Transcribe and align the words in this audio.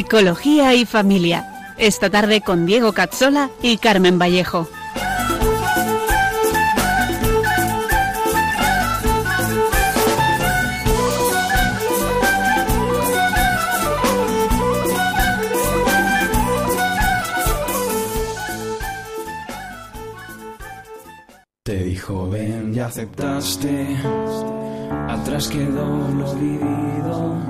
Psicología 0.00 0.74
y 0.74 0.86
familia. 0.86 1.74
Esta 1.76 2.08
tarde 2.08 2.40
con 2.40 2.64
Diego 2.64 2.94
Cazzola 2.94 3.50
y 3.60 3.76
Carmen 3.76 4.18
Vallejo. 4.18 4.66
Te 21.62 21.84
dijo 21.84 22.30
ven 22.30 22.72
y 22.74 22.78
aceptaste, 22.78 23.98
atrás 25.08 25.48
quedó 25.48 26.08
lo 26.08 26.34
vivido, 26.36 27.49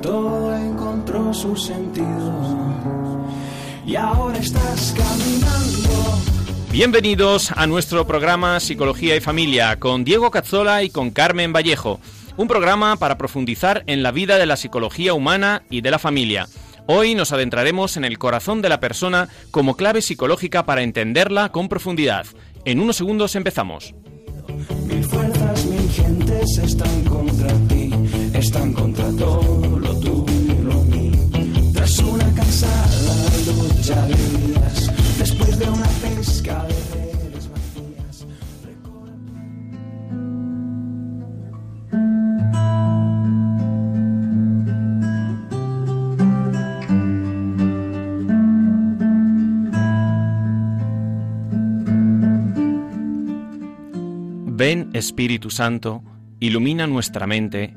todo 0.00 0.56
encontró 0.56 1.32
su 1.34 1.56
sentido 1.56 3.26
y 3.86 3.96
ahora 3.96 4.38
estás 4.38 4.94
caminando. 4.96 6.18
Bienvenidos 6.70 7.52
a 7.52 7.66
nuestro 7.66 8.06
programa 8.06 8.58
Psicología 8.60 9.14
y 9.16 9.20
Familia 9.20 9.78
con 9.78 10.04
Diego 10.04 10.30
Cazzola 10.30 10.82
y 10.82 10.90
con 10.90 11.10
Carmen 11.10 11.52
Vallejo, 11.52 12.00
un 12.36 12.48
programa 12.48 12.96
para 12.96 13.18
profundizar 13.18 13.84
en 13.86 14.02
la 14.02 14.10
vida 14.10 14.38
de 14.38 14.46
la 14.46 14.56
psicología 14.56 15.14
humana 15.14 15.64
y 15.68 15.82
de 15.82 15.90
la 15.90 15.98
familia. 15.98 16.48
Hoy 16.86 17.14
nos 17.14 17.32
adentraremos 17.32 17.96
en 17.96 18.04
el 18.04 18.18
corazón 18.18 18.62
de 18.62 18.68
la 18.68 18.80
persona 18.80 19.28
como 19.50 19.76
clave 19.76 20.02
psicológica 20.02 20.64
para 20.64 20.82
entenderla 20.82 21.50
con 21.50 21.68
profundidad. 21.68 22.26
En 22.64 22.80
unos 22.80 22.96
segundos 22.96 23.36
empezamos. 23.36 23.94
Mil 24.86 25.04
fuerzas, 25.04 25.64
mil 25.66 25.90
gentes 25.90 26.58
están 26.58 27.04
contra 27.04 27.52
ti, 27.68 27.91
están 28.42 28.72
contra 28.72 29.08
todo 29.12 29.78
lo 29.78 29.96
tuyo 30.00 30.24
y 30.26 30.62
lo 30.64 30.82
mío. 30.82 31.12
Tras 31.72 31.96
una 32.00 32.34
cansada 32.34 32.88
lucha 33.46 34.06
de 34.06 34.14
vidas, 34.14 34.92
después 35.16 35.58
de 35.60 35.70
una 35.70 35.86
pesca 36.02 36.64
de 36.64 36.74
redes 36.92 37.48
vacías. 37.48 38.26
Ven 54.46 54.90
Espíritu 54.94 55.48
Santo, 55.50 56.02
ilumina 56.40 56.88
nuestra 56.88 57.28
mente, 57.28 57.76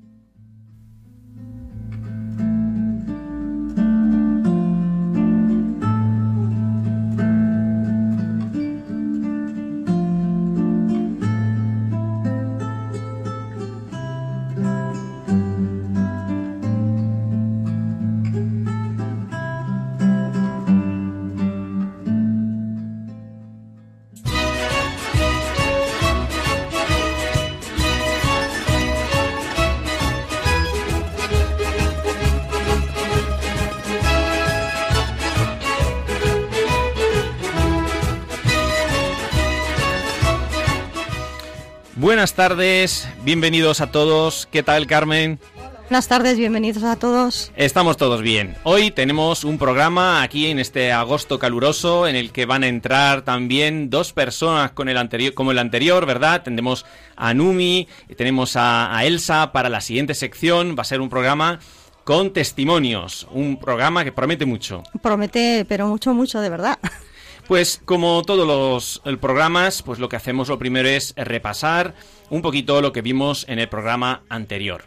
Tardes, 42.41 43.07
bienvenidos 43.23 43.81
a 43.81 43.91
todos. 43.91 44.47
¿Qué 44.51 44.63
tal, 44.63 44.87
Carmen? 44.87 45.39
Buenas 45.81 46.07
tardes, 46.07 46.39
bienvenidos 46.39 46.81
a 46.81 46.95
todos. 46.95 47.51
Estamos 47.55 47.97
todos 47.97 48.23
bien. 48.23 48.55
Hoy 48.63 48.89
tenemos 48.89 49.43
un 49.43 49.59
programa 49.59 50.23
aquí 50.23 50.47
en 50.47 50.57
este 50.57 50.91
agosto 50.91 51.37
caluroso 51.37 52.07
en 52.07 52.15
el 52.15 52.31
que 52.31 52.47
van 52.47 52.63
a 52.63 52.67
entrar 52.67 53.21
también 53.21 53.91
dos 53.91 54.11
personas 54.11 54.71
con 54.71 54.89
el 54.89 54.97
anterior, 54.97 55.35
como 55.35 55.51
el 55.51 55.59
anterior, 55.59 56.07
¿verdad? 56.07 56.41
Tendremos 56.41 56.83
a 57.15 57.35
Numi, 57.35 57.87
tenemos 58.17 58.55
a, 58.55 58.97
a 58.97 59.05
Elsa 59.05 59.51
para 59.51 59.69
la 59.69 59.79
siguiente 59.79 60.15
sección. 60.15 60.75
Va 60.75 60.81
a 60.81 60.85
ser 60.85 60.99
un 60.99 61.09
programa 61.09 61.59
con 62.05 62.33
testimonios, 62.33 63.27
un 63.29 63.59
programa 63.59 64.03
que 64.03 64.11
promete 64.11 64.47
mucho. 64.47 64.81
Promete, 65.03 65.63
pero 65.69 65.87
mucho, 65.87 66.15
mucho, 66.15 66.41
de 66.41 66.49
verdad. 66.49 66.79
Pues 67.51 67.81
como 67.83 68.21
todos 68.21 68.47
los 68.47 69.17
programas, 69.19 69.83
pues 69.83 69.99
lo 69.99 70.07
que 70.07 70.15
hacemos 70.15 70.47
lo 70.47 70.57
primero 70.57 70.87
es 70.87 71.13
repasar 71.17 71.95
un 72.29 72.41
poquito 72.41 72.81
lo 72.81 72.93
que 72.93 73.01
vimos 73.01 73.45
en 73.49 73.59
el 73.59 73.67
programa 73.67 74.21
anterior. 74.29 74.85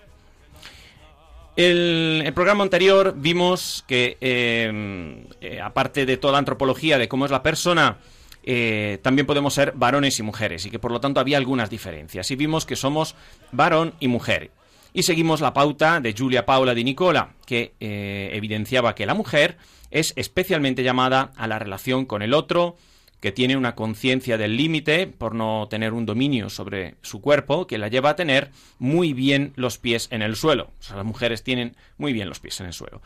El, 1.57 2.23
el 2.25 2.33
programa 2.33 2.65
anterior 2.65 3.13
vimos 3.19 3.85
que, 3.87 4.17
eh, 4.19 5.27
eh, 5.43 5.61
aparte 5.61 6.07
de 6.07 6.17
toda 6.17 6.33
la 6.33 6.39
antropología 6.39 6.97
de 6.97 7.07
cómo 7.07 7.27
es 7.27 7.31
la 7.31 7.43
persona, 7.43 7.99
eh, 8.43 8.99
también 9.03 9.27
podemos 9.27 9.53
ser 9.53 9.73
varones 9.77 10.19
y 10.19 10.23
mujeres, 10.23 10.65
y 10.65 10.71
que 10.71 10.79
por 10.79 10.91
lo 10.91 11.03
tanto 11.03 11.21
había 11.21 11.37
algunas 11.37 11.69
diferencias. 11.69 12.31
Y 12.31 12.37
vimos 12.37 12.65
que 12.65 12.77
somos 12.77 13.15
varón 13.53 13.93
y 14.01 14.09
mujer. 14.09 14.53
Y 14.97 15.03
seguimos 15.03 15.41
la 15.41 15.53
pauta 15.53 16.01
de 16.01 16.15
Giulia 16.15 16.47
Paula 16.47 16.73
di 16.73 16.85
Nicola, 16.85 17.35
que 17.47 17.75
eh, 17.81 18.31
evidenciaba 18.33 18.95
que 18.95 19.07
la 19.07 19.15
mujer 19.15 19.59
es 19.91 20.13
especialmente 20.15 20.85
llamada 20.85 21.33
a 21.37 21.49
la 21.49 21.59
relación 21.59 22.07
con 22.07 22.23
el 22.23 22.33
otro, 22.33 22.77
que 23.19 23.33
tiene 23.33 23.57
una 23.57 23.75
conciencia 23.75 24.39
del 24.39 24.57
límite 24.57 25.09
por 25.09 25.35
no 25.35 25.67
tener 25.69 25.95
un 25.95 26.07
dominio 26.07 26.49
sobre 26.49 26.95
su 27.03 27.21
cuerpo, 27.21 27.67
que 27.67 27.77
la 27.77 27.89
lleva 27.89 28.11
a 28.11 28.17
tener 28.17 28.53
muy 28.79 29.13
bien 29.15 29.53
los 29.57 29.79
pies 29.79 30.07
en 30.13 30.23
el 30.23 30.37
suelo. 30.37 30.71
O 30.79 30.83
sea, 30.83 30.95
las 30.95 31.05
mujeres 31.05 31.43
tienen 31.43 31.75
muy 31.99 32.13
bien 32.13 32.29
los 32.29 32.39
pies 32.39 32.61
en 32.61 32.67
el 32.67 32.73
suelo. 32.73 33.03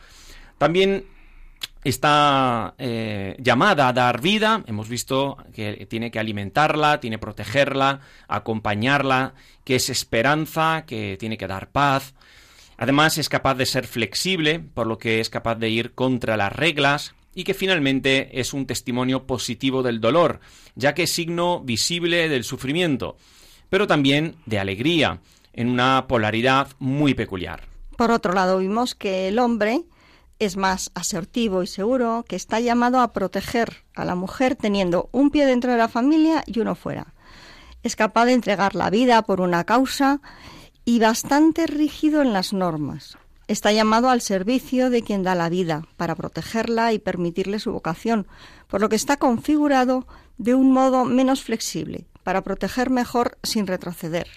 También 0.59 1.05
está 1.83 2.75
eh, 2.77 3.35
llamada 3.39 3.87
a 3.87 3.93
dar 3.93 4.21
vida, 4.21 4.63
hemos 4.67 4.89
visto 4.89 5.37
que 5.53 5.85
tiene 5.89 6.11
que 6.11 6.19
alimentarla, 6.19 6.99
tiene 6.99 7.17
que 7.17 7.21
protegerla, 7.21 8.01
acompañarla, 8.27 9.33
que 9.63 9.75
es 9.75 9.89
esperanza, 9.89 10.83
que 10.85 11.17
tiene 11.17 11.37
que 11.37 11.47
dar 11.47 11.69
paz. 11.71 12.13
Además 12.77 13.17
es 13.17 13.29
capaz 13.29 13.55
de 13.55 13.65
ser 13.65 13.87
flexible, 13.87 14.59
por 14.59 14.87
lo 14.87 14.97
que 14.97 15.19
es 15.19 15.29
capaz 15.29 15.55
de 15.55 15.69
ir 15.69 15.93
contra 15.93 16.37
las 16.37 16.53
reglas 16.53 17.13
y 17.33 17.43
que 17.43 17.53
finalmente 17.53 18.39
es 18.39 18.53
un 18.53 18.65
testimonio 18.65 19.25
positivo 19.25 19.83
del 19.83 20.01
dolor, 20.01 20.39
ya 20.75 20.93
que 20.93 21.03
es 21.03 21.11
signo 21.11 21.61
visible 21.61 22.27
del 22.29 22.43
sufrimiento, 22.43 23.17
pero 23.69 23.87
también 23.87 24.35
de 24.45 24.59
alegría, 24.59 25.19
en 25.53 25.69
una 25.69 26.05
polaridad 26.07 26.69
muy 26.79 27.13
peculiar. 27.13 27.67
Por 27.97 28.11
otro 28.11 28.33
lado, 28.33 28.59
vimos 28.59 28.95
que 28.95 29.27
el 29.27 29.39
hombre 29.39 29.83
es 30.39 30.57
más 30.57 30.91
asertivo 30.95 31.61
y 31.63 31.67
seguro, 31.67 32.25
que 32.27 32.35
está 32.35 32.59
llamado 32.59 33.01
a 33.01 33.13
proteger 33.13 33.83
a 33.95 34.05
la 34.05 34.15
mujer 34.15 34.55
teniendo 34.55 35.09
un 35.11 35.29
pie 35.29 35.45
dentro 35.45 35.71
de 35.71 35.77
la 35.77 35.89
familia 35.89 36.43
y 36.45 36.59
uno 36.59 36.75
fuera. 36.75 37.13
Es 37.83 37.95
capaz 37.95 38.25
de 38.25 38.33
entregar 38.33 38.75
la 38.75 38.89
vida 38.89 39.21
por 39.21 39.41
una 39.41 39.65
causa 39.65 40.21
y 40.85 40.99
bastante 40.99 41.67
rígido 41.67 42.21
en 42.21 42.33
las 42.33 42.53
normas. 42.53 43.17
Está 43.47 43.71
llamado 43.71 44.09
al 44.09 44.21
servicio 44.21 44.89
de 44.89 45.01
quien 45.01 45.23
da 45.23 45.35
la 45.35 45.49
vida 45.49 45.83
para 45.97 46.15
protegerla 46.15 46.93
y 46.93 46.99
permitirle 46.99 47.59
su 47.59 47.71
vocación, 47.71 48.27
por 48.67 48.79
lo 48.79 48.89
que 48.89 48.95
está 48.95 49.17
configurado 49.17 50.07
de 50.37 50.55
un 50.55 50.71
modo 50.71 51.03
menos 51.03 51.43
flexible, 51.43 52.05
para 52.23 52.43
proteger 52.43 52.89
mejor 52.89 53.37
sin 53.43 53.67
retroceder. 53.67 54.27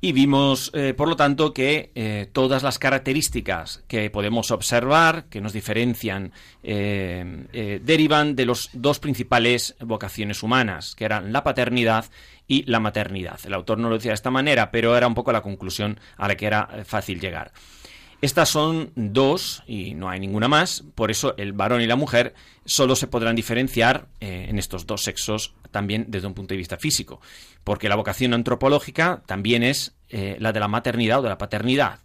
Y 0.00 0.12
vimos, 0.12 0.70
eh, 0.74 0.94
por 0.94 1.08
lo 1.08 1.16
tanto, 1.16 1.52
que 1.52 1.90
eh, 1.96 2.28
todas 2.32 2.62
las 2.62 2.78
características 2.78 3.82
que 3.88 4.10
podemos 4.10 4.52
observar, 4.52 5.24
que 5.24 5.40
nos 5.40 5.52
diferencian, 5.52 6.32
eh, 6.62 7.80
derivan 7.82 8.36
de 8.36 8.46
las 8.46 8.70
dos 8.72 9.00
principales 9.00 9.74
vocaciones 9.80 10.44
humanas, 10.44 10.94
que 10.94 11.04
eran 11.04 11.32
la 11.32 11.42
paternidad 11.42 12.04
y 12.46 12.62
la 12.70 12.78
maternidad. 12.78 13.40
El 13.44 13.54
autor 13.54 13.78
no 13.78 13.88
lo 13.88 13.96
decía 13.96 14.12
de 14.12 14.16
esta 14.16 14.30
manera, 14.30 14.70
pero 14.70 14.96
era 14.96 15.08
un 15.08 15.14
poco 15.16 15.32
la 15.32 15.42
conclusión 15.42 15.98
a 16.16 16.28
la 16.28 16.36
que 16.36 16.46
era 16.46 16.84
fácil 16.84 17.20
llegar. 17.20 17.50
Estas 18.20 18.48
son 18.48 18.90
dos 18.96 19.62
y 19.68 19.94
no 19.94 20.10
hay 20.10 20.18
ninguna 20.18 20.48
más, 20.48 20.82
por 20.96 21.12
eso 21.12 21.36
el 21.36 21.52
varón 21.52 21.82
y 21.82 21.86
la 21.86 21.94
mujer 21.94 22.34
solo 22.64 22.96
se 22.96 23.06
podrán 23.06 23.36
diferenciar 23.36 24.08
eh, 24.20 24.46
en 24.48 24.58
estos 24.58 24.86
dos 24.86 25.04
sexos 25.04 25.54
también 25.70 26.06
desde 26.08 26.26
un 26.26 26.34
punto 26.34 26.52
de 26.52 26.58
vista 26.58 26.78
físico, 26.78 27.20
porque 27.62 27.88
la 27.88 27.94
vocación 27.94 28.34
antropológica 28.34 29.22
también 29.26 29.62
es 29.62 29.94
eh, 30.08 30.36
la 30.40 30.52
de 30.52 30.58
la 30.58 30.66
maternidad 30.66 31.20
o 31.20 31.22
de 31.22 31.28
la 31.28 31.38
paternidad, 31.38 32.00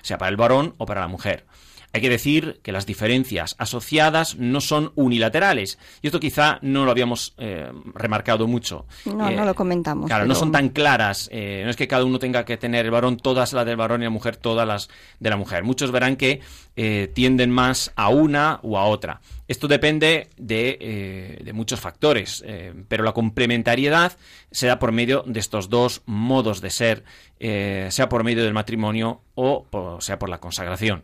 sea 0.00 0.16
para 0.16 0.30
el 0.30 0.38
varón 0.38 0.74
o 0.78 0.86
para 0.86 1.02
la 1.02 1.08
mujer. 1.08 1.44
Hay 1.92 2.00
que 2.02 2.10
decir 2.10 2.60
que 2.62 2.70
las 2.70 2.84
diferencias 2.84 3.54
asociadas 3.58 4.36
no 4.36 4.60
son 4.60 4.92
unilaterales. 4.94 5.78
Y 6.02 6.08
esto 6.08 6.20
quizá 6.20 6.58
no 6.60 6.84
lo 6.84 6.90
habíamos 6.90 7.34
eh, 7.38 7.72
remarcado 7.94 8.46
mucho. 8.46 8.84
No, 9.06 9.28
Eh, 9.30 9.34
no 9.34 9.44
lo 9.46 9.54
comentamos. 9.54 10.06
Claro, 10.06 10.26
no 10.26 10.34
son 10.34 10.52
tan 10.52 10.68
claras. 10.68 11.28
eh, 11.32 11.62
no 11.64 11.70
es 11.70 11.76
que 11.76 11.88
cada 11.88 12.04
uno 12.04 12.18
tenga 12.18 12.44
que 12.44 12.56
tener 12.58 12.84
el 12.84 12.90
varón 12.90 13.16
todas 13.16 13.52
las 13.54 13.64
del 13.64 13.76
varón 13.76 14.02
y 14.02 14.04
la 14.04 14.10
mujer 14.10 14.36
todas 14.36 14.68
las 14.68 14.88
de 15.18 15.30
la 15.30 15.36
mujer. 15.36 15.64
Muchos 15.64 15.90
verán 15.90 16.16
que 16.16 16.40
eh, 16.76 17.10
tienden 17.14 17.50
más 17.50 17.90
a 17.96 18.10
una 18.10 18.60
u 18.62 18.76
a 18.76 18.84
otra. 18.84 19.20
Esto 19.48 19.66
depende 19.66 20.28
de, 20.36 20.76
eh, 20.80 21.38
de 21.42 21.52
muchos 21.54 21.80
factores, 21.80 22.44
eh, 22.46 22.74
pero 22.86 23.02
la 23.02 23.12
complementariedad 23.12 24.12
se 24.50 24.66
da 24.66 24.78
por 24.78 24.92
medio 24.92 25.24
de 25.26 25.40
estos 25.40 25.70
dos 25.70 26.02
modos 26.06 26.60
de 26.60 26.70
ser, 26.70 27.02
eh, 27.40 27.88
sea 27.90 28.08
por 28.10 28.24
medio 28.24 28.44
del 28.44 28.52
matrimonio 28.52 29.22
o 29.34 29.64
por- 29.64 30.02
sea 30.02 30.18
por 30.18 30.28
la 30.28 30.38
consagración. 30.38 31.02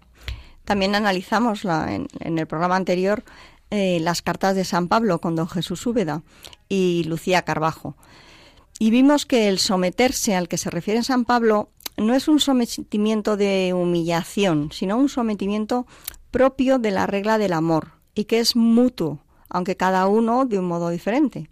También 0.65 0.95
analizamos 0.95 1.65
la- 1.65 1.95
en, 1.95 2.09
el 2.39 2.47
programa 2.47 2.77
anterior 2.77 3.25
eh, 3.71 3.99
las 4.01 4.23
cartas 4.23 4.55
de 4.55 4.65
San 4.65 4.89
Pablo 4.89 5.21
con 5.21 5.37
don 5.37 5.49
Jesús 5.49 5.87
Úbeda 5.87 6.23
y 6.69 7.05
Lucía 7.05 7.43
Carbajo. 7.43 7.97
Y 8.79 8.91
vimos 8.91 9.27
que 9.27 9.49
el 9.49 9.59
someterse 9.59 10.35
al 10.35 10.49
que 10.49 10.59
se 10.59 10.71
refiere 10.71 11.03
San 11.03 11.25
Pablo 11.25 11.71
no 11.97 12.15
es 12.15 12.29
un 12.29 12.41
sometimiento 12.41 13.37
de 13.37 13.73
humillación, 13.75 14.71
sino 14.73 14.97
un 14.97 15.09
sometimiento 15.09 15.87
propio 16.31 16.79
de 16.79 16.91
la 16.91 17.07
regla 17.07 17.39
del 17.39 17.53
amor 17.53 17.93
y 18.15 18.25
que 18.25 18.41
es 18.41 18.57
mutuo, 18.57 19.21
aunque 19.49 19.77
cada 19.77 20.07
uno 20.07 20.45
de 20.45 20.59
un 20.59 20.67
modo 20.67 20.91
diferente. 20.91 21.49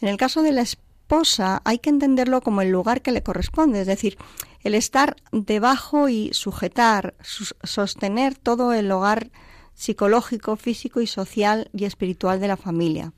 En 0.00 0.08
el 0.08 0.16
caso 0.16 0.42
de 0.42 0.52
la 0.52 0.62
esposa 0.62 1.62
hay 1.64 1.78
que 1.78 1.90
entenderlo 1.90 2.40
como 2.42 2.60
el 2.62 2.70
lugar 2.70 3.00
que 3.02 3.12
le 3.12 3.22
corresponde, 3.22 3.80
es 3.80 3.86
decir, 3.86 4.18
el 4.62 4.74
estar 4.74 5.16
debajo 5.32 6.08
y 6.08 6.30
sujetar, 6.32 7.14
sostener 7.62 8.34
todo 8.36 8.72
el 8.72 8.90
hogar 8.90 9.30
psicológico, 9.74 10.56
físico 10.56 11.00
y 11.00 11.06
social 11.06 11.70
y 11.72 11.84
espiritual 11.84 12.40
de 12.40 12.48
la 12.48 12.56
familia. 12.56 13.12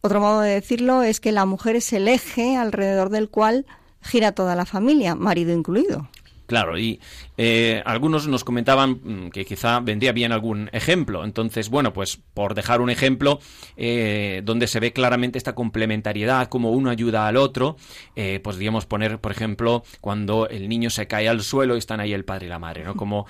Otro 0.00 0.20
modo 0.20 0.40
de 0.40 0.52
decirlo 0.52 1.02
es 1.02 1.18
que 1.18 1.32
la 1.32 1.46
mujer 1.46 1.76
es 1.76 1.92
el 1.92 2.08
eje 2.08 2.56
alrededor 2.56 3.08
del 3.10 3.30
cual 3.30 3.66
gira 4.00 4.32
toda 4.32 4.54
la 4.54 4.66
familia, 4.66 5.14
marido 5.14 5.52
incluido. 5.52 6.08
Claro, 6.46 6.78
y 6.78 7.00
eh, 7.36 7.82
algunos 7.84 8.26
nos 8.28 8.44
comentaban 8.44 9.00
mm, 9.02 9.30
que 9.30 9.44
quizá 9.44 9.80
vendría 9.80 10.12
bien 10.12 10.32
algún 10.32 10.70
ejemplo. 10.72 11.24
Entonces, 11.24 11.68
bueno, 11.68 11.92
pues 11.92 12.18
por 12.34 12.54
dejar 12.54 12.80
un 12.80 12.90
ejemplo 12.90 13.40
eh, 13.76 14.42
donde 14.44 14.66
se 14.66 14.80
ve 14.80 14.92
claramente 14.92 15.38
esta 15.38 15.54
complementariedad, 15.54 16.48
como 16.48 16.70
uno 16.70 16.90
ayuda 16.90 17.26
al 17.26 17.36
otro, 17.36 17.76
eh, 18.16 18.40
podríamos 18.42 18.86
poner, 18.86 19.18
por 19.18 19.32
ejemplo, 19.32 19.84
cuando 20.00 20.48
el 20.48 20.68
niño 20.68 20.90
se 20.90 21.06
cae 21.06 21.28
al 21.28 21.42
suelo 21.42 21.74
y 21.74 21.78
están 21.78 22.00
ahí 22.00 22.12
el 22.12 22.24
padre 22.24 22.46
y 22.46 22.48
la 22.48 22.58
madre, 22.58 22.84
¿no? 22.84 22.94
Como 22.94 23.26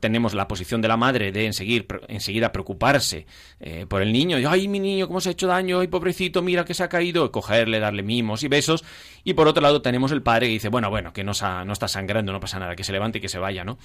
tenemos 0.00 0.34
la 0.34 0.48
posición 0.48 0.80
de 0.80 0.88
la 0.88 0.96
madre 0.96 1.32
de 1.32 1.46
enseguida 1.46 2.52
preocuparse 2.52 3.26
por 3.88 4.02
el 4.02 4.12
niño, 4.12 4.38
y, 4.38 4.44
ay, 4.44 4.68
mi 4.68 4.80
niño, 4.80 5.06
cómo 5.06 5.20
se 5.20 5.30
ha 5.30 5.32
hecho 5.32 5.46
daño, 5.46 5.80
ay, 5.80 5.88
pobrecito, 5.88 6.42
mira 6.42 6.64
que 6.64 6.74
se 6.74 6.82
ha 6.82 6.88
caído, 6.88 7.30
cogerle, 7.30 7.78
darle 7.80 8.02
mimos 8.02 8.42
y 8.42 8.48
besos. 8.48 8.84
Y 9.24 9.34
por 9.34 9.48
otro 9.48 9.62
lado 9.62 9.82
tenemos 9.82 10.12
el 10.12 10.22
padre 10.22 10.46
que 10.46 10.52
dice, 10.52 10.68
bueno, 10.68 10.90
bueno, 10.90 11.12
que 11.12 11.24
no, 11.24 11.32
está 11.32 11.88
sangrando, 11.88 12.32
no 12.32 12.40
pasa 12.40 12.58
nada, 12.58 12.76
que 12.76 12.84
se 12.84 12.92
levante 13.04 13.18
y 13.18 13.20
que 13.20 13.28
se 13.28 13.38
vaya, 13.38 13.64
¿no? 13.64 13.78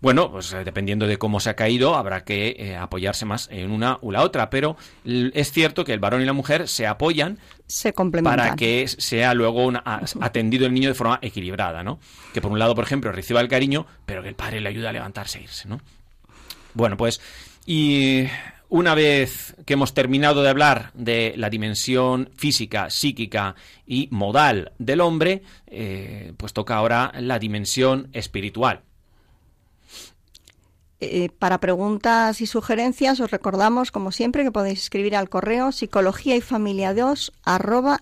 Bueno, 0.00 0.30
pues 0.30 0.52
eh, 0.52 0.62
dependiendo 0.64 1.06
de 1.06 1.16
cómo 1.18 1.40
se 1.40 1.50
ha 1.50 1.56
caído, 1.56 1.96
habrá 1.96 2.24
que 2.24 2.54
eh, 2.58 2.76
apoyarse 2.76 3.24
más 3.24 3.48
en 3.50 3.70
una 3.70 3.98
u 4.02 4.12
la 4.12 4.22
otra, 4.22 4.50
pero 4.50 4.76
es 5.04 5.50
cierto 5.52 5.84
que 5.84 5.92
el 5.92 5.98
varón 5.98 6.22
y 6.22 6.24
la 6.26 6.32
mujer 6.32 6.68
se 6.68 6.86
apoyan 6.86 7.38
Se 7.66 7.92
complementan. 7.92 8.38
para 8.38 8.56
que 8.56 8.86
sea 8.86 9.34
luego 9.34 9.64
una- 9.64 9.82
atendido 10.20 10.66
el 10.66 10.74
niño 10.74 10.88
de 10.88 10.94
forma 10.94 11.18
equilibrada, 11.22 11.82
¿no? 11.82 11.98
Que 12.34 12.40
por 12.40 12.52
un 12.52 12.58
lado, 12.58 12.74
por 12.74 12.84
ejemplo, 12.84 13.10
reciba 13.10 13.40
el 13.40 13.48
cariño, 13.48 13.86
pero 14.06 14.22
que 14.22 14.28
el 14.28 14.34
padre 14.36 14.60
le 14.60 14.68
ayude 14.68 14.86
a 14.88 14.92
levantarse 14.92 15.38
e 15.38 15.42
irse, 15.42 15.68
¿no? 15.68 15.80
Bueno, 16.74 16.96
pues 16.96 17.20
y 17.66 18.26
una 18.70 18.94
vez 18.94 19.54
que 19.66 19.74
hemos 19.74 19.94
terminado 19.94 20.42
de 20.42 20.48
hablar 20.48 20.92
de 20.94 21.34
la 21.36 21.50
dimensión 21.50 22.30
física, 22.36 22.88
psíquica 22.88 23.56
y 23.84 24.08
modal 24.10 24.72
del 24.78 25.00
hombre, 25.00 25.42
eh, 25.66 26.32
pues 26.36 26.52
toca 26.52 26.76
ahora 26.76 27.12
la 27.18 27.38
dimensión 27.38 28.08
espiritual. 28.12 28.82
Eh, 31.02 31.30
para 31.38 31.58
preguntas 31.58 32.42
y 32.42 32.46
sugerencias 32.46 33.20
os 33.20 33.30
recordamos, 33.30 33.90
como 33.90 34.12
siempre, 34.12 34.44
que 34.44 34.52
podéis 34.52 34.82
escribir 34.82 35.16
al 35.16 35.30
correo 35.30 35.72
psicología 35.72 36.36
y 36.36 36.40
familia 36.40 36.94
2 36.94 37.32
arroba. 37.42 38.00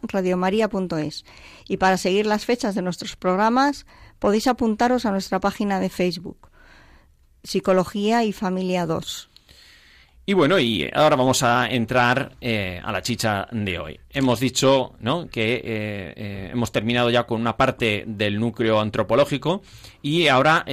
Y 1.69 1.77
para 1.77 1.97
seguir 1.97 2.27
las 2.27 2.45
fechas 2.45 2.75
de 2.75 2.83
nuestros 2.83 3.17
programas, 3.17 3.87
podéis 4.19 4.49
apuntaros 4.49 5.07
a 5.07 5.13
nuestra 5.13 5.41
página 5.41 5.81
de 5.81 5.89
Facebook, 5.89 6.51
Psicología 7.45 8.25
y 8.25 8.33
Familia 8.33 8.85
2. 8.85 9.28
Y 10.29 10.35
bueno, 10.35 10.59
y 10.59 10.87
ahora 10.93 11.17
vamos 11.17 11.43
a 11.43 11.71
entrar 11.71 12.33
eh, 12.43 12.83
a 12.85 12.93
la 12.93 13.01
chicha 13.01 13.49
de 13.51 13.79
hoy. 13.79 13.99
Hemos 14.11 14.41
dicho 14.41 14.93
¿no? 15.01 15.27
que 15.31 15.55
eh, 15.55 15.63
eh, 15.65 16.51
hemos 16.53 16.71
terminado 16.71 17.09
ya 17.09 17.25
con 17.25 17.41
una 17.41 17.57
parte 17.57 18.05
del 18.07 18.39
núcleo 18.39 18.79
antropológico 18.79 19.63
y 20.03 20.27
ahora 20.27 20.67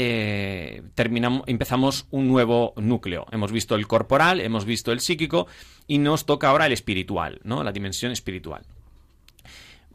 terminamos, 0.93 1.43
empezamos 1.47 2.05
un 2.11 2.27
nuevo 2.27 2.73
núcleo. 2.75 3.27
Hemos 3.31 3.53
visto 3.53 3.75
el 3.75 3.87
corporal, 3.87 4.41
hemos 4.41 4.65
visto 4.65 4.91
el 4.91 4.99
psíquico 4.99 5.47
y 5.87 5.99
nos 5.99 6.25
toca 6.25 6.49
ahora 6.49 6.65
el 6.65 6.73
espiritual, 6.73 7.39
¿no? 7.45 7.63
la 7.63 7.71
dimensión 7.71 8.11
espiritual. 8.11 8.65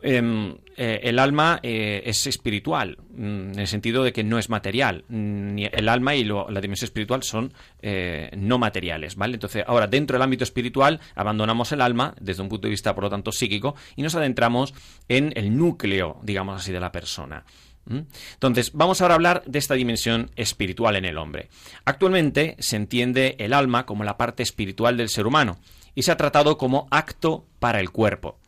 Em, 0.03 0.57
eh, 0.77 1.01
el 1.05 1.19
alma 1.19 1.61
eh, 1.63 2.03
es 2.07 2.27
espiritual, 2.27 2.97
mm, 3.11 3.53
en 3.53 3.59
el 3.59 3.67
sentido 3.67 4.03
de 4.03 4.13
que 4.13 4.25
no 4.25 4.39
es 4.39 4.49
material. 4.49 5.05
Mm, 5.09 5.55
ni 5.55 5.65
El 5.67 5.89
alma 5.89 6.15
y 6.15 6.25
la 6.25 6.61
dimensión 6.61 6.87
espiritual 6.87 7.23
son 7.23 7.53
eh, 7.83 8.31
no 8.37 8.59
materiales, 8.59 9.17
¿vale? 9.17 9.35
Entonces, 9.35 9.65
ahora, 9.67 9.87
dentro 9.87 10.15
del 10.15 10.23
ámbito 10.23 10.45
espiritual, 10.45 11.01
abandonamos 11.15 11.73
el 11.73 11.83
alma, 11.83 12.15
desde 12.21 12.43
un 12.43 12.49
punto 12.49 12.67
de 12.67 12.71
vista, 12.71 12.95
por 12.95 13.05
lo 13.05 13.11
tanto, 13.11 13.31
psíquico, 13.31 13.75
y 13.95 14.03
nos 14.03 14.15
adentramos 14.15 14.75
en 15.09 15.33
el 15.37 15.57
núcleo, 15.57 16.19
digamos 16.23 16.61
así, 16.61 16.73
de 16.73 16.81
la 16.81 16.93
persona. 16.93 17.45
Entonces, 17.89 18.71
vamos 18.73 19.01
ahora 19.01 19.15
a 19.15 19.17
hablar 19.17 19.43
de 19.47 19.59
esta 19.59 19.75
dimensión 19.75 20.31
espiritual 20.37 20.97
en 20.97 21.05
el 21.05 21.19
hombre. 21.19 21.49
Actualmente 21.85 22.55
se 22.61 22.77
entiende 22.77 23.35
el 23.39 23.53
alma 23.53 23.85
como 23.85 24.05
la 24.05 24.17
parte 24.17 24.45
espiritual 24.45 24.97
del 24.97 25.09
ser 25.09 25.27
humano 25.27 25.59
y 25.95 26.03
se 26.03 26.13
ha 26.13 26.17
tratado 26.17 26.57
como 26.57 26.87
acto 26.91 27.47
para 27.59 27.81
el 27.81 27.91
cuerpo 27.91 28.40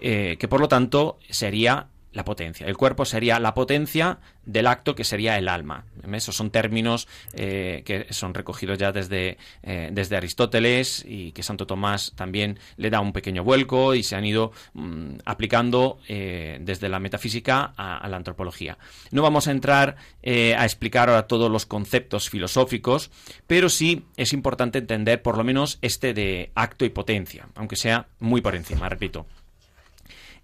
eh, 0.00 0.36
que 0.38 0.48
por 0.48 0.60
lo 0.60 0.68
tanto 0.68 1.18
sería 1.28 1.88
la 2.12 2.24
potencia. 2.24 2.66
El 2.66 2.76
cuerpo 2.76 3.04
sería 3.04 3.38
la 3.38 3.54
potencia 3.54 4.18
del 4.44 4.66
acto 4.66 4.96
que 4.96 5.04
sería 5.04 5.38
el 5.38 5.46
alma. 5.46 5.84
Esos 6.12 6.34
son 6.34 6.50
términos 6.50 7.06
eh, 7.34 7.82
que 7.84 8.12
son 8.12 8.34
recogidos 8.34 8.78
ya 8.78 8.90
desde, 8.90 9.38
eh, 9.62 9.90
desde 9.92 10.16
Aristóteles 10.16 11.04
y 11.06 11.30
que 11.30 11.44
Santo 11.44 11.68
Tomás 11.68 12.12
también 12.16 12.58
le 12.76 12.90
da 12.90 12.98
un 12.98 13.12
pequeño 13.12 13.44
vuelco 13.44 13.94
y 13.94 14.02
se 14.02 14.16
han 14.16 14.24
ido 14.24 14.50
mm, 14.72 15.18
aplicando 15.24 16.00
desde 16.08 16.88
la 16.88 16.98
metafísica 16.98 17.72
a, 17.76 17.98
a 17.98 18.08
la 18.08 18.16
antropología. 18.16 18.76
No 19.12 19.22
vamos 19.22 19.46
a 19.46 19.52
entrar 19.52 19.94
a 20.24 20.64
explicar 20.64 21.10
ahora 21.10 21.28
todos 21.28 21.48
los 21.48 21.64
conceptos 21.64 22.28
filosóficos, 22.28 23.12
pero 23.46 23.68
sí 23.68 24.04
es 24.16 24.32
importante 24.32 24.78
entender 24.78 25.22
por 25.22 25.36
lo 25.36 25.44
menos 25.44 25.78
este 25.80 26.12
de 26.12 26.50
acto 26.56 26.84
y 26.84 26.90
potencia, 26.90 27.48
aunque 27.54 27.76
sea 27.76 28.08
muy 28.18 28.40
por 28.40 28.56
encima, 28.56 28.88
repito. 28.88 29.26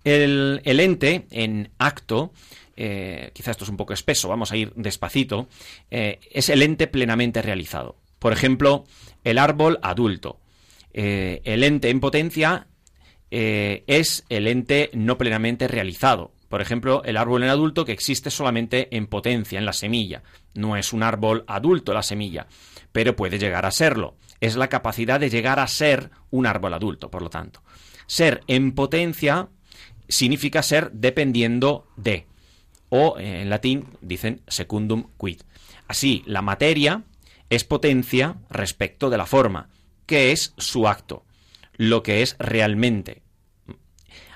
El, 0.06 0.60
ente 0.64 1.26
en 1.32 1.70
acto, 1.78 2.32
eh, 2.76 3.32
quizá 3.34 3.50
esto 3.50 3.64
es 3.64 3.70
un 3.70 3.76
poco 3.76 3.92
espeso, 3.92 4.28
vamos 4.28 4.52
a 4.52 4.56
ir 4.56 4.72
despacito, 4.76 5.48
eh, 5.90 6.20
es 6.30 6.48
el 6.48 6.62
ente 6.62 6.86
plenamente 6.86 7.42
realizado. 7.42 7.96
Por 8.20 8.32
ejemplo, 8.32 8.84
el 9.24 9.36
árbol 9.36 9.80
adulto. 9.82 10.38
Eh, 10.92 11.42
el 11.42 11.64
ente 11.64 11.90
en 11.90 11.98
potencia 11.98 12.68
es 13.28 14.24
el 14.28 14.46
ente 14.46 14.90
no 14.94 15.18
plenamente 15.18 15.66
realizado. 15.66 16.32
Por 16.48 16.60
ejemplo, 16.60 17.02
el 17.04 17.16
árbol 17.16 17.42
en 17.42 17.50
adulto 17.50 17.84
que 17.84 17.90
existe 17.90 18.30
solamente 18.30 18.96
en 18.96 19.08
potencia, 19.08 19.58
en 19.58 19.66
la 19.66 19.72
semilla. 19.72 20.22
No 20.54 20.76
es 20.76 20.92
un 20.92 21.02
árbol 21.02 21.44
adulto 21.48 21.92
la 21.92 22.04
semilla, 22.04 22.46
pero 22.92 23.16
puede 23.16 23.40
llegar 23.40 23.66
a 23.66 23.72
serlo. 23.72 24.14
Es 24.40 24.54
la 24.54 24.68
capacidad 24.68 25.18
de 25.18 25.30
llegar 25.30 25.58
a 25.58 25.66
ser 25.66 26.10
un 26.30 26.46
árbol 26.46 26.74
adulto, 26.74 27.10
por 27.10 27.22
lo 27.22 27.28
tanto. 27.28 27.64
Ser 28.06 28.42
en 28.46 28.72
potencia 28.72 29.48
significa 30.08 30.62
ser 30.62 30.90
dependiendo 30.92 31.88
de. 31.96 32.26
O 32.88 33.18
eh, 33.18 33.42
en 33.42 33.50
latín 33.50 33.86
dicen 34.00 34.42
secundum 34.48 35.08
quid. 35.18 35.40
Así, 35.88 36.22
la 36.26 36.42
materia 36.42 37.04
es 37.50 37.64
potencia 37.64 38.36
respecto 38.50 39.10
de 39.10 39.16
la 39.16 39.26
forma, 39.26 39.68
que 40.06 40.32
es 40.32 40.54
su 40.56 40.88
acto, 40.88 41.24
lo 41.76 42.02
que 42.02 42.22
es 42.22 42.36
realmente. 42.38 43.22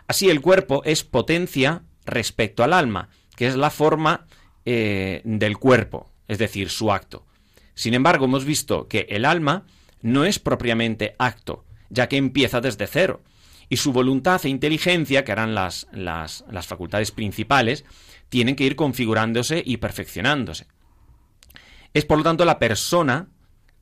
Así, 0.07 0.29
el 0.29 0.41
cuerpo 0.41 0.83
es 0.85 1.05
potencia 1.05 1.83
respecto 2.05 2.65
al 2.65 2.73
alma, 2.73 3.09
que 3.37 3.47
es 3.47 3.57
la 3.57 3.71
forma 3.71 4.27
eh, 4.65 5.23
del 5.25 5.59
cuerpo. 5.59 6.11
es 6.29 6.39
decir, 6.39 6.71
su 6.71 6.93
acto. 6.93 7.27
Sin 7.75 7.95
embargo, 7.95 8.27
hemos 8.27 8.45
visto 8.45 8.87
que 8.87 9.07
el 9.11 9.25
alma 9.25 9.65
no 10.01 10.25
es 10.25 10.39
propiamente 10.39 11.17
acto, 11.19 11.65
ya 11.89 12.09
que 12.09 12.19
empieza 12.19 12.61
desde 12.61 12.87
cero, 12.87 13.23
y 13.71 13.79
su 13.79 13.93
voluntad 13.93 14.45
e 14.45 14.51
inteligencia, 14.51 15.25
que 15.25 15.33
eran 15.33 15.55
las, 15.55 15.87
las, 15.93 16.45
las 16.51 16.67
facultades 16.67 17.13
principales, 17.13 17.87
tienen 18.29 18.57
que 18.57 18.65
ir 18.65 18.77
configurándose 18.77 19.63
y 19.65 19.79
perfeccionándose. 19.79 20.67
Es 21.95 22.05
por 22.05 22.19
lo 22.19 22.25
tanto 22.25 22.45
la 22.45 22.59
persona 22.59 23.29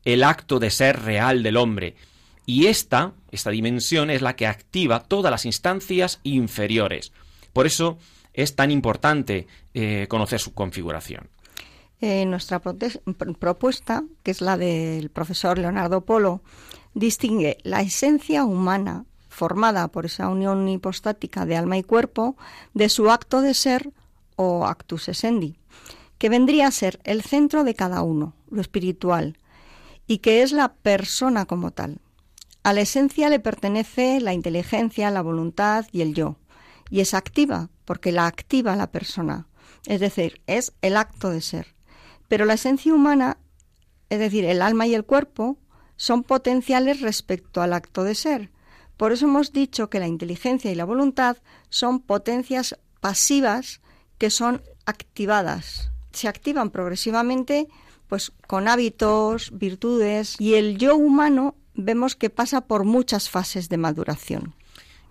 el 0.05 0.23
acto 0.23 0.59
de 0.59 0.69
ser 0.69 1.01
real 1.01 1.43
del 1.43 1.57
hombre, 1.57 1.95
y 2.45 2.65
esta, 2.65 3.13
esta 3.29 3.51
dimensión 3.51 4.09
es 4.09 4.23
la 4.23 4.35
que 4.35 4.47
activa 4.47 5.03
todas 5.03 5.29
las 5.29 5.45
instancias 5.45 6.19
inferiores. 6.23 7.11
Por 7.53 7.67
eso 7.67 7.99
es 8.33 8.55
tan 8.55 8.71
importante 8.71 9.45
eh, 9.75 10.07
conocer 10.09 10.39
su 10.39 10.53
configuración. 10.53 11.29
Eh, 12.01 12.25
nuestra 12.25 12.59
propuesta, 12.59 14.03
que 14.23 14.31
es 14.31 14.41
la 14.41 14.57
del 14.57 15.09
profesor 15.09 15.59
Leonardo 15.59 16.01
Polo, 16.05 16.41
distingue 16.95 17.57
la 17.63 17.81
esencia 17.81 18.45
humana 18.45 19.05
formada 19.39 19.87
por 19.87 20.05
esa 20.05 20.27
unión 20.27 20.67
hipostática 20.67 21.45
de 21.45 21.55
alma 21.55 21.77
y 21.77 21.83
cuerpo 21.83 22.35
de 22.73 22.89
su 22.89 23.09
acto 23.09 23.39
de 23.39 23.53
ser 23.53 23.93
o 24.35 24.65
actus 24.67 25.07
essendi, 25.07 25.55
que 26.17 26.27
vendría 26.27 26.67
a 26.67 26.71
ser 26.71 26.99
el 27.05 27.21
centro 27.21 27.63
de 27.63 27.73
cada 27.73 28.01
uno, 28.01 28.33
lo 28.51 28.59
espiritual, 28.59 29.37
y 30.07 30.17
que 30.17 30.41
es 30.41 30.51
la 30.51 30.73
persona 30.73 31.45
como 31.45 31.71
tal. 31.71 32.01
A 32.63 32.73
la 32.73 32.81
esencia 32.81 33.29
le 33.29 33.39
pertenece 33.39 34.19
la 34.19 34.33
inteligencia, 34.33 35.09
la 35.09 35.21
voluntad 35.21 35.85
y 35.93 36.01
el 36.01 36.13
yo, 36.13 36.35
y 36.89 36.99
es 36.99 37.13
activa, 37.13 37.69
porque 37.85 38.11
la 38.11 38.25
activa 38.25 38.75
la 38.75 38.91
persona, 38.91 39.47
es 39.85 40.01
decir, 40.01 40.41
es 40.47 40.73
el 40.81 40.97
acto 40.97 41.29
de 41.29 41.39
ser. 41.39 41.75
Pero 42.27 42.43
la 42.43 42.55
esencia 42.55 42.93
humana, 42.93 43.37
es 44.09 44.19
decir, 44.19 44.43
el 44.43 44.61
alma 44.61 44.85
y 44.85 44.95
el 44.95 45.05
cuerpo, 45.05 45.57
son 45.95 46.23
potenciales 46.23 46.99
respecto 46.99 47.61
al 47.61 47.71
acto 47.71 48.03
de 48.03 48.15
ser. 48.15 48.51
Por 48.99 49.13
eso 49.13 49.27
hemos 49.27 49.53
dicho 49.53 49.89
que 49.89 50.01
la 50.01 50.07
inteligencia 50.07 50.69
y 50.69 50.75
la 50.75 50.83
voluntad 50.83 51.37
son 51.69 52.01
potencias 52.01 52.77
pasivas 52.99 53.79
que 54.17 54.29
son 54.29 54.61
activadas. 54.85 55.89
Se 56.11 56.27
activan 56.27 56.69
progresivamente 56.69 57.69
pues 58.09 58.33
con 58.45 58.67
hábitos, 58.67 59.57
virtudes 59.57 60.35
y 60.37 60.55
el 60.55 60.77
yo 60.77 60.97
humano 60.97 61.55
vemos 61.75 62.17
que 62.17 62.29
pasa 62.29 62.67
por 62.67 62.83
muchas 62.83 63.29
fases 63.29 63.69
de 63.69 63.77
maduración. 63.77 64.53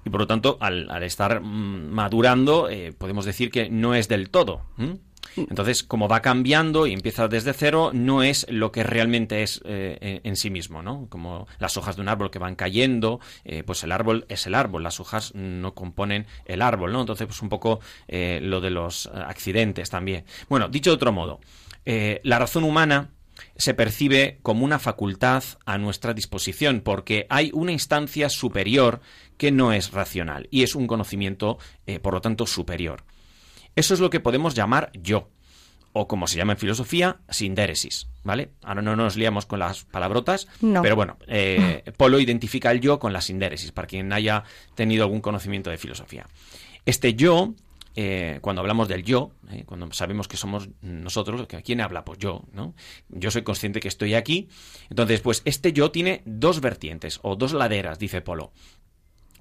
Y 0.04 0.10
por 0.10 0.20
lo 0.20 0.26
tanto, 0.26 0.58
al, 0.60 1.02
estar 1.02 1.40
mm, 1.40 1.88
madurando, 1.90 2.68
eh, 2.68 2.92
podemos 2.92 3.24
decir 3.24 3.50
que 3.50 3.70
no 3.70 3.94
es 3.94 4.06
del 4.06 4.28
todo. 4.28 4.66
Entonces, 5.36 5.82
como 5.82 6.08
va 6.08 6.20
cambiando 6.20 6.86
y 6.86 6.92
empieza 6.92 7.28
desde 7.28 7.52
cero, 7.52 7.90
no 7.92 8.22
es 8.22 8.46
lo 8.50 8.72
que 8.72 8.82
realmente 8.82 9.42
es 9.42 9.60
eh, 9.64 10.20
en, 10.24 10.36
sí 10.36 10.50
mismo, 10.50 10.82
¿no? 10.82 11.06
Como 11.08 11.46
las 11.58 11.76
hojas 11.76 11.96
de 11.96 12.02
un 12.02 12.08
árbol 12.08 12.30
que 12.30 12.38
van 12.38 12.56
cayendo, 12.56 13.20
eh, 13.44 13.62
pues 13.64 13.82
el 13.84 13.92
árbol 13.92 14.26
es 14.28 14.46
el 14.46 14.54
árbol, 14.54 14.82
las 14.82 15.00
hojas 15.00 15.34
no 15.34 15.74
componen 15.74 16.26
el 16.44 16.62
árbol, 16.62 16.92
¿no? 16.92 17.00
Entonces, 17.00 17.26
pues 17.26 17.42
un 17.42 17.48
poco 17.48 17.80
lo 18.08 18.60
de 18.60 18.70
los 18.70 19.06
accidentes 19.06 19.90
también. 19.90 20.24
Bueno, 20.48 20.68
dicho 20.68 20.90
de 20.90 20.96
otro 20.96 21.12
modo, 21.12 21.40
la 21.84 22.38
razón 22.38 22.64
humana 22.64 23.10
se 23.56 23.74
percibe 23.74 24.38
como 24.42 24.64
una 24.64 24.78
facultad 24.78 25.42
a 25.66 25.78
nuestra 25.78 26.14
disposición, 26.14 26.80
porque 26.80 27.26
hay 27.28 27.50
una 27.52 27.72
instancia 27.72 28.28
superior 28.28 29.00
que 29.36 29.50
no 29.50 29.72
es 29.72 29.92
racional 29.92 30.48
y 30.50 30.62
es 30.62 30.74
un 30.74 30.86
conocimiento, 30.86 31.58
eh, 31.86 31.98
por 32.00 32.14
lo 32.14 32.20
tanto, 32.20 32.46
superior. 32.46 33.04
Eso 33.78 33.94
es 33.94 34.00
lo 34.00 34.10
que 34.10 34.18
podemos 34.18 34.54
llamar 34.54 34.90
yo, 34.92 35.30
o 35.92 36.08
como 36.08 36.26
se 36.26 36.36
llama 36.36 36.54
en 36.54 36.58
filosofía, 36.58 37.20
sindéresis, 37.30 38.08
¿vale? 38.24 38.50
Ahora 38.64 38.82
no 38.82 38.96
nos 38.96 39.16
liamos 39.16 39.46
con 39.46 39.60
las 39.60 39.84
palabrotas, 39.84 40.48
pero 40.60 40.96
bueno, 40.96 41.16
eh, 41.28 41.84
Polo 41.96 42.18
identifica 42.18 42.72
el 42.72 42.80
yo 42.80 42.98
con 42.98 43.12
la 43.12 43.20
sindéresis, 43.20 43.70
para 43.70 43.86
quien 43.86 44.12
haya 44.12 44.42
tenido 44.74 45.04
algún 45.04 45.20
conocimiento 45.20 45.70
de 45.70 45.78
filosofía. 45.78 46.26
Este 46.86 47.14
yo 47.14 47.54
eh, 47.94 48.40
cuando 48.40 48.62
hablamos 48.62 48.88
del 48.88 49.04
yo, 49.04 49.30
eh, 49.48 49.62
cuando 49.64 49.92
sabemos 49.92 50.26
que 50.26 50.36
somos 50.36 50.68
nosotros, 50.82 51.46
¿quién 51.64 51.80
habla? 51.80 52.04
Pues 52.04 52.18
yo, 52.18 52.42
¿no? 52.52 52.74
Yo 53.10 53.30
soy 53.30 53.42
consciente 53.42 53.78
que 53.78 53.86
estoy 53.86 54.14
aquí. 54.14 54.48
Entonces, 54.90 55.20
pues 55.20 55.42
este 55.44 55.72
yo 55.72 55.92
tiene 55.92 56.22
dos 56.24 56.60
vertientes 56.60 57.20
o 57.22 57.36
dos 57.36 57.52
laderas, 57.52 58.00
dice 58.00 58.22
Polo. 58.22 58.50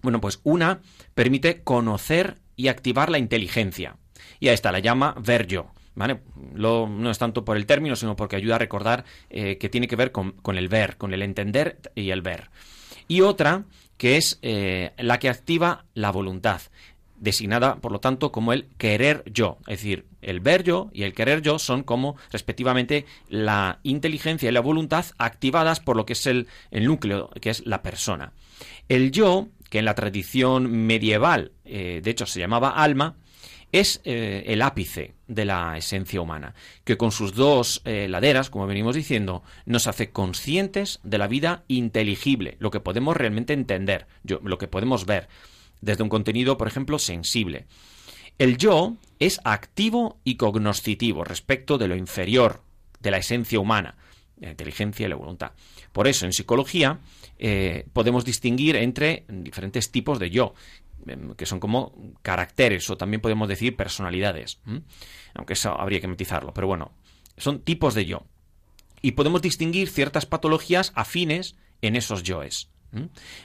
Bueno, 0.03 0.21
pues 0.21 0.41
una 0.43 0.81
permite 1.15 1.63
conocer 1.63 2.37
y 2.55 2.67
activar 2.67 3.09
la 3.09 3.19
inteligencia. 3.19 3.97
Y 4.39 4.49
a 4.49 4.53
esta 4.53 4.71
la 4.71 4.79
llama 4.79 5.15
ver 5.19 5.47
yo. 5.47 5.67
¿Vale? 5.95 6.19
no 6.53 7.09
es 7.09 7.17
tanto 7.17 7.43
por 7.43 7.57
el 7.57 7.65
término, 7.65 7.95
sino 7.95 8.15
porque 8.15 8.35
ayuda 8.35 8.57
a 8.57 8.59
recordar 8.59 9.03
eh, 9.31 9.57
que 9.57 9.67
tiene 9.67 9.87
que 9.87 9.95
ver 9.95 10.11
con, 10.11 10.35
el 10.55 10.67
ver, 10.67 10.95
con 10.97 11.11
el 11.11 11.23
entender 11.23 11.79
y 11.95 12.11
el 12.11 12.21
ver. 12.21 12.51
Y 13.07 13.21
otra 13.21 13.63
que 13.97 14.15
es 14.17 14.39
la 14.43 15.17
que 15.17 15.27
activa 15.27 15.85
la 15.95 16.11
voluntad 16.11 16.61
designada, 17.19 17.77
por 17.77 17.91
lo 17.91 17.99
tanto, 17.99 18.31
como 18.31 18.53
el 18.53 18.67
querer 18.77 19.23
yo. 19.25 19.57
Es 19.67 19.79
decir, 19.79 20.05
el 20.21 20.39
ver 20.39 20.63
yo 20.63 20.89
y 20.93 21.03
el 21.03 21.13
querer 21.13 21.41
yo 21.41 21.59
son 21.59 21.83
como, 21.83 22.15
respectivamente, 22.31 23.05
la 23.29 23.79
inteligencia 23.83 24.49
y 24.49 24.51
la 24.51 24.61
voluntad 24.61 25.05
activadas 25.17 25.79
por 25.79 25.95
lo 25.95 26.05
que 26.05 26.13
es 26.13 26.25
el, 26.27 26.47
núcleo, 26.71 27.29
que 27.41 27.49
es 27.49 27.65
la 27.65 27.81
persona. 27.81 28.33
El 28.87 29.11
yo, 29.11 29.47
que 29.69 29.79
en 29.79 29.85
la 29.85 29.95
tradición 29.95 30.85
medieval, 30.85 31.51
eh, 31.65 32.01
de 32.03 32.11
hecho, 32.11 32.25
se 32.25 32.39
llamaba 32.39 32.69
alma, 32.69 33.15
es 33.71 34.01
eh, 34.03 34.43
el 34.47 34.61
ápice 34.61 35.15
de 35.27 35.45
la 35.45 35.77
esencia 35.77 36.21
humana, 36.21 36.55
que 36.83 36.97
con 36.97 37.11
sus 37.11 37.33
dos 37.33 37.81
eh, 37.85 38.07
laderas, 38.09 38.49
como 38.49 38.67
venimos 38.67 38.95
diciendo, 38.95 39.43
nos 39.65 39.87
hace 39.87 40.11
conscientes 40.11 40.99
de 41.03 41.17
la 41.17 41.27
vida 41.27 41.63
inteligible, 41.67 42.55
lo 42.59 42.71
que 42.71 42.79
podemos 42.79 43.17
realmente 43.17 43.53
entender, 43.53 44.07
lo 44.23 44.57
que 44.57 44.67
podemos 44.67 45.05
ver 45.05 45.27
desde 45.81 46.03
un 46.03 46.09
contenido, 46.09 46.57
por 46.57 46.67
ejemplo, 46.67 46.99
sensible. 46.99 47.65
El 48.39 48.57
yo 48.57 48.95
es 49.19 49.39
activo 49.43 50.19
y 50.23 50.35
cognoscitivo 50.35 51.23
respecto 51.23 51.77
de 51.77 51.87
lo 51.87 51.95
inferior, 51.95 52.61
de 52.99 53.11
la 53.11 53.17
esencia 53.17 53.59
humana, 53.59 53.95
la 54.39 54.51
inteligencia 54.51 55.05
y 55.05 55.09
la 55.09 55.15
voluntad. 55.15 55.51
Por 55.91 56.07
eso, 56.07 56.25
en 56.25 56.33
psicología 56.33 56.99
eh, 57.39 57.87
podemos 57.93 58.25
distinguir 58.25 58.75
entre 58.75 59.25
diferentes 59.27 59.91
tipos 59.91 60.19
de 60.19 60.29
yo, 60.29 60.53
que 61.37 61.45
son 61.45 61.59
como 61.59 61.93
caracteres 62.21 62.89
o 62.89 62.97
también 62.97 63.21
podemos 63.21 63.47
decir 63.47 63.75
personalidades, 63.75 64.59
aunque 65.33 65.53
eso 65.53 65.79
habría 65.79 66.01
que 66.01 66.07
matizarlo, 66.07 66.53
pero 66.53 66.67
bueno, 66.67 66.91
son 67.37 67.61
tipos 67.61 67.93
de 67.93 68.05
yo. 68.05 68.23
Y 69.01 69.11
podemos 69.11 69.41
distinguir 69.41 69.89
ciertas 69.89 70.25
patologías 70.25 70.91
afines 70.95 71.55
en 71.81 71.95
esos 71.95 72.23
yoes. 72.23 72.69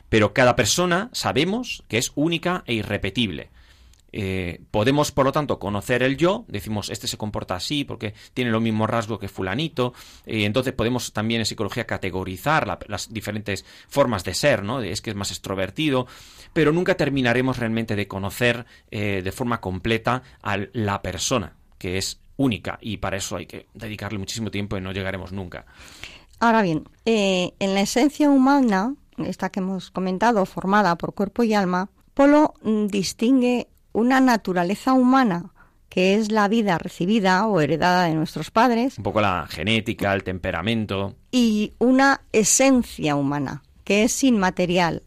Pero 0.09 0.33
cada 0.33 0.57
persona 0.57 1.11
sabemos 1.12 1.85
que 1.88 1.99
es 1.99 2.12
única 2.14 2.64
e 2.66 2.75
irrepetible. 2.75 3.50
Eh, 4.14 4.61
podemos, 4.71 5.11
por 5.11 5.25
lo 5.25 5.33
tanto, 5.33 5.59
conocer 5.59 6.02
el 6.02 6.19
yo, 6.19 6.45
decimos, 6.47 6.90
este 6.90 7.09
se 7.09 7.16
comporta 7.16 7.57
así 7.57 7.85
porque 7.85 8.12
tiene 8.35 8.50
los 8.50 8.61
mismos 8.61 8.88
rasgos 8.90 9.19
que 9.19 9.28
fulanito, 9.28 9.95
y 10.26 10.45
entonces 10.45 10.75
podemos 10.75 11.14
también 11.14 11.40
en 11.40 11.47
psicología 11.47 11.87
categorizar 11.87 12.78
las 12.88 13.12
diferentes 13.12 13.64
formas 13.88 14.23
de 14.23 14.35
ser, 14.35 14.62
¿no? 14.62 14.83
Es 14.83 15.00
que 15.00 15.11
es 15.11 15.16
más 15.16 15.31
extrovertido, 15.31 16.07
pero 16.52 16.73
nunca 16.73 16.97
terminaremos 16.97 17.59
realmente 17.59 17.97
de 17.97 18.09
conocer 18.09 18.66
eh, 18.90 19.23
de 19.23 19.32
forma 19.32 19.61
completa 19.61 20.23
a 20.42 20.59
la 20.73 21.02
persona, 21.02 21.54
que 21.78 21.99
es 21.99 22.21
única, 22.37 22.78
y 22.80 22.97
para 22.99 23.16
eso 23.16 23.37
hay 23.37 23.47
que 23.47 23.66
dedicarle 23.75 24.18
muchísimo 24.18 24.50
tiempo 24.50 24.76
y 24.76 24.80
no 24.80 24.92
llegaremos 24.92 25.32
nunca. 25.32 25.66
Ahora 26.40 26.62
bien, 26.62 26.88
eh, 27.04 27.52
en 27.61 27.75
la 27.75 27.82
esencia 27.82 28.28
humana 28.28 28.94
esta 29.18 29.50
que 29.50 29.61
hemos 29.61 29.90
comentado, 29.90 30.44
formada 30.47 30.97
por 30.97 31.14
cuerpo 31.14 31.42
y 31.42 31.54
alma, 31.54 31.90
Polo 32.14 32.54
mm, 32.62 32.87
distingue 32.87 33.68
una 33.92 34.21
naturaleza 34.21 34.92
humana 34.92 35.50
que 35.88 36.14
es 36.14 36.32
la 36.32 36.49
vida 36.49 36.78
recibida 36.78 37.47
o 37.47 37.61
heredada 37.61 38.04
de 38.04 38.14
nuestros 38.14 38.50
padres. 38.50 38.97
Un 38.97 39.04
poco 39.04 39.21
la 39.21 39.47
genética, 39.47 40.14
el 40.14 40.25
temperamento. 40.25 41.16
Y 41.30 41.75
una 41.78 42.23
esencia 42.32 43.14
humana, 43.14 43.62
que 43.85 44.04
es 44.04 44.25
inmaterial 44.25 45.02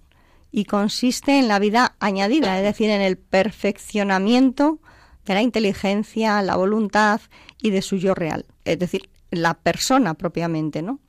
y 0.55 0.63
consiste 0.63 1.37
en 1.37 1.49
la 1.49 1.59
vida 1.59 1.97
añadida, 1.99 2.57
es 2.57 2.63
decir, 2.63 2.89
en 2.89 3.01
el 3.01 3.17
perfeccionamiento 3.17 4.79
de 5.25 5.33
la 5.33 5.41
inteligencia, 5.41 6.41
la 6.41 6.55
voluntad 6.55 7.19
y 7.61 7.71
de 7.71 7.81
su 7.81 7.97
yo 7.97 8.15
real, 8.15 8.45
es 8.63 8.79
decir, 8.79 9.09
la 9.31 9.55
persona 9.55 10.13
propiamente, 10.13 10.81
¿no? 10.81 11.01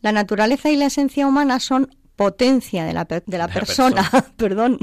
La 0.00 0.12
naturaleza 0.12 0.70
y 0.70 0.76
la 0.76 0.86
esencia 0.86 1.26
humana 1.26 1.60
son 1.60 1.94
potencia 2.16 2.86
de 2.86 2.94
la, 2.94 3.04
de 3.04 3.36
la, 3.36 3.48
persona, 3.48 4.08
perdón, 4.38 4.78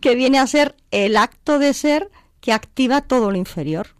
que 0.00 0.16
viene 0.16 0.40
a 0.40 0.46
ser 0.48 0.74
el 0.90 1.16
acto 1.16 1.60
de 1.60 1.72
ser 1.72 2.10
que 2.40 2.52
activa 2.52 3.00
todo 3.00 3.30
lo 3.30 3.38
inferior. 3.38 3.90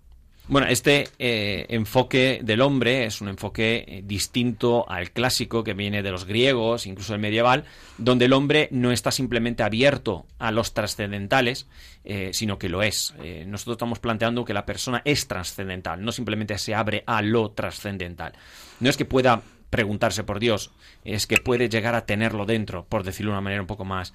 Bueno, 0.53 0.67
este 0.67 1.09
eh, 1.19 1.65
enfoque 1.71 2.41
del 2.45 2.61
hombre 2.61 3.07
es 3.07 3.23
un 3.23 3.29
enfoque 3.29 3.87
eh, 3.89 4.03
distinto 4.05 4.85
al 4.87 5.11
clásico 5.11 5.65
que 5.65 5.73
viene 5.73 6.03
de 6.03 6.11
los 6.11 6.27
griegos, 6.27 6.87
incluso 6.87 7.15
el 7.15 7.21
medieval, 7.23 7.65
donde 7.97 8.27
el 8.27 8.35
hombre 8.35 8.69
no 8.71 8.93
está 8.93 9.11
simplemente 9.13 9.63
abierto 9.63 10.27
a 10.39 10.51
los 10.51 10.75
trascendentales, 10.75 11.69
eh, 12.05 12.33
sino 12.35 12.59
que 12.59 12.69
lo 12.69 12.83
es. 12.83 13.15
nosotros 13.47 13.77
estamos 13.77 13.99
planteando 13.99 14.45
que 14.45 14.53
la 14.53 14.67
persona 14.67 15.01
es 15.07 15.27
trascendental, 15.27 16.05
no 16.05 16.13
simplemente 16.13 16.59
se 16.59 16.75
abre 16.75 17.03
a 17.07 17.23
lo 17.23 17.53
trascendental. 17.53 18.35
No 18.79 18.91
es 18.91 18.99
que 18.99 19.07
pueda 19.07 19.41
preguntarse 19.71 20.23
por 20.23 20.39
Dios, 20.39 20.71
es 21.03 21.27
que 21.27 21.39
puede 21.39 21.71
llegar 21.71 21.95
a 21.95 22.05
tenerlo 22.05 22.45
dentro, 22.45 22.85
por 22.85 23.05
decirlo 23.05 23.31
de 23.31 23.39
una 23.39 23.41
manera 23.41 23.63
un 23.63 23.69
poco 23.69 23.87
más 23.87 24.13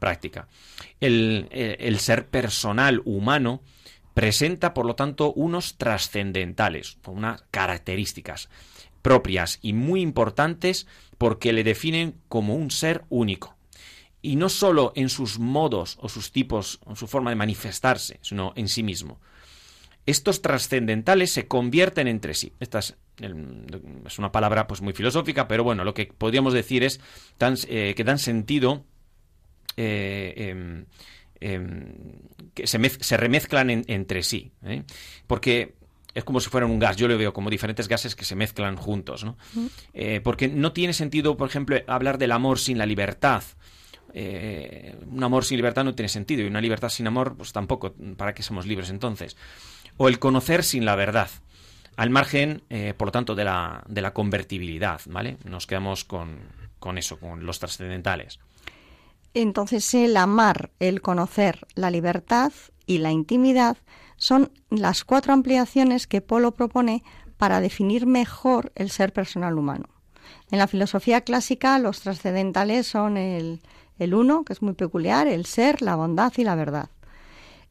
práctica. 0.00 0.48
el 0.98 1.96
ser 2.00 2.26
personal 2.26 3.02
humano 3.04 3.62
presenta, 4.14 4.74
por 4.74 4.86
lo 4.86 4.94
tanto, 4.94 5.32
unos 5.32 5.76
trascendentales, 5.76 6.98
unas 7.06 7.42
características 7.50 8.48
propias 9.02 9.58
y 9.60 9.74
muy 9.74 10.00
importantes 10.00 10.86
porque 11.18 11.52
le 11.52 11.64
definen 11.64 12.14
como 12.28 12.54
un 12.54 12.70
ser 12.70 13.04
único. 13.10 13.56
Y 14.22 14.36
no 14.36 14.48
solo 14.48 14.92
en 14.96 15.10
sus 15.10 15.38
modos 15.38 15.98
o 16.00 16.08
sus 16.08 16.32
tipos 16.32 16.80
o 16.86 16.96
su 16.96 17.06
forma 17.06 17.28
de 17.30 17.36
manifestarse, 17.36 18.18
sino 18.22 18.54
en 18.56 18.68
sí 18.68 18.82
mismo. 18.82 19.20
Estos 20.06 20.40
trascendentales 20.40 21.30
se 21.30 21.46
convierten 21.46 22.08
entre 22.08 22.32
sí. 22.34 22.52
Esta 22.60 22.78
es, 22.78 22.96
una 24.18 24.32
palabra 24.32 24.66
pues 24.66 24.80
muy 24.80 24.94
filosófica, 24.94 25.46
pero 25.48 25.64
bueno, 25.64 25.84
lo 25.84 25.92
que 25.92 26.06
podríamos 26.06 26.54
decir 26.54 26.82
es 26.82 27.00
eh, 27.68 27.94
que 27.94 28.04
dan 28.04 28.18
sentido 28.18 28.84
eh, 29.76 30.34
Em, 30.36 30.86
que 32.54 32.66
se, 32.66 33.16
remezclan 33.16 33.70
entre 33.70 34.22
sí. 34.22 34.52
¿eh? 34.64 34.84
Porque 35.26 35.74
es 36.14 36.24
como 36.24 36.40
si 36.40 36.48
fueran 36.48 36.70
un 36.70 36.78
gas. 36.78 36.96
Yo 36.96 37.08
lo 37.08 37.18
veo 37.18 37.32
como 37.32 37.50
diferentes 37.50 37.88
gases 37.88 38.14
que 38.14 38.24
se 38.24 38.36
mezclan 38.36 38.76
juntos. 38.76 39.24
¿no? 39.24 39.36
Eh, 39.92 40.20
porque 40.22 40.48
no 40.48 40.72
tiene 40.72 40.92
sentido, 40.92 41.36
por 41.36 41.48
ejemplo, 41.48 41.76
hablar 41.86 42.18
del 42.18 42.32
amor 42.32 42.58
sin 42.58 42.78
la 42.78 42.86
libertad. 42.86 43.42
Eh, 44.16 44.96
un 45.10 45.24
amor 45.24 45.44
sin 45.44 45.56
libertad 45.56 45.84
no 45.84 45.94
tiene 45.94 46.08
sentido 46.08 46.42
y 46.42 46.46
una 46.46 46.60
libertad 46.60 46.88
sin 46.88 47.06
amor, 47.06 47.36
pues 47.36 47.52
tampoco. 47.52 47.94
¿Para 48.16 48.34
qué 48.34 48.42
somos 48.42 48.66
libres 48.66 48.90
entonces? 48.90 49.36
O 49.96 50.08
el 50.08 50.18
conocer 50.18 50.62
sin 50.62 50.84
la 50.84 50.94
verdad. 50.96 51.28
Al 51.96 52.10
margen, 52.10 52.62
por 52.96 53.08
lo 53.08 53.12
tanto, 53.12 53.36
de 53.36 53.44
la, 53.44 53.84
de 53.86 54.00
la 54.00 54.12
convertibilidad, 54.12 55.00
¿vale? 55.06 55.36
Nos 55.44 55.68
quedamos 55.68 56.02
con, 56.02 56.40
con 56.80 56.98
eso, 56.98 57.20
con 57.20 57.46
los 57.46 57.60
trascendentales. 57.60 58.40
Entonces 59.34 59.92
el 59.94 60.16
amar, 60.16 60.70
el 60.78 61.02
conocer, 61.02 61.66
la 61.74 61.90
libertad 61.90 62.52
y 62.86 62.98
la 62.98 63.10
intimidad 63.10 63.76
son 64.16 64.52
las 64.70 65.04
cuatro 65.04 65.32
ampliaciones 65.32 66.06
que 66.06 66.20
Polo 66.20 66.52
propone 66.52 67.02
para 67.36 67.60
definir 67.60 68.06
mejor 68.06 68.72
el 68.76 68.90
ser 68.90 69.12
personal 69.12 69.58
humano. 69.58 69.86
En 70.50 70.58
la 70.58 70.68
filosofía 70.68 71.22
clásica 71.22 71.78
los 71.80 72.00
trascendentales 72.00 72.86
son 72.86 73.16
el, 73.16 73.60
el 73.98 74.14
uno, 74.14 74.44
que 74.44 74.52
es 74.52 74.62
muy 74.62 74.74
peculiar, 74.74 75.26
el 75.26 75.46
ser, 75.46 75.82
la 75.82 75.96
bondad 75.96 76.32
y 76.36 76.44
la 76.44 76.54
verdad. 76.54 76.90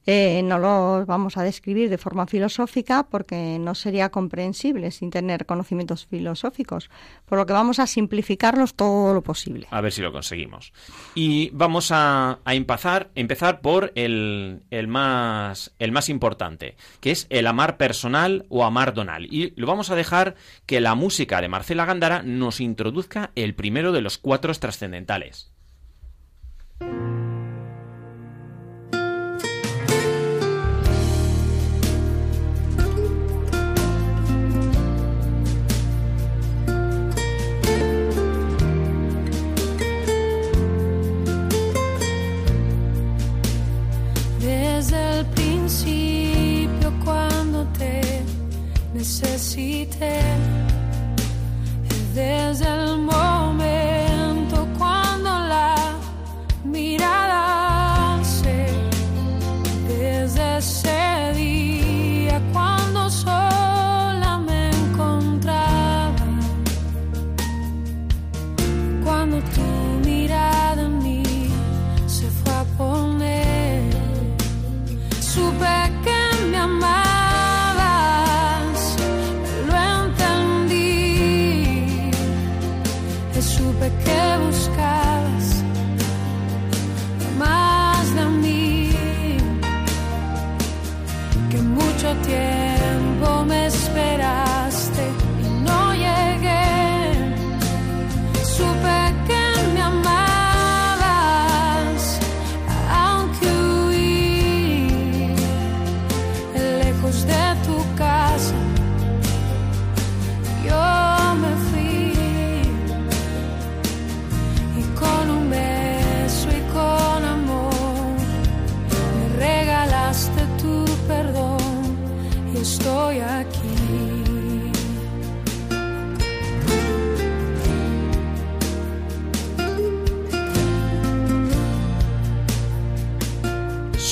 Eh, 0.06 0.42
no 0.44 0.60
lo 0.60 1.06
vamos 1.06 1.38
a 1.38 1.44
describir 1.44 1.90
de 1.90 1.98
forma 1.98 2.28
filosófica 2.28 3.04
porque 3.04 3.58
no 3.60 3.74
sería 3.74 4.10
comprensible 4.10 4.92
sin 4.92 5.10
tener 5.12 5.46
conocimientos 5.46 6.06
filosóficos, 6.06 6.90
por 7.26 7.38
lo 7.38 7.46
que 7.46 7.54
vamos 7.54 7.80
a 7.80 7.88
simplificarlos 7.88 8.76
todo 8.76 9.14
lo 9.14 9.22
posible. 9.22 9.68
A 9.72 9.82
ver 9.82 9.92
si 9.92 10.02
lo 10.02 10.12
conseguimos. 10.12 10.74
Y 11.16 11.50
vamos 11.52 11.90
a, 11.92 12.40
empezar, 12.46 13.12
empezar 13.16 13.62
por 13.62 13.92
el, 13.96 14.64
el, 14.72 14.88
más, 14.88 15.74
el 15.80 15.92
más 15.92 16.10
importante, 16.10 16.76
que 17.00 17.12
es 17.12 17.28
el 17.30 17.48
amar 17.48 17.78
personal 17.78 18.46
o 18.50 18.66
amar 18.66 18.94
donal. 18.94 19.26
Y 19.32 19.54
lo 19.56 19.68
vamos 19.68 19.90
a 19.90 19.96
dejar 19.96 20.36
que 20.66 20.82
la 20.82 20.96
música 20.96 21.42
de 21.42 21.48
Marcela 21.48 21.86
Gándara 21.86 22.24
nos 22.24 22.60
introduzca 22.60 23.32
el 23.36 23.56
primero 23.56 23.92
de 23.92 24.02
los 24.02 24.18
cuatro 24.18 24.54
trascendentales. 24.54 25.52
Necesité. 49.22 50.20
Desde 52.16 52.66
el 52.66 52.86
momento 52.86 52.93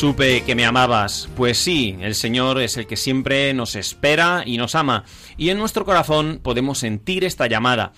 Supe 0.02 0.42
que 0.42 0.56
me 0.56 0.66
amabas. 0.66 1.30
Pues 1.38 1.60
sí, 1.60 1.96
el 2.02 2.16
Señor 2.16 2.60
es 2.60 2.76
el 2.76 2.88
que 2.88 2.98
siempre 2.98 3.54
nos 3.54 3.76
espera 3.76 4.42
y 4.44 4.58
nos 4.58 4.74
ama. 4.74 5.04
Y 5.38 5.52
en 5.52 5.60
nuestro 5.60 5.86
corazón 5.86 6.40
podemos 6.42 6.80
sentir 6.80 7.24
esta 7.24 7.46
llamada. 7.46 7.94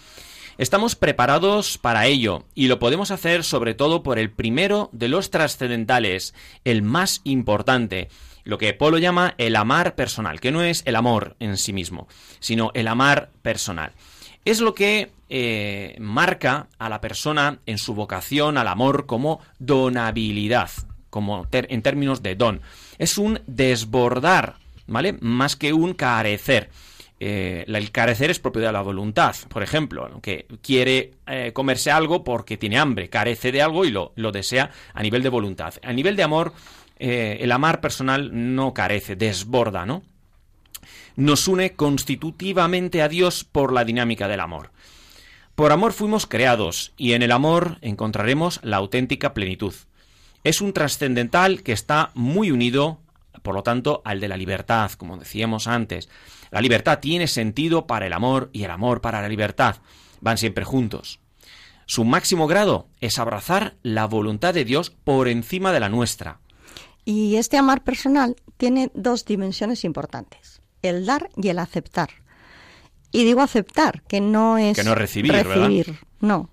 Estamos 0.57 0.97
preparados 0.97 1.77
para 1.77 2.05
ello 2.07 2.43
y 2.55 2.67
lo 2.67 2.77
podemos 2.77 3.09
hacer 3.11 3.45
sobre 3.45 3.73
todo 3.73 4.03
por 4.03 4.19
el 4.19 4.31
primero 4.31 4.89
de 4.91 5.07
los 5.07 5.31
trascendentales, 5.31 6.35
el 6.65 6.81
más 6.81 7.21
importante, 7.23 8.09
lo 8.43 8.57
que 8.57 8.73
Polo 8.73 8.97
llama 8.97 9.33
el 9.37 9.55
amar 9.55 9.95
personal, 9.95 10.41
que 10.41 10.51
no 10.51 10.61
es 10.61 10.83
el 10.85 10.97
amor 10.97 11.37
en 11.39 11.55
sí 11.55 11.71
mismo, 11.71 12.09
sino 12.41 12.71
el 12.73 12.89
amar 12.89 13.31
personal. 13.41 13.93
Es 14.43 14.59
lo 14.59 14.75
que 14.75 15.13
eh, 15.29 15.95
marca 16.01 16.67
a 16.79 16.89
la 16.89 16.99
persona 16.99 17.59
en 17.65 17.77
su 17.77 17.95
vocación 17.95 18.57
al 18.57 18.67
amor 18.67 19.05
como 19.05 19.39
donabilidad, 19.57 20.69
como 21.13 21.45
en 21.51 21.81
términos 21.83 22.23
de 22.23 22.33
don. 22.33 22.61
Es 22.97 23.19
un 23.19 23.39
desbordar, 23.45 24.55
¿vale? 24.87 25.15
Más 25.21 25.55
que 25.55 25.71
un 25.71 25.93
carecer. 25.93 26.71
Eh, 27.19 27.65
el 27.67 27.91
carecer 27.91 28.31
es 28.31 28.39
propio 28.39 28.63
de 28.63 28.71
la 28.71 28.81
voluntad, 28.81 29.35
por 29.47 29.61
ejemplo, 29.61 30.09
que 30.23 30.47
quiere 30.63 31.11
eh, 31.27 31.51
comerse 31.53 31.91
algo 31.91 32.23
porque 32.23 32.57
tiene 32.57 32.79
hambre, 32.79 33.09
carece 33.09 33.51
de 33.51 33.61
algo 33.61 33.85
y 33.85 33.91
lo, 33.91 34.11
lo, 34.15 34.31
desea 34.31 34.71
a 34.91 35.03
nivel 35.03 35.21
de 35.21 35.29
voluntad. 35.29 35.75
A 35.83 35.93
nivel 35.93 36.15
de 36.15 36.23
amor, 36.23 36.51
eh, 36.97 37.37
el 37.41 37.51
amar 37.51 37.79
personal 37.79 38.31
no 38.55 38.73
carece, 38.73 39.15
desborda, 39.15 39.85
¿no? 39.85 40.01
Nos 41.15 41.47
une 41.47 41.73
constitutivamente 41.73 43.03
a 43.03 43.07
Dios 43.07 43.43
por 43.43 43.71
la 43.71 43.85
dinámica 43.85 44.27
del 44.27 44.39
amor. 44.39 44.71
Por 45.53 45.71
amor 45.71 45.93
fuimos 45.93 46.25
creados 46.25 46.91
y 46.97 47.13
en 47.13 47.21
el 47.21 47.31
amor 47.31 47.77
encontraremos 47.81 48.59
la 48.63 48.77
auténtica 48.77 49.35
plenitud 49.35 49.75
es 50.43 50.61
un 50.61 50.73
trascendental 50.73 51.63
que 51.63 51.71
está 51.71 52.11
muy 52.13 52.51
unido 52.51 52.99
por 53.43 53.53
lo 53.53 53.61
tanto, 53.61 54.01
al 54.05 54.19
de 54.19 54.27
la 54.27 54.37
libertad, 54.37 54.91
como 54.93 55.17
decíamos 55.17 55.67
antes. 55.67 56.09
La 56.49 56.61
libertad 56.61 56.99
tiene 56.99 57.27
sentido 57.27 57.85
para 57.85 58.07
el 58.07 58.13
amor 58.13 58.49
y 58.53 58.63
el 58.63 58.71
amor 58.71 59.01
para 59.01 59.21
la 59.21 59.27
libertad. 59.27 59.75
Van 60.21 60.37
siempre 60.37 60.63
juntos. 60.63 61.19
Su 61.85 62.05
máximo 62.05 62.47
grado 62.47 62.87
es 63.01 63.19
abrazar 63.19 63.75
la 63.83 64.07
voluntad 64.07 64.53
de 64.53 64.63
Dios 64.63 64.89
por 64.89 65.27
encima 65.27 65.73
de 65.73 65.81
la 65.81 65.89
nuestra. 65.89 66.39
Y 67.03 67.35
este 67.35 67.57
amar 67.57 67.83
personal 67.83 68.37
tiene 68.55 68.89
dos 68.93 69.25
dimensiones 69.25 69.83
importantes, 69.83 70.61
el 70.81 71.05
dar 71.05 71.29
y 71.35 71.49
el 71.49 71.59
aceptar. 71.59 72.09
Y 73.11 73.25
digo 73.25 73.41
aceptar, 73.41 74.01
que 74.03 74.21
no 74.21 74.57
es, 74.57 74.77
Que 74.77 74.85
no 74.85 74.91
es 74.91 74.97
recibir, 74.97 75.33
¿verdad? 75.33 75.69
no. 76.21 76.49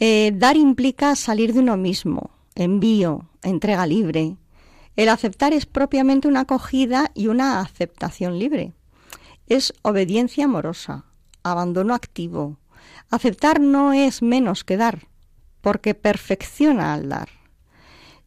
Eh, 0.00 0.32
dar 0.34 0.56
implica 0.56 1.14
salir 1.14 1.52
de 1.52 1.60
uno 1.60 1.76
mismo, 1.76 2.30
envío, 2.54 3.28
entrega 3.42 3.86
libre. 3.86 4.36
El 4.96 5.08
aceptar 5.08 5.52
es 5.52 5.66
propiamente 5.66 6.28
una 6.28 6.40
acogida 6.40 7.10
y 7.14 7.28
una 7.28 7.60
aceptación 7.60 8.38
libre. 8.38 8.72
Es 9.46 9.72
obediencia 9.82 10.44
amorosa, 10.44 11.04
abandono 11.42 11.94
activo. 11.94 12.58
Aceptar 13.10 13.60
no 13.60 13.92
es 13.92 14.22
menos 14.22 14.64
que 14.64 14.76
dar, 14.76 15.08
porque 15.60 15.94
perfecciona 15.94 16.94
al 16.94 17.08
dar. 17.08 17.28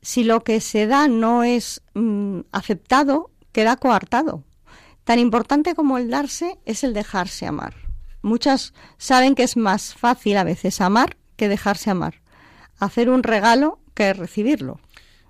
Si 0.01 0.23
lo 0.23 0.43
que 0.43 0.61
se 0.61 0.87
da 0.87 1.07
no 1.07 1.43
es 1.43 1.81
mm, 1.93 2.41
aceptado, 2.51 3.31
queda 3.51 3.77
coartado. 3.77 4.43
Tan 5.03 5.19
importante 5.19 5.75
como 5.75 5.97
el 5.97 6.09
darse 6.09 6.59
es 6.65 6.83
el 6.83 6.93
dejarse 6.93 7.45
amar. 7.45 7.75
Muchas 8.21 8.73
saben 8.97 9.35
que 9.35 9.43
es 9.43 9.55
más 9.55 9.93
fácil 9.93 10.37
a 10.37 10.43
veces 10.43 10.81
amar 10.81 11.17
que 11.35 11.47
dejarse 11.47 11.91
amar. 11.91 12.21
Hacer 12.79 13.09
un 13.09 13.23
regalo 13.23 13.79
que 13.95 14.13
recibirlo. 14.13 14.79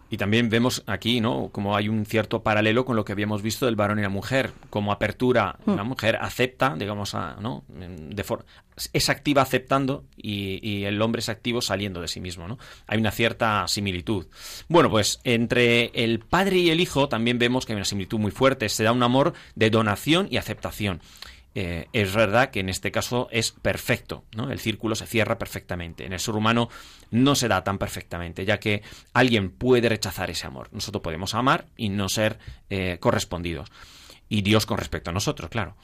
Y 0.07 0.17
también 0.17 0.49
vemos 0.49 0.83
aquí, 0.85 1.19
¿no? 1.19 1.49
Como 1.51 1.75
hay 1.75 1.89
un 1.89 2.05
cierto 2.05 2.43
paralelo 2.43 2.85
con 2.85 2.95
lo 2.95 3.03
que 3.03 3.11
habíamos 3.11 3.41
visto 3.41 3.65
del 3.65 3.75
varón 3.75 3.97
y 3.97 4.03
la 4.03 4.09
mujer. 4.09 4.51
Como 4.69 4.91
apertura, 4.91 5.57
la 5.65 5.83
mujer 5.83 6.17
acepta, 6.21 6.75
digamos, 6.77 7.15
a, 7.15 7.37
¿no? 7.41 7.63
De 7.67 8.23
for- 8.23 8.45
es 8.93 9.09
activa 9.09 9.41
aceptando 9.41 10.05
y, 10.15 10.59
y 10.61 10.85
el 10.85 11.01
hombre 11.01 11.21
es 11.21 11.27
activo 11.29 11.59
saliendo 11.59 12.01
de 12.01 12.07
sí 12.07 12.19
mismo, 12.21 12.47
¿no? 12.47 12.59
Hay 12.85 12.99
una 12.99 13.09
cierta 13.09 13.67
similitud. 13.67 14.27
Bueno, 14.69 14.91
pues 14.91 15.19
entre 15.23 15.85
el 15.95 16.19
padre 16.19 16.57
y 16.57 16.69
el 16.69 16.81
hijo 16.81 17.09
también 17.09 17.39
vemos 17.39 17.65
que 17.65 17.73
hay 17.73 17.77
una 17.77 17.85
similitud 17.85 18.19
muy 18.19 18.31
fuerte. 18.31 18.69
Se 18.69 18.83
da 18.83 18.91
un 18.91 19.01
amor 19.01 19.33
de 19.55 19.71
donación 19.71 20.27
y 20.29 20.37
aceptación. 20.37 21.01
Eh, 21.57 21.87
es 21.93 22.13
verdad 22.13 22.51
que 22.51 22.59
en 22.59 22.67
este 22.67 22.91
caso 22.91 23.29
es 23.31 23.51
perfecto, 23.51 24.25
¿no? 24.35 24.51
El 24.51 24.59
círculo 24.59 24.93
se 24.93 25.07
cierra 25.07 25.39
perfectamente. 25.39 26.05
En 26.05 26.11
el 26.11 26.19
ser 26.19 26.35
humano 26.35 26.67
no 27.11 27.33
se 27.33 27.47
da 27.47 27.63
tan 27.63 27.77
perfectamente, 27.77 28.43
ya 28.43 28.59
que 28.59 28.83
alguien 29.13 29.51
puede 29.51 29.87
rechazar 29.87 30.29
ese 30.29 30.45
amor. 30.45 30.67
Nosotros 30.73 31.01
podemos 31.01 31.33
amar 31.33 31.67
y 31.77 31.87
no 31.87 32.09
ser 32.09 32.39
eh, 32.69 32.97
correspondidos. 32.99 33.71
Y 34.27 34.41
Dios 34.41 34.65
con 34.65 34.77
respecto 34.77 35.11
a 35.11 35.13
nosotros, 35.13 35.49
claro. 35.49 35.77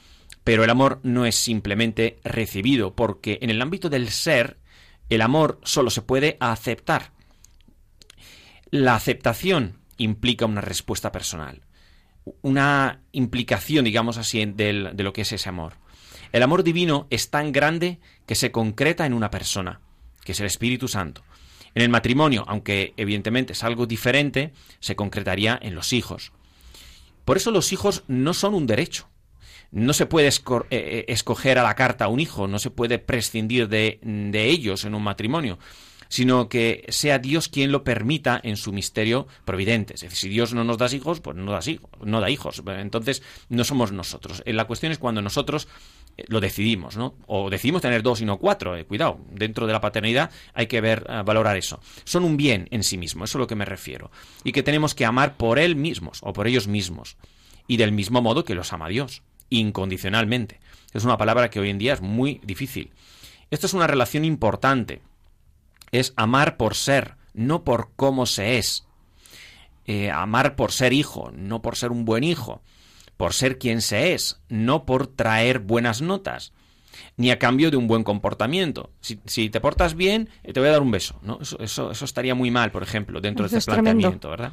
Pero 0.44 0.62
el 0.62 0.68
amor 0.68 1.00
no 1.04 1.24
es 1.24 1.36
simplemente 1.36 2.18
recibido, 2.22 2.94
porque 2.94 3.38
en 3.40 3.48
el 3.48 3.62
ámbito 3.62 3.88
del 3.88 4.10
ser, 4.10 4.58
el 5.08 5.22
amor 5.22 5.58
solo 5.64 5.88
se 5.88 6.02
puede 6.02 6.36
aceptar. 6.38 7.12
La 8.70 8.94
aceptación 8.94 9.78
implica 9.96 10.44
una 10.44 10.60
respuesta 10.60 11.12
personal 11.12 11.62
una 12.42 13.00
implicación, 13.12 13.84
digamos 13.84 14.16
así, 14.16 14.44
del- 14.44 14.90
de 14.94 15.02
lo 15.02 15.12
que 15.12 15.22
es 15.22 15.32
ese 15.32 15.48
amor. 15.48 15.74
El 16.32 16.42
amor 16.42 16.62
divino 16.62 17.06
es 17.10 17.30
tan 17.30 17.52
grande 17.52 17.98
que 18.26 18.34
se 18.34 18.50
concreta 18.52 19.04
en 19.06 19.12
una 19.12 19.30
persona, 19.30 19.80
que 20.24 20.32
es 20.32 20.40
el 20.40 20.46
Espíritu 20.46 20.88
Santo. 20.88 21.22
En 21.74 21.82
el 21.82 21.88
matrimonio, 21.88 22.44
aunque 22.48 22.94
evidentemente 22.96 23.54
es 23.54 23.64
algo 23.64 23.86
diferente, 23.86 24.52
se 24.80 24.96
concretaría 24.96 25.58
en 25.60 25.74
los 25.74 25.92
hijos. 25.92 26.32
Por 27.24 27.36
eso 27.36 27.50
los 27.50 27.72
hijos 27.72 28.04
no 28.08 28.34
son 28.34 28.54
un 28.54 28.66
derecho. 28.66 29.08
No 29.70 29.94
se 29.94 30.04
puede 30.04 30.28
eh, 30.28 30.32
eh, 30.70 31.04
escoger 31.08 31.58
a 31.58 31.62
la 31.62 31.74
carta 31.74 32.04
a 32.04 32.08
un 32.08 32.20
hijo, 32.20 32.46
no 32.46 32.58
se 32.58 32.70
puede 32.70 32.98
prescindir 32.98 33.68
de, 33.68 34.00
de 34.02 34.44
ellos 34.50 34.84
en 34.84 34.94
un 34.94 35.02
matrimonio, 35.02 35.58
sino 36.12 36.50
que 36.50 36.84
sea 36.90 37.18
Dios 37.18 37.48
quien 37.48 37.72
lo 37.72 37.84
permita 37.84 38.38
en 38.44 38.58
su 38.58 38.70
misterio 38.70 39.26
providente. 39.46 39.94
Es 39.94 40.02
decir, 40.02 40.18
si 40.18 40.28
Dios 40.28 40.52
no 40.52 40.62
nos 40.62 40.76
da 40.76 40.86
hijos, 40.92 41.20
pues 41.20 41.38
no, 41.38 41.50
das 41.50 41.68
hijos, 41.68 41.90
no 42.04 42.20
da 42.20 42.28
hijos. 42.28 42.62
Entonces, 42.66 43.22
no 43.48 43.64
somos 43.64 43.92
nosotros. 43.92 44.42
Eh, 44.44 44.52
La 44.52 44.66
cuestión 44.66 44.92
es 44.92 44.98
cuando 44.98 45.22
nosotros 45.22 45.68
eh, 46.18 46.24
lo 46.28 46.42
decidimos, 46.42 46.98
¿no? 46.98 47.14
O 47.26 47.48
decidimos 47.48 47.80
tener 47.80 48.02
dos 48.02 48.20
y 48.20 48.26
no 48.26 48.36
cuatro. 48.36 48.76
eh, 48.76 48.84
cuidado, 48.84 49.20
dentro 49.30 49.66
de 49.66 49.72
la 49.72 49.80
paternidad 49.80 50.30
hay 50.52 50.66
que 50.66 50.82
ver, 50.82 51.06
valorar 51.24 51.56
eso. 51.56 51.80
Son 52.04 52.24
un 52.24 52.36
bien 52.36 52.68
en 52.72 52.82
sí 52.82 52.98
mismo, 52.98 53.24
eso 53.24 53.30
es 53.30 53.36
a 53.36 53.38
lo 53.38 53.46
que 53.46 53.54
me 53.54 53.64
refiero. 53.64 54.10
Y 54.44 54.52
que 54.52 54.62
tenemos 54.62 54.94
que 54.94 55.06
amar 55.06 55.38
por 55.38 55.58
él 55.58 55.76
mismos 55.76 56.18
o 56.20 56.34
por 56.34 56.46
ellos 56.46 56.68
mismos. 56.68 57.16
Y 57.66 57.78
del 57.78 57.92
mismo 57.92 58.20
modo 58.20 58.44
que 58.44 58.54
los 58.54 58.74
ama 58.74 58.90
Dios, 58.90 59.22
incondicionalmente. 59.48 60.60
Es 60.92 61.04
una 61.04 61.16
palabra 61.16 61.48
que 61.48 61.58
hoy 61.58 61.70
en 61.70 61.78
día 61.78 61.94
es 61.94 62.02
muy 62.02 62.38
difícil. 62.44 62.90
Esto 63.50 63.66
es 63.66 63.72
una 63.72 63.86
relación 63.86 64.26
importante 64.26 65.00
es 65.92 66.12
amar 66.16 66.56
por 66.56 66.74
ser, 66.74 67.14
no 67.34 67.62
por 67.64 67.90
cómo 67.96 68.26
se 68.26 68.58
es. 68.58 68.84
Eh, 69.86 70.10
amar 70.10 70.56
por 70.56 70.72
ser 70.72 70.92
hijo, 70.92 71.30
no 71.34 71.62
por 71.62 71.76
ser 71.76 71.92
un 71.92 72.04
buen 72.04 72.24
hijo. 72.24 72.62
Por 73.16 73.34
ser 73.34 73.58
quien 73.58 73.82
se 73.82 74.14
es, 74.14 74.40
no 74.48 74.84
por 74.84 75.06
traer 75.06 75.60
buenas 75.60 76.00
notas. 76.02 76.52
Ni 77.16 77.30
a 77.30 77.38
cambio 77.38 77.70
de 77.70 77.76
un 77.76 77.86
buen 77.86 78.04
comportamiento. 78.04 78.90
Si, 79.00 79.20
si 79.26 79.48
te 79.50 79.60
portas 79.60 79.94
bien, 79.94 80.28
eh, 80.42 80.52
te 80.52 80.60
voy 80.60 80.68
a 80.68 80.72
dar 80.72 80.82
un 80.82 80.90
beso. 80.90 81.18
¿no? 81.22 81.38
Eso, 81.40 81.58
eso, 81.60 81.90
eso 81.90 82.04
estaría 82.04 82.34
muy 82.34 82.50
mal, 82.50 82.70
por 82.72 82.82
ejemplo, 82.82 83.20
dentro 83.20 83.46
Eso 83.46 83.54
de 83.54 83.58
es 83.58 83.62
este 83.62 83.72
tremendo. 83.72 84.00
planteamiento, 84.10 84.30
¿verdad? 84.30 84.52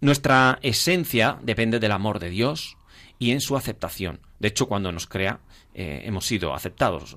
Nuestra 0.00 0.58
esencia 0.62 1.38
depende 1.42 1.78
del 1.78 1.92
amor 1.92 2.18
de 2.18 2.30
Dios 2.30 2.76
y 3.18 3.30
en 3.30 3.40
su 3.40 3.56
aceptación. 3.56 4.20
De 4.38 4.48
hecho, 4.48 4.66
cuando 4.66 4.92
nos 4.92 5.06
crea, 5.06 5.40
eh, 5.74 6.02
hemos 6.04 6.26
sido 6.26 6.54
aceptados, 6.54 7.16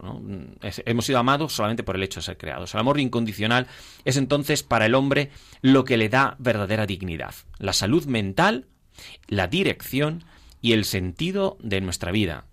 hemos 0.61 1.05
sido 1.05 1.19
amados 1.19 1.53
solamente 1.53 1.83
por 1.83 1.95
el 1.95 2.03
hecho 2.03 2.19
de 2.19 2.25
ser 2.25 2.37
creados. 2.37 2.73
El 2.73 2.79
amor 2.79 2.99
incondicional 2.99 3.67
es 4.05 4.17
entonces 4.17 4.63
para 4.63 4.85
el 4.85 4.95
hombre 4.95 5.31
lo 5.61 5.83
que 5.83 5.97
le 5.97 6.09
da 6.09 6.35
verdadera 6.39 6.85
dignidad, 6.85 7.35
la 7.57 7.73
salud 7.73 8.05
mental, 8.05 8.67
la 9.27 9.47
dirección 9.47 10.23
y 10.61 10.73
el 10.73 10.85
sentido 10.85 11.57
de 11.61 11.81
nuestra 11.81 12.11
vida. 12.11 12.45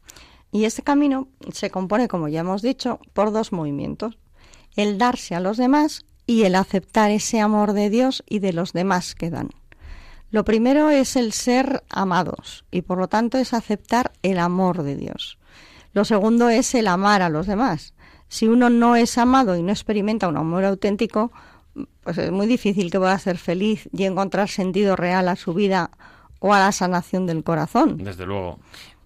Y 0.52 0.64
este 0.64 0.82
camino 0.82 1.28
se 1.52 1.70
compone, 1.70 2.08
como 2.08 2.28
ya 2.28 2.40
hemos 2.40 2.62
dicho, 2.62 3.00
por 3.12 3.32
dos 3.32 3.52
movimientos. 3.52 4.16
El 4.76 4.98
darse 4.98 5.34
a 5.34 5.40
los 5.40 5.56
demás 5.56 6.04
y 6.26 6.42
el 6.42 6.54
aceptar 6.54 7.10
ese 7.10 7.40
amor 7.40 7.72
de 7.72 7.90
Dios 7.90 8.22
y 8.28 8.38
de 8.40 8.52
los 8.52 8.72
demás 8.72 9.14
que 9.14 9.30
dan. 9.30 9.50
Lo 10.36 10.44
primero 10.44 10.90
es 10.90 11.16
el 11.16 11.32
ser 11.32 11.82
amados 11.88 12.66
y 12.70 12.82
por 12.82 12.98
lo 12.98 13.08
tanto 13.08 13.38
es 13.38 13.54
aceptar 13.54 14.12
el 14.22 14.38
amor 14.38 14.82
de 14.82 14.94
Dios. 14.94 15.38
Lo 15.94 16.04
segundo 16.04 16.50
es 16.50 16.74
el 16.74 16.88
amar 16.88 17.22
a 17.22 17.30
los 17.30 17.46
demás. 17.46 17.94
Si 18.28 18.46
uno 18.46 18.68
no 18.68 18.96
es 18.96 19.16
amado 19.16 19.56
y 19.56 19.62
no 19.62 19.72
experimenta 19.72 20.28
un 20.28 20.36
amor 20.36 20.66
auténtico, 20.66 21.32
pues 22.02 22.18
es 22.18 22.30
muy 22.32 22.46
difícil 22.46 22.90
que 22.90 22.98
pueda 22.98 23.18
ser 23.18 23.38
feliz 23.38 23.88
y 23.96 24.04
encontrar 24.04 24.50
sentido 24.50 24.94
real 24.94 25.30
a 25.30 25.36
su 25.36 25.54
vida 25.54 25.90
o 26.38 26.52
a 26.52 26.58
la 26.58 26.70
sanación 26.70 27.24
del 27.24 27.42
corazón. 27.42 27.96
Desde 27.96 28.26
luego. 28.26 28.58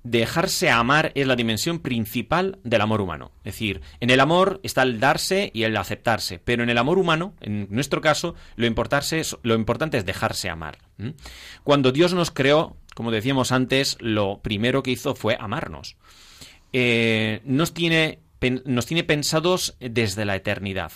Dejarse 0.03 0.71
amar 0.71 1.13
es 1.15 1.27
la 1.27 1.37
dimensión 1.37 1.79
principal 1.81 2.59
del 2.65 2.81
amor 2.81 3.01
humano. 3.01 3.33
Es 3.45 3.53
decir, 3.55 3.83
en 4.01 4.09
el 4.11 4.21
amor 4.21 4.61
está 4.63 4.83
el 4.83 4.99
darse 4.99 5.51
y 5.53 5.65
el 5.65 5.77
aceptarse, 5.77 6.39
pero 6.39 6.63
en 6.63 6.71
el 6.71 6.79
amor 6.79 6.99
humano, 6.99 7.35
en 7.41 7.67
nuestro 7.71 8.01
caso, 8.01 8.35
lo, 8.57 8.67
es- 8.67 9.37
lo 9.43 9.55
importante 9.55 9.99
es 9.99 10.07
dejarse 10.07 10.49
amar. 10.49 10.79
Cuando 11.65 11.93
Dios 11.93 12.15
nos 12.15 12.31
creó, 12.31 12.77
como 12.95 13.11
decíamos 13.11 13.53
antes, 13.53 13.97
lo 14.01 14.41
primero 14.41 14.83
que 14.83 14.91
hizo 14.93 15.15
fue 15.15 15.37
amarnos. 15.39 15.97
Eh, 16.73 17.41
nos 17.45 17.75
tiene 17.75 18.21
nos 18.65 18.87
tiene 18.87 19.05
pensados 19.05 19.77
desde 19.81 20.25
la 20.25 20.35
eternidad. 20.35 20.93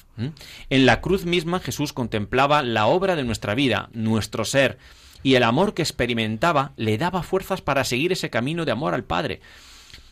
En 0.71 0.87
la 0.87 1.03
cruz 1.03 1.27
misma 1.27 1.61
Jesús 1.61 1.93
contemplaba 1.93 2.63
la 2.63 2.87
obra 2.87 3.17
de 3.17 3.23
nuestra 3.25 3.55
vida, 3.55 3.91
nuestro 3.93 4.47
ser, 4.47 4.79
y 5.25 5.35
el 5.35 5.43
amor 5.43 5.75
que 5.75 5.83
experimentaba 5.83 6.75
le 6.77 6.99
daba 6.99 7.25
fuerzas 7.25 7.63
para 7.63 7.83
seguir 7.83 8.13
ese 8.13 8.31
camino 8.31 8.65
de 8.65 8.73
amor 8.73 8.95
al 8.95 9.05
Padre. 9.05 9.41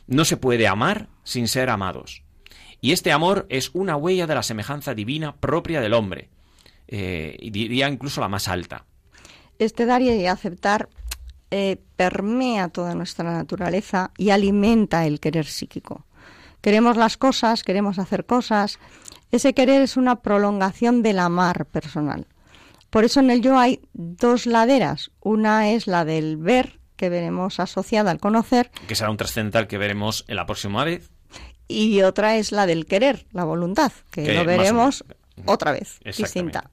No 0.08 0.24
se 0.24 0.38
puede 0.38 0.66
amar 0.66 1.08
sin 1.22 1.46
ser 1.46 1.70
amados. 1.70 2.24
Y 2.80 2.90
este 2.90 3.12
amor 3.12 3.46
es 3.50 3.70
una 3.74 3.94
huella 3.94 4.26
de 4.26 4.34
la 4.34 4.42
semejanza 4.42 4.94
divina 4.94 5.36
propia 5.36 5.80
del 5.80 5.92
hombre, 5.92 6.30
eh, 6.88 7.38
diría 7.52 7.88
incluso 7.88 8.20
la 8.20 8.28
más 8.28 8.48
alta. 8.48 8.86
Este 9.58 9.86
dar 9.86 10.00
y 10.02 10.26
aceptar 10.26 10.88
eh, 11.50 11.76
permea 11.96 12.70
toda 12.70 12.94
nuestra 12.94 13.30
naturaleza 13.32 14.10
y 14.16 14.30
alimenta 14.30 15.06
el 15.06 15.20
querer 15.20 15.44
psíquico. 15.44 16.06
Queremos 16.62 16.96
las 16.96 17.18
cosas, 17.18 17.62
queremos 17.62 17.98
hacer 17.98 18.24
cosas. 18.24 18.78
Ese 19.30 19.52
querer 19.52 19.82
es 19.82 19.98
una 19.98 20.22
prolongación 20.22 21.02
del 21.02 21.18
amar 21.18 21.66
personal. 21.66 22.26
Por 22.92 23.06
eso 23.06 23.20
en 23.20 23.30
el 23.30 23.40
yo 23.40 23.58
hay 23.58 23.80
dos 23.94 24.44
laderas. 24.44 25.12
Una 25.22 25.70
es 25.70 25.86
la 25.86 26.04
del 26.04 26.36
ver, 26.36 26.78
que 26.96 27.08
veremos 27.08 27.58
asociada 27.58 28.10
al 28.10 28.20
conocer, 28.20 28.70
que 28.86 28.94
será 28.94 29.10
un 29.10 29.16
trascendental 29.16 29.66
que 29.66 29.78
veremos 29.78 30.26
en 30.28 30.36
la 30.36 30.44
próxima 30.44 30.84
vez. 30.84 31.10
y 31.68 32.02
otra 32.02 32.36
es 32.36 32.52
la 32.52 32.66
del 32.66 32.84
querer, 32.84 33.24
la 33.32 33.44
voluntad, 33.44 33.92
que, 34.10 34.24
Que 34.24 34.34
lo 34.34 34.44
veremos 34.44 35.04
otra 35.46 35.72
vez, 35.72 36.00
distinta. 36.04 36.70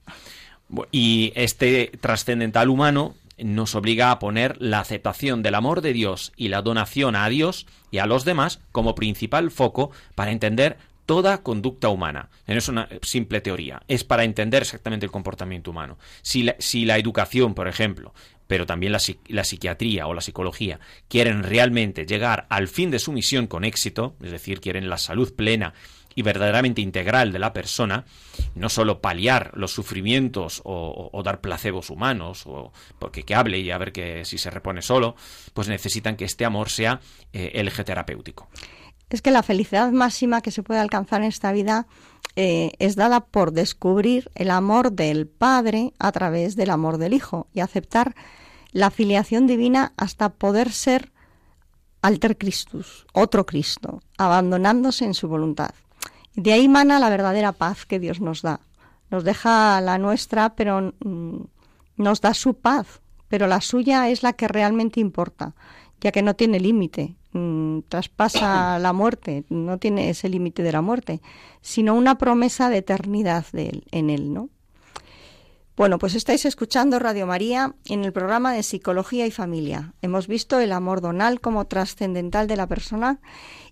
Y 0.92 1.32
este 1.36 1.90
trascendental 2.02 2.68
humano 2.68 3.14
nos 3.38 3.74
obliga 3.74 4.10
a 4.10 4.18
poner 4.18 4.60
la 4.60 4.80
aceptación 4.80 5.42
del 5.42 5.54
amor 5.54 5.80
de 5.80 5.94
Dios 5.94 6.34
y 6.36 6.48
la 6.48 6.60
donación 6.60 7.16
a 7.16 7.26
Dios 7.30 7.66
y 7.90 7.96
a 7.96 8.04
los 8.04 8.26
demás 8.26 8.60
como 8.72 8.94
principal 8.94 9.50
foco 9.50 9.90
para 10.14 10.32
entender 10.32 10.76
toda 11.10 11.42
conducta 11.42 11.88
humana. 11.88 12.30
No 12.46 12.54
es 12.54 12.68
una 12.68 12.88
simple 13.02 13.40
teoría, 13.40 13.82
es 13.88 14.04
para 14.04 14.22
entender 14.22 14.62
exactamente 14.62 15.04
el 15.04 15.10
comportamiento 15.10 15.72
humano. 15.72 15.98
Si 16.22 16.44
la, 16.44 16.54
si 16.60 16.84
la 16.84 16.98
educación, 16.98 17.52
por 17.52 17.66
ejemplo, 17.66 18.14
pero 18.46 18.64
también 18.64 18.92
la, 18.92 19.00
psiquiatría 19.00 20.06
o 20.06 20.14
la 20.14 20.20
psicología 20.20 20.78
quieren 21.08 21.42
realmente 21.42 22.06
llegar 22.06 22.46
al 22.48 22.68
fin 22.68 22.92
de 22.92 23.00
su 23.00 23.10
misión 23.10 23.48
con 23.48 23.64
éxito, 23.64 24.14
es 24.22 24.30
decir, 24.30 24.60
quieren 24.60 24.88
la 24.88 24.98
salud 24.98 25.34
plena 25.34 25.74
y 26.14 26.22
verdaderamente 26.22 26.80
integral 26.80 27.32
de 27.32 27.40
la 27.40 27.52
persona, 27.52 28.04
no 28.54 28.68
solo 28.68 29.00
paliar 29.00 29.50
los 29.54 29.72
sufrimientos 29.72 30.62
o, 30.64 31.10
o, 31.12 31.22
dar 31.24 31.40
placebos 31.40 31.90
humanos, 31.90 32.44
o 32.46 32.72
porque 33.00 33.24
que 33.24 33.34
hable 33.34 33.58
y 33.58 33.72
a 33.72 33.78
ver 33.78 33.90
que 33.90 34.24
si 34.24 34.38
se 34.38 34.50
repone 34.50 34.80
solo, 34.80 35.16
pues 35.54 35.66
necesitan 35.66 36.14
que 36.14 36.24
este 36.24 36.44
amor 36.44 36.70
sea 36.70 37.00
eh, 37.32 37.50
el 37.54 37.66
eje 37.66 37.82
terapéutico 37.82 38.48
es 39.10 39.22
que 39.22 39.30
la 39.30 39.42
felicidad 39.42 39.90
máxima 39.90 40.40
que 40.40 40.50
se 40.50 40.62
puede 40.62 40.80
alcanzar 40.80 41.22
en 41.22 41.28
esta 41.28 41.52
vida 41.52 41.86
eh, 42.36 42.72
es 42.78 42.96
dada 42.96 43.20
por 43.20 43.52
descubrir 43.52 44.30
el 44.34 44.50
amor 44.50 44.92
del 44.92 45.26
Padre 45.26 45.92
a 45.98 46.12
través 46.12 46.56
del 46.56 46.70
amor 46.70 46.98
del 46.98 47.12
Hijo 47.12 47.48
y 47.52 47.60
aceptar 47.60 48.14
la 48.72 48.90
filiación 48.90 49.46
divina 49.46 49.92
hasta 49.96 50.28
poder 50.30 50.70
ser 50.70 51.12
alter 52.02 52.38
Christus, 52.38 53.06
otro 53.12 53.44
Cristo, 53.46 54.02
abandonándose 54.16 55.04
en 55.04 55.14
su 55.14 55.28
voluntad. 55.28 55.70
De 56.34 56.52
ahí 56.52 56.68
mana 56.68 57.00
la 57.00 57.10
verdadera 57.10 57.52
paz 57.52 57.84
que 57.84 57.98
Dios 57.98 58.20
nos 58.20 58.42
da. 58.42 58.60
Nos 59.10 59.24
deja 59.24 59.80
la 59.80 59.98
nuestra, 59.98 60.54
pero 60.54 60.94
mm, 61.04 61.40
nos 61.96 62.20
da 62.20 62.32
su 62.32 62.54
paz, 62.54 63.00
pero 63.28 63.48
la 63.48 63.60
suya 63.60 64.08
es 64.08 64.22
la 64.22 64.34
que 64.34 64.46
realmente 64.46 65.00
importa, 65.00 65.54
ya 66.00 66.12
que 66.12 66.22
no 66.22 66.36
tiene 66.36 66.60
límite, 66.60 67.16
Mm, 67.32 67.82
traspasa 67.88 68.78
la 68.80 68.92
muerte, 68.92 69.44
no 69.50 69.78
tiene 69.78 70.10
ese 70.10 70.28
límite 70.28 70.64
de 70.64 70.72
la 70.72 70.82
muerte, 70.82 71.20
sino 71.60 71.94
una 71.94 72.18
promesa 72.18 72.70
de 72.70 72.78
eternidad 72.78 73.46
de 73.52 73.68
él, 73.68 73.84
en 73.92 74.10
él, 74.10 74.34
¿no? 74.34 74.48
Bueno, 75.76 75.98
pues 75.98 76.14
estáis 76.14 76.44
escuchando 76.44 76.98
Radio 76.98 77.26
María 77.26 77.74
en 77.86 78.04
el 78.04 78.12
programa 78.12 78.52
de 78.52 78.64
Psicología 78.64 79.26
y 79.26 79.30
Familia. 79.30 79.94
Hemos 80.02 80.26
visto 80.26 80.58
el 80.58 80.72
amor 80.72 81.00
donal 81.00 81.40
como 81.40 81.66
trascendental 81.66 82.48
de 82.48 82.56
la 82.56 82.66
persona 82.66 83.20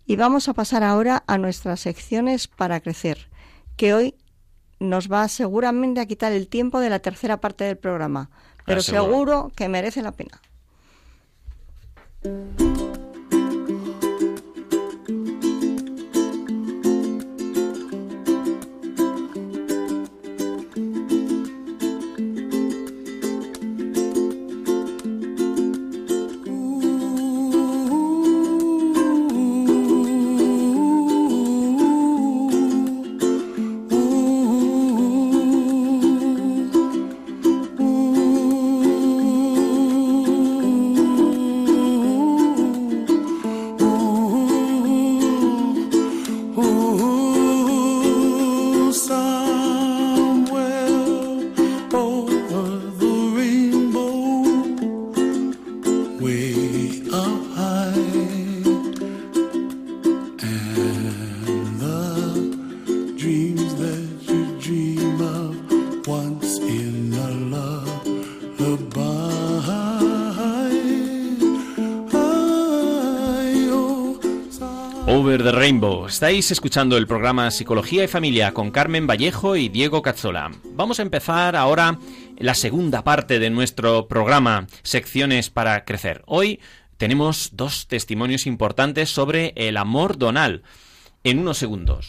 y 0.06 0.16
vamos 0.16 0.48
a 0.48 0.54
pasar 0.54 0.84
ahora 0.84 1.24
a 1.26 1.36
nuestras 1.36 1.80
secciones 1.80 2.46
para 2.46 2.80
crecer, 2.80 3.28
que 3.76 3.92
hoy 3.92 4.14
nos 4.78 5.10
va 5.10 5.26
seguramente 5.28 6.00
a 6.00 6.06
quitar 6.06 6.32
el 6.32 6.48
tiempo 6.48 6.78
de 6.78 6.90
la 6.90 7.00
tercera 7.00 7.40
parte 7.40 7.64
del 7.64 7.76
programa, 7.76 8.30
pero 8.64 8.80
seguro 8.80 9.50
que 9.56 9.68
merece 9.68 10.00
la 10.00 10.12
pena. 10.12 10.40
Estáis 76.06 76.52
escuchando 76.52 76.96
el 76.96 77.08
programa 77.08 77.50
Psicología 77.50 78.04
y 78.04 78.08
Familia 78.08 78.54
con 78.54 78.70
Carmen 78.70 79.08
Vallejo 79.08 79.56
y 79.56 79.68
Diego 79.68 80.00
Cazzola. 80.00 80.52
Vamos 80.74 81.00
a 81.00 81.02
empezar 81.02 81.56
ahora 81.56 81.98
la 82.36 82.54
segunda 82.54 83.02
parte 83.02 83.40
de 83.40 83.50
nuestro 83.50 84.06
programa, 84.06 84.68
Secciones 84.84 85.50
para 85.50 85.84
Crecer. 85.84 86.22
Hoy 86.26 86.60
tenemos 86.98 87.50
dos 87.54 87.88
testimonios 87.88 88.46
importantes 88.46 89.10
sobre 89.10 89.54
el 89.56 89.76
amor 89.76 90.18
donal. 90.18 90.62
En 91.24 91.40
unos 91.40 91.58
segundos. 91.58 92.08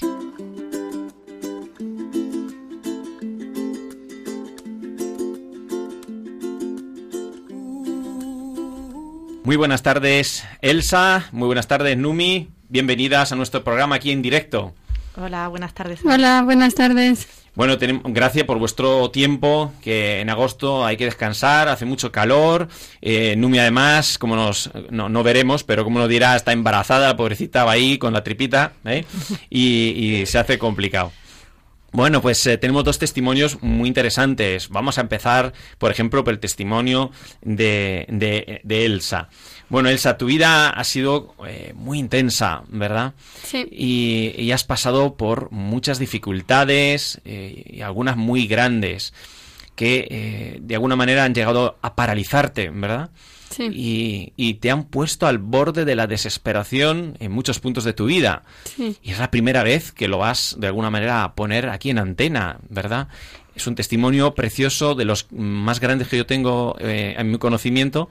Muy 9.44 9.56
buenas 9.56 9.82
tardes, 9.82 10.46
Elsa. 10.62 11.28
Muy 11.32 11.48
buenas 11.48 11.68
tardes, 11.68 11.98
Numi. 11.98 12.59
Bienvenidas 12.72 13.32
a 13.32 13.36
nuestro 13.36 13.64
programa 13.64 13.96
aquí 13.96 14.12
en 14.12 14.22
directo. 14.22 14.76
Hola, 15.16 15.48
buenas 15.48 15.74
tardes. 15.74 16.02
Hola, 16.06 16.44
buenas 16.46 16.76
tardes. 16.76 17.28
Bueno, 17.56 17.80
tenemos, 17.80 18.04
gracias 18.06 18.46
por 18.46 18.60
vuestro 18.60 19.10
tiempo, 19.10 19.74
que 19.82 20.22
en 20.22 20.30
agosto 20.30 20.86
hay 20.86 20.96
que 20.96 21.06
descansar, 21.06 21.68
hace 21.68 21.86
mucho 21.86 22.12
calor. 22.12 22.68
Eh, 23.02 23.34
Numi, 23.36 23.58
además, 23.58 24.20
como 24.20 24.36
nos, 24.36 24.70
no, 24.92 25.24
veremos, 25.24 25.64
pero 25.64 25.84
como 25.84 25.98
nos 25.98 26.10
dirá, 26.10 26.36
está 26.36 26.52
embarazada, 26.52 27.18
pobrecita, 27.18 27.64
va 27.66 27.72
ahí 27.72 27.98
con 27.98 28.14
la 28.14 28.24
tripita, 28.24 28.74
¿eh? 28.86 29.04
y, 29.50 30.24
se 30.28 30.38
hace 30.38 30.60
complicado. 30.60 31.12
Bueno, 31.92 32.22
pues 32.22 32.46
eh, 32.48 32.58
tenemos 32.58 32.84
dos 32.84 33.00
testimonios 33.00 33.62
muy 33.62 33.88
interesantes. 33.88 34.70
Vamos 34.70 34.98
a 34.98 35.02
empezar, 35.02 35.54
por 35.78 35.92
ejemplo, 35.92 36.24
por 36.24 36.34
el 36.34 36.40
testimonio 36.40 37.12
de, 37.42 38.06
de, 38.10 38.62
de 38.64 38.86
Elsa. 38.86 39.30
Bueno, 39.70 39.90
Elsa, 39.90 40.18
tu 40.18 40.26
vida 40.26 40.70
ha 40.70 40.84
sido 40.84 41.36
eh, 41.48 41.74
muy 41.76 42.00
intensa, 42.00 42.64
¿verdad? 42.70 43.14
Sí. 43.44 43.68
Y, 43.72 44.52
has 44.52 44.64
pasado 44.64 45.16
por 45.16 45.52
muchas 45.52 46.00
dificultades 46.00 47.22
eh, 47.24 47.64
y 47.68 47.82
algunas 47.82 48.18
muy 48.18 48.48
grandes 48.48 49.14
que 49.76 50.08
eh, 50.10 50.58
de 50.60 50.76
alguna 50.76 50.96
manera 50.96 51.24
han 51.24 51.36
llegado 51.36 51.78
a 51.84 51.96
paralizarte, 51.96 52.72
¿verdad? 52.72 53.12
Sí. 53.50 53.70
Y, 53.74 54.34
y, 54.36 54.56
te 54.56 54.72
han 54.72 54.84
puesto 54.86 55.28
al 55.28 55.40
borde 55.40 55.86
de 55.86 55.96
la 55.96 56.08
desesperación 56.08 57.18
en 57.20 57.32
muchos 57.32 57.60
puntos 57.60 57.84
de 57.84 57.94
tu 57.94 58.06
vida. 58.06 58.44
Sí. 58.64 58.98
Y 59.02 59.12
es 59.12 59.20
la 59.20 59.32
primera 59.32 59.64
vez 59.64 59.92
que 59.92 60.08
lo 60.08 60.20
vas 60.20 60.56
de 60.60 60.68
alguna 60.68 60.90
manera 60.90 61.24
a 61.24 61.34
poner 61.34 61.70
aquí 61.70 61.90
en 61.90 62.00
antena, 62.00 62.60
¿verdad? 62.70 63.08
Es 63.56 63.68
un 63.68 63.76
testimonio 63.76 64.34
precioso 64.36 64.96
de 64.96 65.06
los 65.06 65.28
más 65.32 65.80
grandes 65.80 66.08
que 66.08 66.18
yo 66.18 66.26
tengo 66.26 66.76
en 66.80 67.30
mi 67.30 67.38
conocimiento 67.38 68.10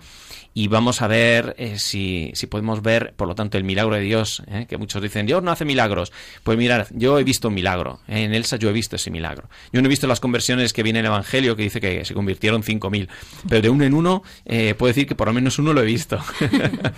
y 0.59 0.67
vamos 0.67 1.03
a 1.03 1.07
ver 1.07 1.55
eh, 1.57 1.79
si, 1.79 2.33
si, 2.35 2.49
podemos 2.49 2.83
ver, 2.83 3.15
por 3.17 3.29
lo 3.29 3.37
tanto, 3.37 3.59
el 3.59 3.65
milagro 3.65 3.95
de 3.95 4.01
Dios, 4.01 4.43
eh, 4.49 4.67
que 4.69 4.77
muchos 4.77 5.01
dicen, 5.01 5.25
Dios 5.25 5.41
no 5.41 5.53
hace 5.53 5.65
milagros. 5.65 6.13
Pues 6.43 6.59
mirad, 6.59 6.89
yo 6.91 7.19
he 7.19 7.23
visto 7.23 7.47
un 7.47 7.55
milagro, 7.55 8.01
eh, 8.09 8.25
en 8.25 8.35
Elsa 8.35 8.57
yo 8.57 8.69
he 8.69 8.73
visto 8.73 8.97
ese 8.97 9.13
milagro. 9.13 9.49
Yo 9.73 9.81
no 9.81 9.87
he 9.87 9.89
visto 9.89 10.09
las 10.09 10.19
conversiones 10.19 10.73
que 10.73 10.83
viene 10.83 10.99
en 10.99 11.05
el 11.05 11.13
Evangelio, 11.13 11.55
que 11.55 11.63
dice 11.63 11.81
que 11.81 12.05
se 12.05 12.13
convirtieron 12.13 12.65
5.000, 12.65 13.09
pero 13.49 13.63
de 13.63 13.69
uno 13.71 13.85
en 13.85 13.95
uno 13.95 14.25
puedo 14.45 14.87
decir 14.89 15.07
que 15.07 15.15
por 15.15 15.29
lo 15.29 15.33
menos 15.33 15.61
uno 15.61 15.73
lo 15.73 15.81
he 15.81 15.87
visto. 15.87 16.19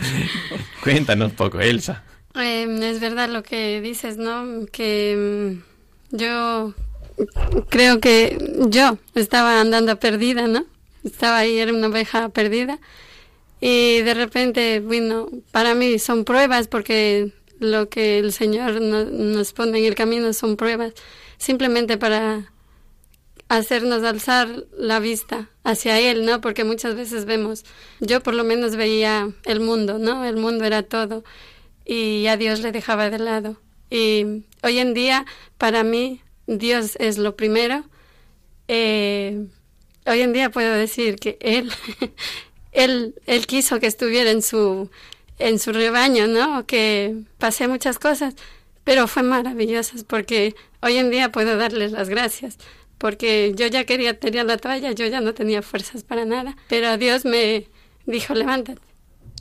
Cuéntanos 0.83 1.33
poco, 1.33 1.61
Elsa. 1.61 2.03
Es 2.35 3.01
verdad 3.01 3.29
lo 3.29 3.43
que 3.43 3.83
dices, 3.83 4.17
¿no? 4.17 4.65
Que 4.73 5.53
mm, 6.11 6.17
yo 6.17 6.73
creo 7.69 8.01
que 8.01 8.39
yo 8.69 8.99
estaba 9.15 9.61
andando 9.61 9.99
perdida, 9.99 10.47
¿no? 10.47 10.65
Estaba 11.05 11.39
ahí, 11.39 11.59
era 11.59 11.73
una 11.73 11.89
oveja 11.89 12.29
perdida 12.29 12.79
y 13.61 14.01
de 14.01 14.15
repente, 14.15 14.81
bueno, 14.81 15.29
para 15.51 15.75
mí 15.75 15.99
son 15.99 16.25
pruebas 16.25 16.69
porque 16.69 17.33
lo 17.59 17.89
que 17.89 18.19
el 18.19 18.33
Señor 18.33 18.81
nos 18.81 19.53
pone 19.53 19.79
en 19.79 19.85
el 19.85 19.95
camino 19.95 20.33
son 20.33 20.57
pruebas, 20.57 20.95
simplemente 21.37 21.99
para 21.99 22.51
hacernos 23.49 24.03
alzar 24.05 24.65
la 24.79 25.01
vista 25.01 25.51
hacia 25.65 25.99
Él, 25.99 26.25
¿no? 26.25 26.41
Porque 26.41 26.65
muchas 26.65 26.95
veces 26.95 27.27
vemos, 27.27 27.65
yo 28.01 28.23
por 28.23 28.35
lo 28.35 28.45
menos 28.45 28.77
veía 28.77 29.29
el 29.45 29.61
mundo, 29.61 29.99
¿no? 29.99 30.25
El 30.25 30.37
mundo 30.37 30.65
era 30.65 30.83
todo 30.83 31.23
y 31.85 32.27
a 32.29 32.37
Dios 32.37 32.61
le 32.61 32.73
dejaba 32.73 33.11
de 33.11 33.19
lado. 33.19 33.61
Y 33.91 34.45
hoy 34.63 34.79
en 34.79 34.95
día, 34.95 35.27
para 35.59 35.83
mí, 35.83 36.23
Dios 36.59 36.97
es 36.99 37.17
lo 37.19 37.37
primero. 37.37 37.85
Eh, 38.69 39.47
hoy 40.07 40.21
en 40.21 40.33
día 40.33 40.51
puedo 40.51 40.75
decir 40.75 41.17
que 41.17 41.39
él, 41.41 41.71
él, 42.73 43.15
él 43.27 43.47
quiso 43.47 43.79
que 43.81 43.87
estuviera 43.87 44.31
en 44.31 44.43
su, 44.43 44.91
en 45.39 45.59
su 45.59 45.73
rebaño, 45.73 46.27
¿no? 46.27 46.67
Que 46.67 47.15
pasé 47.39 47.69
muchas 47.69 47.99
cosas, 47.99 48.35
pero 48.85 49.07
fue 49.07 49.23
maravillosas 49.23 50.05
porque 50.05 50.55
hoy 50.83 50.97
en 50.97 51.11
día 51.11 51.31
puedo 51.31 51.57
darles 51.57 51.93
las 51.93 52.09
gracias 52.09 52.59
porque 52.99 53.55
yo 53.57 53.67
ya 53.67 53.85
quería 53.85 54.21
tirar 54.21 54.45
la 54.45 54.59
toalla, 54.59 54.93
yo 54.93 55.07
ya 55.07 55.23
no 55.23 55.33
tenía 55.33 55.63
fuerzas 55.63 56.03
para 56.03 56.27
nada, 56.27 56.55
pero 56.69 56.99
Dios 56.99 57.25
me 57.25 57.67
dijo, 58.05 58.35
levántate. 58.35 58.83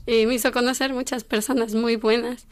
Y 0.06 0.26
me 0.28 0.36
hizo 0.36 0.54
conocer 0.54 0.94
muchas 0.94 1.26
personas 1.26 1.76
muy 1.76 1.98
buenas. 1.98 2.48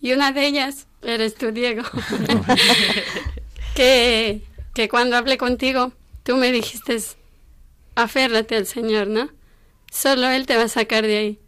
Y 0.00 0.12
una 0.12 0.30
de 0.30 0.46
ellas 0.46 0.86
eres 1.02 1.34
tú, 1.34 1.50
Diego. 1.50 1.82
que, 3.74 4.42
que 4.74 4.88
cuando 4.88 5.16
hablé 5.16 5.38
contigo, 5.38 5.92
tú 6.22 6.36
me 6.36 6.52
dijiste, 6.52 6.98
aférrate 7.94 8.56
al 8.56 8.66
Señor, 8.66 9.08
¿no? 9.08 9.30
Solo 9.92 10.28
Él 10.28 10.46
te 10.46 10.56
va 10.56 10.64
a 10.64 10.68
sacar 10.68 11.06
de 11.06 11.16
ahí. 11.16 11.38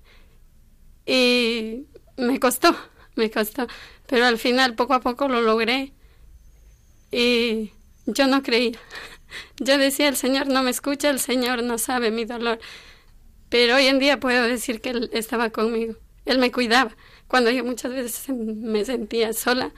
Y 1.07 1.87
me 2.17 2.39
costó, 2.41 2.77
me 3.15 3.31
costó. 3.31 3.67
Pero 4.07 4.27
al 4.27 4.39
final, 4.39 4.75
poco 4.75 4.95
a 4.95 5.01
poco 5.01 5.29
lo 5.29 5.41
logré. 5.41 5.93
Y 7.11 7.73
yo 8.07 8.27
no 8.27 8.43
creía. 8.43 8.79
Yo 9.59 9.79
decía, 9.79 10.09
el 10.09 10.17
Señor 10.17 10.47
no 10.47 10.63
me 10.63 10.71
escucha, 10.71 11.11
el 11.11 11.19
Señor 11.19 11.63
no 11.63 11.79
sabe 11.79 12.11
mi 12.11 12.25
dolor. 12.25 12.59
Pero 13.49 13.77
hoy 13.77 13.87
en 13.87 13.99
día 13.99 14.21
puedo 14.21 14.45
decir 14.45 14.81
que 14.81 14.91
Él 14.91 15.11
estaba 15.13 15.51
conmigo. 15.51 15.97
Él 16.25 16.39
me 16.39 16.53
cuidaba. 16.53 16.97
Cuando 17.29 17.51
yo 17.51 17.65
muchas 17.65 17.93
veces 17.93 18.29
me 18.29 18.85
sentía 18.85 19.33
sola, 19.33 19.73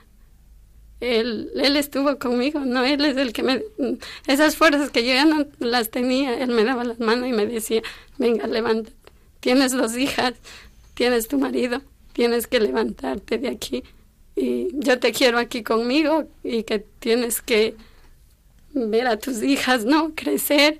él, 1.00 1.50
él 1.54 1.76
estuvo 1.76 2.18
conmigo, 2.18 2.60
no, 2.60 2.84
él 2.84 3.04
es 3.04 3.16
el 3.16 3.32
que 3.32 3.42
me... 3.42 3.62
Esas 4.26 4.56
fuerzas 4.56 4.90
que 4.90 5.06
yo 5.06 5.14
ya 5.14 5.24
no 5.24 5.46
las 5.58 5.90
tenía, 5.90 6.38
él 6.42 6.50
me 6.50 6.64
daba 6.64 6.84
las 6.84 6.98
manos 6.98 7.28
y 7.28 7.32
me 7.32 7.46
decía, 7.46 7.82
venga, 8.18 8.46
levántate, 8.46 8.96
tienes 9.40 9.72
dos 9.72 9.96
hijas, 9.96 10.34
tienes 10.94 11.28
tu 11.28 11.38
marido, 11.38 11.82
tienes 12.12 12.46
que 12.46 12.60
levantarte 12.60 13.38
de 13.38 13.48
aquí 13.48 13.84
y 14.40 14.68
yo 14.72 14.98
te 14.98 15.12
quiero 15.12 15.38
aquí 15.38 15.62
conmigo 15.62 16.28
y 16.44 16.62
que 16.62 16.78
tienes 16.78 17.42
que 17.42 17.74
ver 18.72 19.08
a 19.08 19.16
tus 19.16 19.42
hijas, 19.42 19.84
¿no? 19.84 20.14
Crecer. 20.14 20.78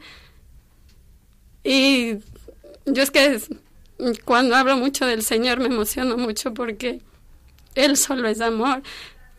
Y 1.64 2.18
yo 2.86 3.02
es 3.02 3.10
que 3.10 3.40
cuando 4.24 4.54
hablo 4.54 4.76
mucho 4.76 5.06
del 5.06 5.22
Señor 5.22 5.58
me 5.58 5.66
emociono 5.66 6.16
mucho 6.16 6.54
porque 6.54 7.00
Él 7.74 7.96
solo 7.96 8.28
es 8.28 8.40
amor 8.40 8.82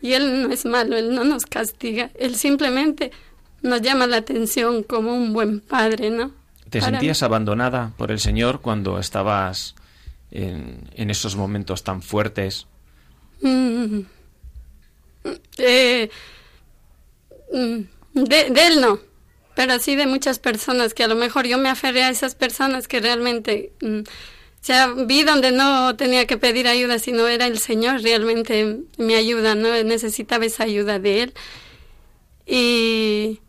y 0.02 0.14
Él 0.14 0.42
no 0.42 0.52
es 0.52 0.64
malo, 0.64 0.96
Él 0.96 1.14
no 1.14 1.24
nos 1.24 1.46
castiga, 1.46 2.10
Él 2.18 2.36
simplemente 2.36 3.12
nos 3.62 3.82
llama 3.82 4.06
la 4.06 4.18
atención 4.18 4.82
como 4.82 5.14
un 5.14 5.32
buen 5.32 5.60
padre, 5.60 6.10
¿no? 6.10 6.32
¿Te 6.70 6.80
sentías 6.80 7.22
abandonada 7.22 7.92
por 7.96 8.10
el 8.12 8.20
Señor 8.20 8.60
cuando 8.60 8.98
estabas 8.98 9.74
en, 10.30 10.88
en 10.94 11.10
esos 11.10 11.36
momentos 11.36 11.82
tan 11.82 12.00
fuertes? 12.00 12.66
Mm. 13.42 14.00
Eh, 15.58 16.10
mm, 17.52 17.80
de, 18.14 18.50
de, 18.50 18.66
Él 18.66 18.80
no, 18.80 19.00
pero 19.54 19.78
sí 19.78 19.96
de 19.96 20.06
muchas 20.06 20.38
personas 20.38 20.94
que 20.94 21.04
a 21.04 21.08
lo 21.08 21.16
mejor 21.16 21.46
yo 21.46 21.58
me 21.58 21.68
aferré 21.68 22.04
a 22.04 22.10
esas 22.10 22.34
personas 22.34 22.88
que 22.88 23.00
realmente... 23.00 23.72
Mm, 23.80 24.00
sea, 24.62 24.88
vi 24.88 25.22
donde 25.22 25.52
no 25.52 25.96
tenía 25.96 26.26
que 26.26 26.36
pedir 26.36 26.68
ayuda, 26.68 26.98
sino 26.98 27.26
era 27.26 27.46
el 27.46 27.58
Señor 27.58 28.02
realmente 28.02 28.80
mi 28.98 29.14
ayuda, 29.14 29.54
no 29.54 29.70
necesitaba 29.84 30.44
esa 30.44 30.64
ayuda 30.64 30.98
de 30.98 31.22
Él. 31.22 31.34
Y, 32.46 33.40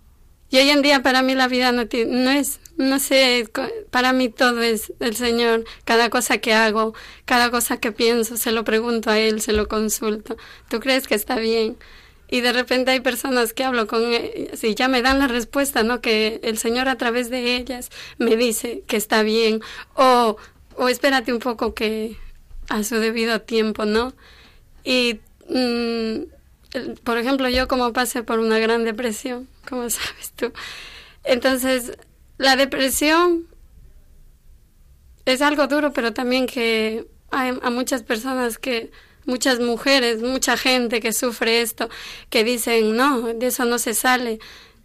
y 0.50 0.58
hoy 0.58 0.70
en 0.70 0.82
día 0.82 1.04
para 1.04 1.22
mí 1.22 1.36
la 1.36 1.48
vida 1.48 1.72
no, 1.72 1.84
no 2.08 2.32
es, 2.32 2.60
no 2.78 3.00
sé, 3.00 3.50
para 3.90 4.14
mí 4.14 4.30
todo 4.30 4.62
es 4.62 4.94
el 5.00 5.16
Señor. 5.16 5.66
Cada 5.86 6.10
cosa 6.10 6.38
que 6.38 6.54
hago, 6.54 6.94
cada 7.26 7.52
cosa 7.52 7.78
que 7.78 7.92
pienso, 7.92 8.38
se 8.38 8.52
lo 8.52 8.64
pregunto 8.64 9.10
a 9.10 9.20
Él, 9.20 9.42
se 9.42 9.54
lo 9.54 9.68
consulto. 9.68 10.38
¿Tú 10.70 10.80
crees 10.80 11.08
que 11.08 11.16
está 11.16 11.36
bien? 11.38 11.78
y 12.32 12.40
de 12.40 12.54
repente 12.54 12.92
hay 12.92 13.02
personas 13.02 13.54
que 13.54 13.66
hablo 13.66 13.88
con 13.88 14.02
ellas 14.14 14.64
y 14.64 14.74
ya 14.74 14.88
me 14.88 15.02
dan 15.02 15.20
la 15.20 15.28
respuesta, 15.28 15.84
¿no? 15.84 16.00
Que 16.00 16.40
el 16.44 16.58
Señor 16.58 16.88
a 16.88 16.98
través 16.98 17.30
de 17.30 17.58
ellas 17.58 17.90
me 18.18 18.38
dice 18.38 18.84
que 18.88 18.96
está 18.96 19.22
bien 19.22 19.60
o 19.96 20.38
o 20.82 20.90
espérate 20.90 21.32
un 21.32 21.38
poco 21.38 21.76
que 21.76 22.18
a 22.68 22.84
su 22.84 22.96
debido 22.96 23.40
tiempo, 23.42 23.86
¿no? 23.86 24.14
Y, 24.84 25.20
mm, 25.48 26.96
por 27.04 27.20
ejemplo, 27.20 27.48
yo 27.50 27.68
como 27.68 27.94
pasé 27.94 28.24
por 28.24 28.40
una 28.40 28.58
gran 28.58 28.84
depresión, 28.84 29.48
como 29.70 29.88
sabes 29.92 30.32
tú, 30.36 30.52
entonces 31.24 32.00
la 32.40 32.56
depresión 32.56 33.46
es 35.26 35.44
algo 35.44 35.68
duro, 35.68 35.94
pero 35.94 36.14
también 36.14 36.48
que 36.48 37.06
hay 37.30 37.54
a 37.62 37.70
muchas 37.70 38.02
personas 38.02 38.58
que, 38.58 38.90
muchas 39.26 39.60
mujeres, 39.60 40.24
mucha 40.24 40.58
gente 40.58 41.00
que 41.00 41.14
sufre 41.14 41.62
esto, 41.62 41.90
que 42.32 42.44
dicen, 42.44 42.96
no, 42.96 43.22
de 43.22 43.46
eso 43.46 43.66
no 43.66 43.78
se 43.78 43.94
sale. 43.94 44.40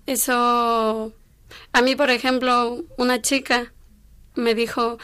Eso, 0.04 1.14
a 1.72 1.80
mí, 1.80 1.96
por 1.96 2.10
ejemplo, 2.10 2.84
una 2.98 3.22
chica 3.22 3.72
me 4.34 4.54
dijo, 4.54 4.98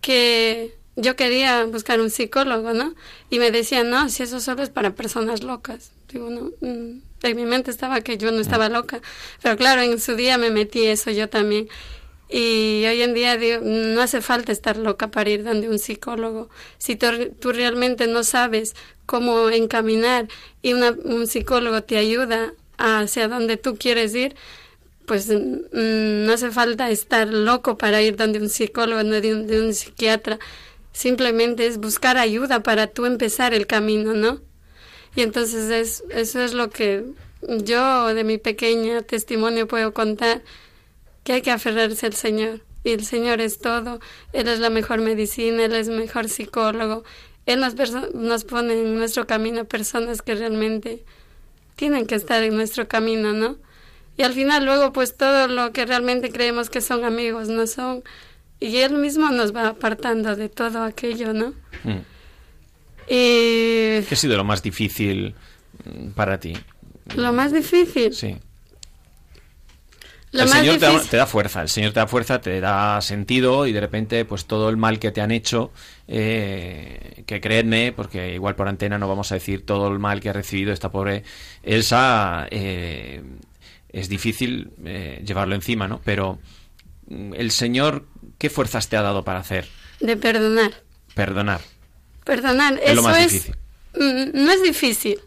que 0.00 0.76
yo 0.96 1.14
quería 1.16 1.64
buscar 1.66 2.00
un 2.00 2.10
psicólogo, 2.10 2.72
¿no? 2.72 2.94
Y 3.30 3.38
me 3.38 3.50
decían, 3.50 3.90
no, 3.90 4.08
si 4.08 4.24
eso 4.24 4.40
solo 4.40 4.62
es 4.62 4.70
para 4.70 4.94
personas 4.94 5.42
locas. 5.42 5.92
Digo, 6.12 6.28
no, 6.30 6.50
mm, 6.60 7.00
en 7.22 7.36
mi 7.36 7.44
mente 7.44 7.70
estaba 7.70 8.00
que 8.00 8.18
yo 8.18 8.32
no 8.32 8.40
estaba 8.40 8.68
loca. 8.68 9.00
Pero 9.42 9.56
claro, 9.56 9.82
en 9.82 10.00
su 10.00 10.16
día 10.16 10.38
me 10.38 10.50
metí 10.50 10.86
eso 10.86 11.10
yo 11.10 11.28
también. 11.28 11.68
Y 12.28 12.84
hoy 12.86 13.02
en 13.02 13.14
día 13.14 13.36
digo, 13.36 13.60
no 13.62 14.02
hace 14.02 14.20
falta 14.20 14.52
estar 14.52 14.76
loca 14.76 15.10
para 15.10 15.30
ir 15.30 15.44
donde 15.44 15.68
un 15.68 15.78
psicólogo. 15.78 16.50
Si 16.78 16.96
tú, 16.96 17.06
tú 17.40 17.52
realmente 17.52 18.06
no 18.06 18.24
sabes 18.24 18.74
cómo 19.06 19.48
encaminar 19.50 20.28
y 20.62 20.74
un 20.74 21.26
psicólogo 21.26 21.82
te 21.82 21.96
ayuda 21.96 22.52
hacia 22.76 23.28
donde 23.28 23.56
tú 23.56 23.76
quieres 23.76 24.14
ir, 24.14 24.36
pues 25.08 25.28
mm, 25.28 26.26
no 26.26 26.32
hace 26.32 26.52
falta 26.52 26.90
estar 26.90 27.26
loco 27.26 27.76
para 27.76 28.00
ir 28.02 28.14
donde 28.14 28.38
un 28.38 28.48
psicólogo, 28.48 29.02
donde 29.02 29.34
un, 29.34 29.48
de 29.48 29.60
un 29.60 29.74
psiquiatra. 29.74 30.38
Simplemente 30.92 31.66
es 31.66 31.78
buscar 31.78 32.18
ayuda 32.18 32.62
para 32.62 32.86
tú 32.86 33.06
empezar 33.06 33.54
el 33.54 33.66
camino, 33.66 34.12
¿no? 34.14 34.40
Y 35.16 35.22
entonces 35.22 35.70
es, 35.70 36.04
eso 36.10 36.40
es 36.40 36.54
lo 36.54 36.70
que 36.70 37.04
yo 37.42 38.14
de 38.14 38.24
mi 38.24 38.38
pequeña 38.38 39.02
testimonio 39.02 39.66
puedo 39.66 39.92
contar, 39.94 40.42
que 41.24 41.32
hay 41.32 41.42
que 41.42 41.50
aferrarse 41.50 42.06
al 42.06 42.14
Señor. 42.14 42.60
Y 42.84 42.90
el 42.90 43.04
Señor 43.04 43.40
es 43.40 43.58
todo, 43.58 44.00
Él 44.32 44.48
es 44.48 44.60
la 44.60 44.70
mejor 44.70 45.00
medicina, 45.00 45.64
Él 45.64 45.74
es 45.74 45.88
el 45.88 45.98
mejor 45.98 46.28
psicólogo, 46.28 47.04
Él 47.46 47.60
nos, 47.60 47.74
nos 48.14 48.44
pone 48.44 48.74
en 48.74 48.96
nuestro 48.96 49.26
camino 49.26 49.64
personas 49.64 50.22
que 50.22 50.34
realmente 50.34 51.04
tienen 51.76 52.06
que 52.06 52.14
estar 52.14 52.42
en 52.42 52.56
nuestro 52.56 52.88
camino, 52.88 53.32
¿no? 53.32 53.56
Y 54.18 54.24
al 54.24 54.32
final 54.32 54.64
luego 54.64 54.92
pues 54.92 55.16
todo 55.16 55.46
lo 55.46 55.72
que 55.72 55.86
realmente 55.86 56.30
creemos 56.30 56.68
que 56.68 56.80
son 56.80 57.04
amigos 57.04 57.48
no 57.48 57.66
son. 57.68 58.02
Y 58.58 58.78
él 58.78 58.94
mismo 58.94 59.30
nos 59.30 59.54
va 59.54 59.68
apartando 59.68 60.34
de 60.34 60.48
todo 60.48 60.82
aquello, 60.82 61.32
¿no? 61.32 61.54
Mm. 61.84 62.00
Y... 63.08 64.02
¿Qué 64.02 64.08
ha 64.10 64.16
sido 64.16 64.36
lo 64.36 64.42
más 64.42 64.60
difícil 64.60 65.36
mm, 65.84 66.08
para 66.10 66.40
ti? 66.40 66.54
Lo 67.14 67.32
más 67.32 67.52
difícil. 67.52 68.12
Sí. 68.12 68.36
el 70.32 70.48
Señor 70.48 70.78
te 71.08 71.16
da, 71.16 71.24
fuerza, 71.24 71.62
el 71.62 71.68
Señor 71.68 71.92
te 71.92 72.00
da 72.00 72.08
fuerza, 72.08 72.40
te 72.40 72.60
da 72.60 73.00
sentido 73.00 73.68
y 73.68 73.72
de 73.72 73.80
repente 73.80 74.24
pues 74.24 74.46
todo 74.46 74.68
el 74.68 74.76
mal 74.76 74.98
que 74.98 75.12
te 75.12 75.20
han 75.20 75.30
hecho, 75.30 75.70
eh, 76.08 77.22
que 77.24 77.40
creedme, 77.40 77.92
porque 77.92 78.34
igual 78.34 78.56
por 78.56 78.66
antena 78.66 78.98
no 78.98 79.06
vamos 79.06 79.30
a 79.30 79.36
decir 79.36 79.64
todo 79.64 79.86
el 79.86 80.00
mal 80.00 80.18
que 80.18 80.30
ha 80.30 80.32
recibido 80.32 80.72
esta 80.72 80.90
pobre 80.90 81.22
Elsa, 81.62 82.48
eh, 82.50 83.22
es 83.90 84.08
difícil 84.08 84.70
eh, 84.84 85.22
llevarlo 85.24 85.54
encima, 85.54 85.88
¿no? 85.88 86.00
Pero 86.04 86.38
mm, 87.08 87.34
el 87.34 87.50
Señor, 87.50 88.06
¿qué 88.38 88.50
fuerzas 88.50 88.88
te 88.88 88.96
ha 88.96 89.02
dado 89.02 89.24
para 89.24 89.40
hacer? 89.40 89.68
De 90.00 90.16
perdonar. 90.16 90.72
Perdonar. 91.14 91.60
Perdonar, 92.24 92.74
es 92.74 92.90
eso 92.90 92.94
lo 92.94 93.02
más 93.02 93.18
difícil. 93.18 93.56
Mm, 93.94 94.44
no 94.44 94.52
es 94.52 94.62
difícil. 94.62 95.20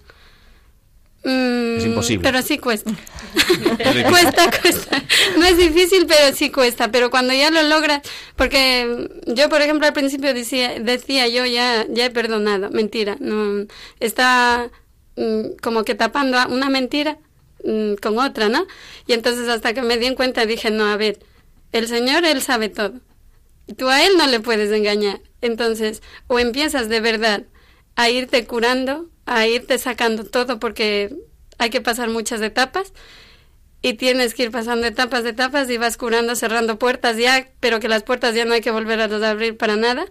Mm, 1.23 1.77
es 1.77 1.85
imposible. 1.85 2.23
Pero 2.23 2.41
sí 2.41 2.57
cuesta. 2.57 2.91
cuesta, 4.09 4.51
cuesta. 4.61 5.03
No 5.37 5.45
es 5.45 5.57
difícil, 5.57 6.05
pero 6.07 6.35
sí 6.35 6.49
cuesta. 6.49 6.91
Pero 6.91 7.11
cuando 7.11 7.33
ya 7.33 7.51
lo 7.51 7.63
logras, 7.63 8.01
porque 8.35 9.09
yo, 9.27 9.49
por 9.49 9.61
ejemplo, 9.61 9.87
al 9.87 9.93
principio 9.93 10.33
decía, 10.33 10.79
decía 10.79 11.27
yo 11.27 11.45
ya, 11.45 11.85
ya 11.89 12.05
he 12.05 12.09
perdonado. 12.09 12.69
Mentira. 12.71 13.17
No, 13.19 13.65
está 13.99 14.69
como 15.61 15.83
que 15.83 15.93
tapando 15.93 16.37
una 16.49 16.69
mentira 16.69 17.19
Mm, 17.63 17.95
con 17.95 18.17
otra, 18.17 18.49
¿no? 18.49 18.65
Y 19.07 19.13
entonces 19.13 19.47
hasta 19.47 19.73
que 19.73 19.81
me 19.81 19.97
di 19.97 20.07
en 20.07 20.15
cuenta 20.15 20.45
dije, 20.45 20.71
no, 20.71 20.85
a 20.85 20.97
ver, 20.97 21.19
el 21.71 21.87
Señor, 21.87 22.25
Él 22.25 22.41
sabe 22.41 22.69
todo. 22.69 22.93
Tú 23.77 23.87
a 23.89 24.03
Él 24.05 24.13
no 24.17 24.27
le 24.27 24.39
puedes 24.39 24.71
engañar. 24.71 25.21
Entonces, 25.41 26.01
o 26.27 26.39
empiezas 26.39 26.89
de 26.89 27.01
verdad 27.01 27.43
a 27.95 28.09
irte 28.09 28.45
curando, 28.45 29.09
a 29.25 29.47
irte 29.47 29.77
sacando 29.77 30.25
todo, 30.25 30.59
porque 30.59 31.15
hay 31.57 31.69
que 31.69 31.81
pasar 31.81 32.09
muchas 32.09 32.41
etapas, 32.41 32.93
y 33.83 33.93
tienes 33.93 34.33
que 34.33 34.43
ir 34.43 34.51
pasando 34.51 34.85
etapas 34.87 35.23
de 35.23 35.31
etapas 35.31 35.69
y 35.69 35.77
vas 35.77 35.97
curando, 35.97 36.35
cerrando 36.35 36.77
puertas 36.77 37.17
ya, 37.17 37.49
pero 37.59 37.79
que 37.79 37.87
las 37.87 38.03
puertas 38.03 38.35
ya 38.35 38.45
no 38.45 38.53
hay 38.53 38.61
que 38.61 38.71
volver 38.71 38.99
a 39.01 39.29
abrir 39.29 39.57
para 39.57 39.75
nada. 39.75 40.05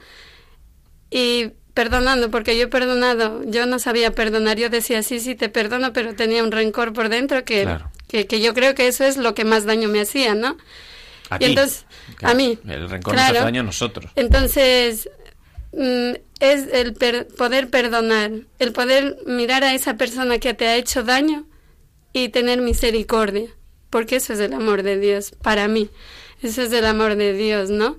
Y 1.11 1.53
perdonando, 1.75 2.31
porque 2.31 2.57
yo 2.57 2.65
he 2.65 2.69
perdonado, 2.69 3.43
yo 3.45 3.67
no 3.67 3.79
sabía 3.79 4.13
perdonar, 4.13 4.59
yo 4.59 4.69
decía, 4.71 5.03
sí, 5.03 5.21
sí, 5.21 5.35
te 5.35 5.49
perdono, 5.49 5.93
pero 5.93 6.15
tenía 6.15 6.43
un 6.45 6.51
rencor 6.53 6.93
por 6.93 7.09
dentro 7.09 7.45
que, 7.45 7.63
Claro. 7.63 7.91
que, 8.09 8.27
que 8.27 8.41
yo 8.41 8.55
creo 8.55 8.75
que 8.75 8.89
eso 8.89 9.05
es 9.05 9.17
lo 9.17 9.35
que 9.35 9.45
más 9.45 9.65
daño 9.65 9.89
me 9.89 10.01
hacía, 10.01 10.35
¿no? 10.35 10.57
A 11.31 11.37
Y 11.41 11.45
entonces, 11.47 11.87
a 12.23 12.35
mí. 12.35 12.59
El 12.67 12.89
rencor 12.91 13.15
nos 13.15 13.23
hace 13.25 13.35
daño 13.35 13.61
a 13.61 13.65
nosotros. 13.65 14.11
Entonces, 14.17 15.09
mm, 15.73 16.13
es 16.41 16.67
el 16.73 16.95
per- 16.95 17.29
poder 17.29 17.69
perdonar, 17.71 18.33
el 18.59 18.73
poder 18.73 19.19
mirar 19.27 19.63
a 19.63 19.75
esa 19.75 19.95
persona 19.97 20.39
que 20.39 20.55
te 20.55 20.67
ha 20.67 20.77
hecho 20.77 21.03
daño 21.05 21.47
y 22.13 22.31
tener 22.31 22.61
misericordia, 22.61 23.49
porque 23.91 24.17
eso 24.17 24.33
es 24.33 24.41
el 24.41 24.53
amor 24.55 24.83
de 24.83 24.99
Dios 24.99 25.33
para 25.43 25.69
mí, 25.69 25.89
eso 26.43 26.63
es 26.63 26.73
el 26.73 26.85
amor 26.87 27.15
de 27.15 27.33
Dios, 27.35 27.71
¿no? 27.71 27.99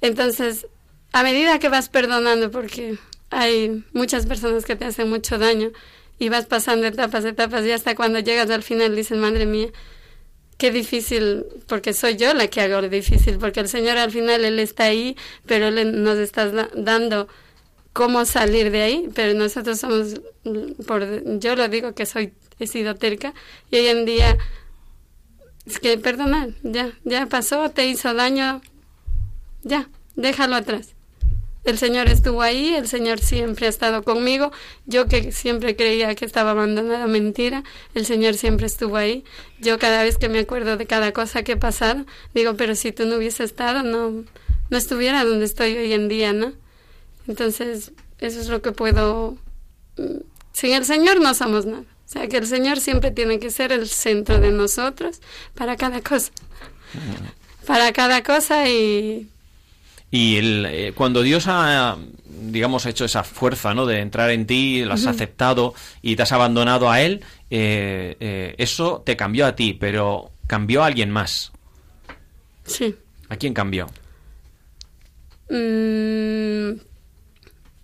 Entonces, 0.00 0.66
a 1.12 1.22
medida 1.22 1.58
que 1.60 1.68
vas 1.68 1.88
perdonando, 1.88 2.50
porque 2.50 2.96
hay 3.32 3.84
muchas 3.92 4.26
personas 4.26 4.64
que 4.64 4.76
te 4.76 4.84
hacen 4.84 5.08
mucho 5.10 5.38
daño 5.38 5.70
y 6.18 6.28
vas 6.28 6.46
pasando 6.46 6.86
etapas, 6.86 7.24
etapas, 7.24 7.64
y 7.66 7.72
hasta 7.72 7.94
cuando 7.96 8.20
llegas 8.20 8.50
al 8.50 8.62
final 8.62 8.94
dices, 8.94 9.18
madre 9.18 9.46
mía, 9.46 9.68
qué 10.58 10.70
difícil, 10.70 11.44
porque 11.66 11.92
soy 11.94 12.16
yo 12.16 12.32
la 12.34 12.46
que 12.46 12.60
hago 12.60 12.80
lo 12.80 12.88
difícil, 12.88 13.38
porque 13.38 13.60
el 13.60 13.68
Señor 13.68 13.96
al 13.96 14.12
final 14.12 14.44
Él 14.44 14.58
está 14.60 14.84
ahí, 14.84 15.16
pero 15.46 15.66
Él 15.68 16.04
nos 16.04 16.18
está 16.18 16.48
da- 16.50 16.70
dando 16.74 17.26
cómo 17.92 18.24
salir 18.24 18.70
de 18.70 18.82
ahí, 18.82 19.08
pero 19.14 19.34
nosotros 19.34 19.80
somos, 19.80 20.20
mm, 20.44 20.82
por, 20.86 21.38
yo 21.40 21.56
lo 21.56 21.68
digo 21.68 21.94
que 21.94 22.06
soy, 22.06 22.32
he 22.60 22.66
sido 22.66 22.94
terca, 22.94 23.34
y 23.70 23.76
hoy 23.78 23.86
en 23.88 24.04
día, 24.04 24.38
es 25.66 25.78
que 25.80 25.98
perdonar, 25.98 26.50
ya, 26.62 26.92
ya 27.04 27.26
pasó, 27.26 27.70
te 27.70 27.86
hizo 27.86 28.14
daño, 28.14 28.60
ya, 29.62 29.88
déjalo 30.14 30.56
atrás. 30.56 30.94
El 31.64 31.78
Señor 31.78 32.08
estuvo 32.08 32.42
ahí, 32.42 32.74
el 32.74 32.88
Señor 32.88 33.20
siempre 33.20 33.66
ha 33.66 33.68
estado 33.68 34.02
conmigo. 34.02 34.50
Yo 34.86 35.06
que 35.06 35.30
siempre 35.30 35.76
creía 35.76 36.14
que 36.16 36.24
estaba 36.24 36.50
abandonada, 36.50 37.06
mentira, 37.06 37.62
el 37.94 38.04
Señor 38.04 38.34
siempre 38.34 38.66
estuvo 38.66 38.96
ahí. 38.96 39.24
Yo 39.60 39.78
cada 39.78 40.02
vez 40.02 40.18
que 40.18 40.28
me 40.28 40.40
acuerdo 40.40 40.76
de 40.76 40.86
cada 40.86 41.12
cosa 41.12 41.44
que 41.44 41.52
he 41.52 41.56
pasado, 41.56 42.04
digo, 42.34 42.54
pero 42.56 42.74
si 42.74 42.90
tú 42.90 43.06
no 43.06 43.16
hubiese 43.16 43.44
estado, 43.44 43.84
no, 43.84 44.24
no 44.70 44.76
estuviera 44.76 45.24
donde 45.24 45.44
estoy 45.44 45.76
hoy 45.76 45.92
en 45.92 46.08
día, 46.08 46.32
¿no? 46.32 46.52
Entonces, 47.28 47.92
eso 48.18 48.40
es 48.40 48.48
lo 48.48 48.60
que 48.60 48.72
puedo... 48.72 49.36
mm, 49.98 50.18
Sin 50.52 50.72
el 50.72 50.84
Señor 50.84 51.20
no 51.20 51.32
somos 51.34 51.64
nada. 51.66 51.82
O 51.82 52.12
sea, 52.12 52.28
que 52.28 52.38
el 52.38 52.46
Señor 52.46 52.80
siempre 52.80 53.10
tiene 53.10 53.38
que 53.38 53.50
ser 53.50 53.72
el 53.72 53.88
centro 53.88 54.38
de 54.38 54.50
nosotros 54.50 55.20
para 55.54 55.76
cada 55.76 56.00
cosa. 56.02 56.32
Para 57.66 57.92
cada 57.92 58.22
cosa 58.22 58.68
y 58.68 59.28
Y 60.14 60.36
el, 60.36 60.66
eh, 60.66 60.92
cuando 60.94 61.22
Dios 61.22 61.46
ha, 61.48 61.96
digamos, 62.26 62.84
hecho 62.84 63.06
esa 63.06 63.24
fuerza, 63.24 63.72
¿no? 63.72 63.86
De 63.86 64.00
entrar 64.00 64.30
en 64.30 64.46
ti, 64.46 64.84
lo 64.84 64.92
has 64.92 65.06
aceptado 65.06 65.72
y 66.02 66.16
te 66.16 66.22
has 66.22 66.32
abandonado 66.32 66.90
a 66.90 67.00
Él, 67.00 67.24
eh, 67.48 68.18
eh, 68.20 68.54
eso 68.58 69.02
te 69.06 69.16
cambió 69.16 69.46
a 69.46 69.56
ti, 69.56 69.72
pero 69.72 70.30
cambió 70.46 70.82
a 70.82 70.86
alguien 70.86 71.10
más. 71.10 71.50
sí. 72.64 72.94
¿A 73.30 73.36
quién 73.36 73.54
cambió? 73.54 73.86
Mm, 75.48 76.72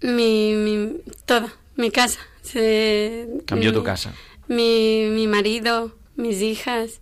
mi, 0.02 0.52
mi, 0.52 0.96
todo, 1.24 1.48
mi 1.76 1.90
casa. 1.90 2.20
Se, 2.42 3.26
Cambió 3.46 3.72
tu 3.72 3.82
casa. 3.82 4.12
Mi, 4.46 5.06
mi 5.10 5.26
marido, 5.26 5.96
mis 6.16 6.42
hijas. 6.42 7.00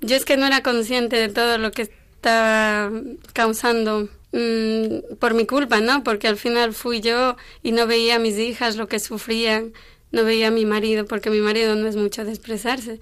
Yo 0.00 0.16
es 0.16 0.24
que 0.24 0.38
no 0.38 0.46
era 0.46 0.62
consciente 0.62 1.16
de 1.16 1.28
todo 1.28 1.58
lo 1.58 1.70
que 1.72 1.82
estaba 1.82 2.90
causando 3.34 4.08
mm, 4.32 5.16
por 5.18 5.34
mi 5.34 5.46
culpa, 5.46 5.80
¿no? 5.80 6.02
Porque 6.04 6.28
al 6.28 6.36
final 6.36 6.72
fui 6.74 7.00
yo 7.00 7.36
y 7.62 7.72
no 7.72 7.86
veía 7.86 8.16
a 8.16 8.18
mis 8.18 8.38
hijas 8.38 8.76
lo 8.76 8.88
que 8.88 8.98
sufrían, 8.98 9.72
no 10.12 10.24
veía 10.24 10.48
a 10.48 10.50
mi 10.50 10.64
marido, 10.64 11.04
porque 11.06 11.30
mi 11.30 11.40
marido 11.40 11.74
no 11.74 11.88
es 11.88 11.96
mucho 11.96 12.24
de 12.24 12.30
expresarse. 12.30 13.00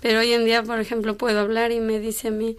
Pero 0.00 0.20
hoy 0.20 0.32
en 0.32 0.44
día, 0.44 0.62
por 0.62 0.80
ejemplo, 0.80 1.16
puedo 1.16 1.40
hablar 1.40 1.72
y 1.72 1.80
me 1.80 1.98
dice 1.98 2.28
a 2.28 2.30
mí, 2.30 2.56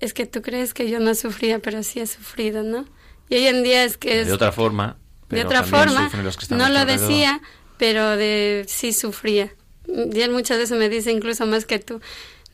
es 0.00 0.14
que 0.14 0.26
tú 0.26 0.42
crees 0.42 0.74
que 0.74 0.88
yo 0.90 1.00
no 1.00 1.14
sufría, 1.14 1.58
pero 1.58 1.82
sí 1.82 2.00
he 2.00 2.06
sufrido, 2.06 2.62
¿no? 2.62 2.84
Y 3.28 3.36
hoy 3.36 3.46
en 3.46 3.62
día 3.62 3.84
es 3.84 3.96
que 3.96 4.20
es 4.20 4.26
De 4.26 4.32
otra 4.32 4.52
forma. 4.52 4.98
de 5.22 5.26
pero 5.28 5.48
otra 5.48 5.62
también 5.62 5.84
forma, 5.84 6.04
sufren 6.04 6.24
los 6.24 6.36
que 6.36 6.44
están 6.44 6.58
no 6.58 6.68
lo 6.68 6.84
decía, 6.84 7.40
pero 7.78 8.16
de 8.16 8.64
sí 8.68 8.92
sufría. 8.92 9.52
Y 9.86 10.20
él 10.20 10.30
muchas 10.30 10.58
veces 10.58 10.78
me 10.78 10.88
dice 10.88 11.10
incluso 11.10 11.46
más 11.46 11.64
que 11.64 11.78
tú. 11.78 12.00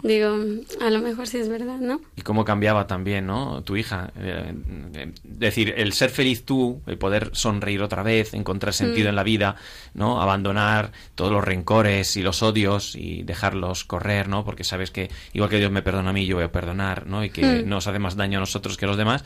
Digo, 0.02 0.36
a 0.82 0.90
lo 0.90 1.00
mejor 1.00 1.26
sí 1.26 1.38
es 1.38 1.48
verdad, 1.48 1.78
¿no? 1.78 1.98
Y 2.14 2.20
cómo 2.20 2.44
cambiaba 2.44 2.86
también, 2.86 3.26
¿no? 3.26 3.62
Tu 3.62 3.76
hija. 3.78 4.12
Eh, 4.18 4.52
eh, 4.94 5.12
decir, 5.22 5.72
el 5.78 5.94
ser 5.94 6.10
feliz 6.10 6.44
tú, 6.44 6.82
el 6.86 6.98
poder 6.98 7.30
sonreír 7.32 7.80
otra 7.80 8.02
vez, 8.02 8.34
encontrar 8.34 8.74
sentido 8.74 9.06
Mm. 9.06 9.08
en 9.08 9.16
la 9.16 9.22
vida, 9.22 9.56
¿no? 9.94 10.20
Abandonar 10.20 10.92
todos 11.14 11.32
los 11.32 11.42
rencores 11.42 12.16
y 12.18 12.22
los 12.22 12.42
odios 12.42 12.96
y 12.96 13.22
dejarlos 13.22 13.84
correr, 13.84 14.28
¿no? 14.28 14.44
Porque 14.44 14.62
sabes 14.62 14.90
que 14.90 15.10
igual 15.32 15.48
que 15.48 15.58
Dios 15.58 15.70
me 15.70 15.80
perdona 15.80 16.10
a 16.10 16.12
mí, 16.12 16.26
yo 16.26 16.36
voy 16.36 16.44
a 16.44 16.52
perdonar, 16.52 17.06
¿no? 17.06 17.24
Y 17.24 17.30
que 17.30 17.62
Mm. 17.62 17.68
nos 17.70 17.86
hace 17.86 17.98
más 17.98 18.14
daño 18.14 18.38
a 18.38 18.40
nosotros 18.40 18.76
que 18.76 18.84
a 18.84 18.88
los 18.88 18.98
demás. 18.98 19.24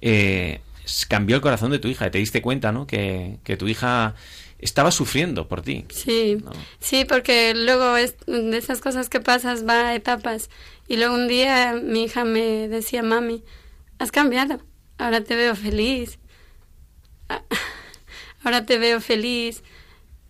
Eh, 0.00 0.60
cambió 1.08 1.34
el 1.36 1.42
corazón 1.42 1.72
de 1.72 1.78
tu 1.80 1.88
hija 1.88 2.06
y 2.06 2.10
te 2.10 2.18
diste 2.18 2.40
cuenta, 2.42 2.70
¿no? 2.70 2.86
Que, 2.86 3.38
que 3.42 3.56
tu 3.56 3.66
hija 3.66 4.14
estaba 4.64 4.90
sufriendo 4.90 5.46
por 5.46 5.60
ti. 5.60 5.84
Sí, 5.90 6.38
¿no? 6.42 6.50
sí, 6.80 7.04
porque 7.04 7.54
luego 7.54 7.96
es, 7.96 8.16
de 8.26 8.56
esas 8.56 8.80
cosas 8.80 9.10
que 9.10 9.20
pasas 9.20 9.68
va 9.68 9.88
a 9.88 9.94
etapas. 9.94 10.48
Y 10.88 10.96
luego 10.96 11.14
un 11.14 11.28
día 11.28 11.74
mi 11.74 12.04
hija 12.04 12.24
me 12.24 12.68
decía, 12.68 13.02
mami, 13.02 13.44
has 13.98 14.10
cambiado, 14.10 14.60
ahora 14.98 15.22
te 15.22 15.36
veo 15.36 15.54
feliz. 15.54 16.18
Ah, 17.28 17.42
Ahora 18.44 18.66
te 18.66 18.76
veo 18.76 19.00
feliz. 19.00 19.62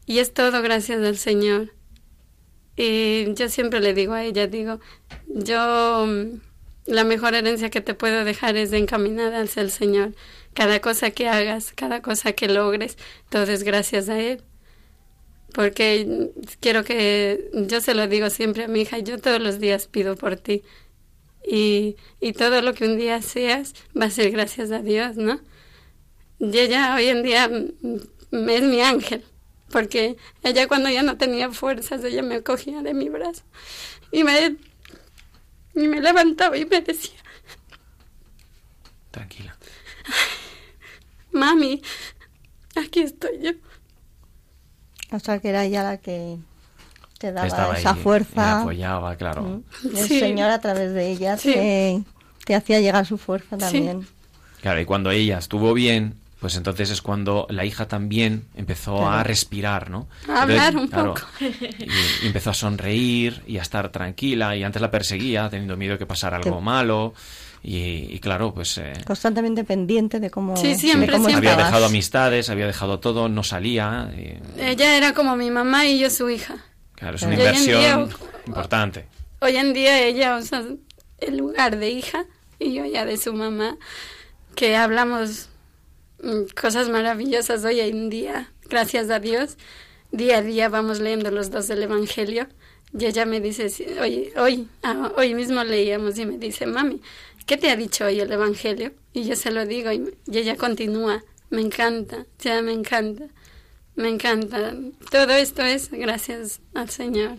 Y 0.06 0.18
es 0.18 0.32
todo 0.32 0.62
gracias 0.62 1.02
al 1.02 1.16
Señor. 1.16 1.72
Y 2.76 3.34
yo 3.34 3.48
siempre 3.48 3.80
le 3.80 3.92
digo 3.92 4.14
a 4.14 4.22
ella, 4.22 4.46
digo, 4.46 4.78
yo 5.26 6.06
mm, 6.06 6.40
la 6.86 7.02
mejor 7.02 7.34
herencia 7.34 7.70
que 7.70 7.80
te 7.80 7.94
puedo 7.94 8.24
dejar 8.24 8.56
es 8.56 8.72
encaminada 8.72 9.40
hacia 9.40 9.62
el 9.62 9.70
Señor. 9.72 10.14
Cada 10.54 10.80
cosa 10.80 11.10
que 11.10 11.28
hagas, 11.28 11.72
cada 11.72 12.00
cosa 12.00 12.32
que 12.32 12.48
logres, 12.48 12.96
todo 13.28 13.44
es 13.44 13.62
gracias 13.62 14.08
a 14.08 14.18
Él 14.20 14.42
porque 15.54 16.32
quiero 16.58 16.82
que 16.82 17.48
yo 17.54 17.80
se 17.80 17.94
lo 17.94 18.08
digo 18.08 18.28
siempre 18.28 18.64
a 18.64 18.68
mi 18.68 18.80
hija, 18.80 18.98
yo 18.98 19.20
todos 19.20 19.40
los 19.40 19.60
días 19.60 19.86
pido 19.86 20.16
por 20.16 20.34
ti 20.36 20.64
y, 21.46 21.96
y 22.20 22.32
todo 22.32 22.60
lo 22.60 22.74
que 22.74 22.84
un 22.84 22.98
día 22.98 23.22
seas 23.22 23.72
va 23.98 24.06
a 24.06 24.10
ser 24.10 24.32
gracias 24.32 24.72
a 24.72 24.80
Dios, 24.80 25.16
¿no? 25.16 25.40
Y 26.40 26.58
ella 26.58 26.96
hoy 26.96 27.06
en 27.06 27.22
día 27.22 27.44
es 27.44 28.62
mi 28.62 28.80
ángel, 28.80 29.24
porque 29.70 30.16
ella 30.42 30.66
cuando 30.66 30.90
ya 30.90 31.04
no 31.04 31.16
tenía 31.16 31.50
fuerzas, 31.52 32.02
ella 32.02 32.22
me 32.22 32.42
cogía 32.42 32.82
de 32.82 32.92
mi 32.92 33.08
brazo 33.08 33.44
y 34.10 34.24
me, 34.24 34.56
y 35.76 35.86
me 35.86 36.00
levantaba 36.00 36.58
y 36.58 36.64
me 36.66 36.80
decía, 36.80 37.20
Tranquila. 39.12 39.56
mami, 41.34 41.82
aquí 42.76 43.00
estoy 43.00 43.38
yo. 43.42 43.50
O 45.12 45.18
sea, 45.20 45.38
que 45.38 45.48
era 45.50 45.64
ella 45.64 45.82
la 45.82 45.98
que 45.98 46.38
te 47.18 47.32
daba 47.32 47.46
estaba 47.46 47.78
esa 47.78 47.90
ahí, 47.90 47.96
me 47.96 48.02
fuerza. 48.02 48.60
apoyaba, 48.62 49.16
claro. 49.16 49.42
Mm. 49.42 49.62
El 49.96 50.08
Sí. 50.08 50.18
Señor 50.20 50.50
a 50.50 50.60
través 50.60 50.92
de 50.92 51.10
ella 51.10 51.36
Sí. 51.36 51.52
te, 51.52 52.02
te 52.44 52.54
hacía 52.54 52.80
llegar 52.80 53.06
su 53.06 53.18
fuerza 53.18 53.56
también. 53.58 54.06
Claro, 54.60 54.80
y 54.80 54.84
cuando 54.86 55.10
ella 55.10 55.38
estuvo 55.38 55.74
bien, 55.74 56.14
pues 56.40 56.56
entonces 56.56 56.90
es 56.90 57.00
cuando 57.02 57.46
la 57.50 57.64
hija 57.64 57.86
también 57.86 58.44
empezó 58.54 59.06
a 59.08 59.22
respirar, 59.22 59.90
¿no? 59.90 60.08
A 60.28 60.42
hablar 60.42 60.76
un 60.76 60.88
claro, 60.88 61.14
poco. 61.14 61.26
Y, 61.40 62.26
empezó 62.26 62.50
a 62.50 62.54
sonreír 62.54 63.42
y 63.46 63.58
a 63.58 63.62
estar 63.62 63.90
tranquila 63.90 64.56
y 64.56 64.62
antes 64.64 64.82
la 64.82 64.90
perseguía 64.90 65.48
teniendo 65.48 65.76
miedo 65.76 65.92
de 65.92 65.98
que 65.98 66.06
pasara 66.06 66.38
algo 66.38 66.60
malo 66.60 67.14
y, 67.64 68.14
y 68.14 68.18
claro, 68.20 68.52
pues 68.54 68.76
eh, 68.78 68.92
Constantemente 69.06 69.64
pendiente 69.64 70.20
de 70.20 70.30
cómo, 70.30 70.56
Sí, 70.56 70.74
siempre, 70.74 71.06
de 71.06 71.12
cómo 71.14 71.28
siempre. 71.28 71.50
había 71.50 71.64
dejado 71.64 71.86
amistades, 71.86 72.50
había 72.50 72.66
dejado 72.66 73.00
todo, 73.00 73.28
no 73.28 73.42
salía. 73.42 74.12
y, 74.16 74.38
Ella 74.60 74.96
era 74.96 75.14
como 75.14 75.34
mi 75.36 75.50
mamá 75.50 75.86
y 75.86 75.98
yo 75.98 76.10
su 76.10 76.28
hija. 76.30 76.58
claro, 76.94 77.16
es 77.16 77.22
una 77.22 77.34
inversión 77.34 77.80
día- 77.80 78.08
importante. 78.46 79.06
Hoy 79.40 79.56
en 79.56 79.72
día 79.72 80.00
ella 80.06 80.36
usa 80.38 80.62
el 81.18 81.36
lugar 81.38 81.76
de 81.78 81.90
hija 81.90 82.26
y 82.58 82.74
yo 82.74 82.84
ya 82.84 83.04
de 83.04 83.16
su 83.16 83.32
mamá, 83.32 83.76
que 84.54 84.76
hablamos 84.76 85.48
cosas 86.60 86.88
maravillosas 86.88 87.64
hoy 87.64 87.80
en 87.80 88.08
día, 88.10 88.50
gracias 88.68 89.10
a 89.10 89.18
Dios. 89.20 89.56
Día 90.12 90.38
a 90.38 90.42
día 90.42 90.68
vamos 90.68 91.00
leyendo 91.00 91.30
los 91.30 91.50
dos 91.50 91.66
del 91.68 91.82
Evangelio 91.82 92.46
y 92.96 93.04
ella 93.06 93.26
me 93.26 93.40
dice, 93.40 93.66
hoy, 94.00 94.30
hoy, 94.36 94.68
ah, 94.84 95.10
hoy 95.16 95.34
mismo 95.34 95.64
leíamos 95.64 96.16
y 96.18 96.24
me 96.26 96.38
dice, 96.38 96.66
mami, 96.66 97.02
¿qué 97.46 97.56
te 97.56 97.70
ha 97.70 97.76
dicho 97.76 98.06
hoy 98.06 98.20
el 98.20 98.32
Evangelio? 98.32 98.92
Y 99.12 99.24
yo 99.24 99.36
se 99.36 99.50
lo 99.50 99.66
digo 99.66 99.92
y, 99.92 100.14
y 100.26 100.38
ella 100.38 100.56
continúa, 100.56 101.22
me 101.50 101.60
encanta, 101.60 102.26
ya 102.38 102.62
me 102.62 102.72
encanta, 102.72 103.24
me 103.96 104.08
encanta. 104.08 104.74
Todo 105.10 105.32
esto 105.32 105.62
es 105.62 105.90
gracias 105.90 106.60
al 106.74 106.90
Señor. 106.90 107.36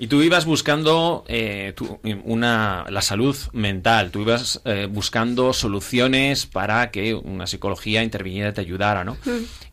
Y 0.00 0.06
tú 0.06 0.22
ibas 0.22 0.44
buscando 0.44 1.24
eh, 1.26 1.72
tú, 1.74 1.98
una, 2.24 2.86
la 2.88 3.02
salud 3.02 3.36
mental, 3.52 4.12
tú 4.12 4.20
ibas 4.20 4.60
eh, 4.64 4.86
buscando 4.88 5.52
soluciones 5.52 6.46
para 6.46 6.92
que 6.92 7.14
una 7.14 7.48
psicología 7.48 8.04
interviniera 8.04 8.50
y 8.50 8.52
te 8.52 8.60
ayudara, 8.60 9.02
¿no? 9.02 9.16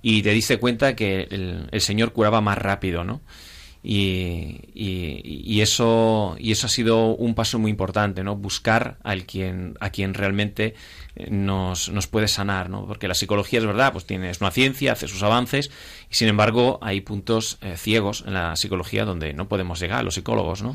Y 0.02 0.24
te 0.24 0.32
diste 0.32 0.58
cuenta 0.58 0.96
que 0.96 1.28
el, 1.30 1.68
el 1.72 1.82
Señor 1.82 2.12
curaba 2.12 2.42
más 2.42 2.58
rápido, 2.58 3.04
¿no? 3.04 3.22
Y, 3.88 4.62
y- 4.74 5.44
y 5.46 5.62
eso 5.62 6.36
y 6.40 6.52
eso 6.52 6.66
ha 6.66 6.70
sido 6.72 7.10
un 7.16 7.36
paso 7.36 7.60
muy 7.60 7.70
importante 7.70 8.24
no 8.24 8.36
buscar 8.36 8.98
al 9.04 9.26
quien 9.28 9.76
a 9.80 9.92
quien 9.92 10.16
realmente 10.16 10.74
eh, 11.16 11.30
nos, 11.30 11.90
nos 11.90 12.08
puede 12.08 12.28
sanar 12.28 12.68
no 12.72 12.88
porque 12.88 13.08
la 13.08 13.14
psicología 13.14 13.60
es 13.60 13.66
verdad 13.68 13.92
pues 13.94 14.06
tiene 14.08 14.32
es 14.32 14.42
una 14.42 14.50
ciencia 14.50 14.94
hace 14.94 15.08
sus 15.08 15.22
avances 15.22 15.70
y 16.10 16.16
sin 16.16 16.30
embargo 16.30 16.80
hay 16.82 17.02
puntos 17.02 17.60
eh, 17.62 17.76
ciegos 17.78 18.24
en 18.26 18.34
la 18.34 18.56
psicología 18.56 19.06
donde 19.06 19.34
no 19.34 19.48
podemos 19.48 19.80
llegar 19.80 20.04
los 20.04 20.16
psicólogos 20.16 20.64
no 20.64 20.74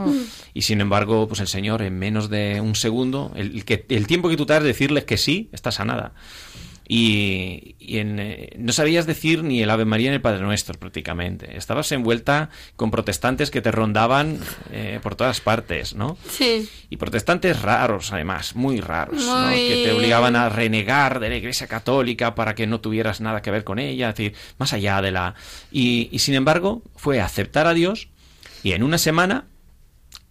y 0.54 0.62
sin 0.62 0.80
embargo 0.80 1.26
pues 1.26 1.40
el 1.40 1.48
señor 1.48 1.82
en 1.82 1.98
menos 1.98 2.30
de 2.30 2.60
un 2.60 2.76
segundo 2.76 3.32
el, 3.34 3.56
el 3.56 3.64
que 3.64 3.86
el 3.88 4.06
tiempo 4.06 4.28
que 4.28 4.36
tú 4.36 4.46
tardas 4.46 4.62
de 4.62 4.68
decirles 4.68 5.02
que 5.04 5.16
sí 5.16 5.48
está 5.50 5.72
sanada 5.72 6.12
y, 6.92 7.76
y 7.78 7.98
en, 7.98 8.18
eh, 8.18 8.50
no 8.58 8.72
sabías 8.72 9.06
decir 9.06 9.44
ni 9.44 9.62
el 9.62 9.70
Ave 9.70 9.84
María 9.84 10.10
ni 10.10 10.16
el 10.16 10.20
Padre 10.20 10.42
Nuestro 10.42 10.76
prácticamente. 10.76 11.56
Estabas 11.56 11.92
envuelta 11.92 12.50
con 12.74 12.90
protestantes 12.90 13.52
que 13.52 13.60
te 13.60 13.70
rondaban 13.70 14.40
eh, 14.72 14.98
por 15.00 15.14
todas 15.14 15.40
partes, 15.40 15.94
¿no? 15.94 16.18
Sí, 16.28 16.68
Y 16.88 16.96
protestantes 16.96 17.62
raros, 17.62 18.12
además, 18.12 18.56
muy 18.56 18.80
raros, 18.80 19.24
¿no? 19.24 19.50
Que 19.50 19.84
te 19.84 19.92
obligaban 19.92 20.34
a 20.34 20.48
renegar 20.48 21.20
de 21.20 21.28
la 21.28 21.36
Iglesia 21.36 21.68
Católica 21.68 22.34
para 22.34 22.56
que 22.56 22.66
no 22.66 22.80
tuvieras 22.80 23.20
nada 23.20 23.40
que 23.40 23.52
ver 23.52 23.62
con 23.62 23.78
ella, 23.78 24.08
es 24.08 24.16
decir, 24.16 24.34
más 24.58 24.72
allá 24.72 25.00
de 25.00 25.12
la... 25.12 25.36
Y, 25.70 26.08
y 26.10 26.18
sin 26.18 26.34
embargo, 26.34 26.82
fue 26.96 27.20
aceptar 27.20 27.68
a 27.68 27.72
Dios 27.74 28.08
y 28.64 28.72
en 28.72 28.82
una 28.82 28.98
semana 28.98 29.44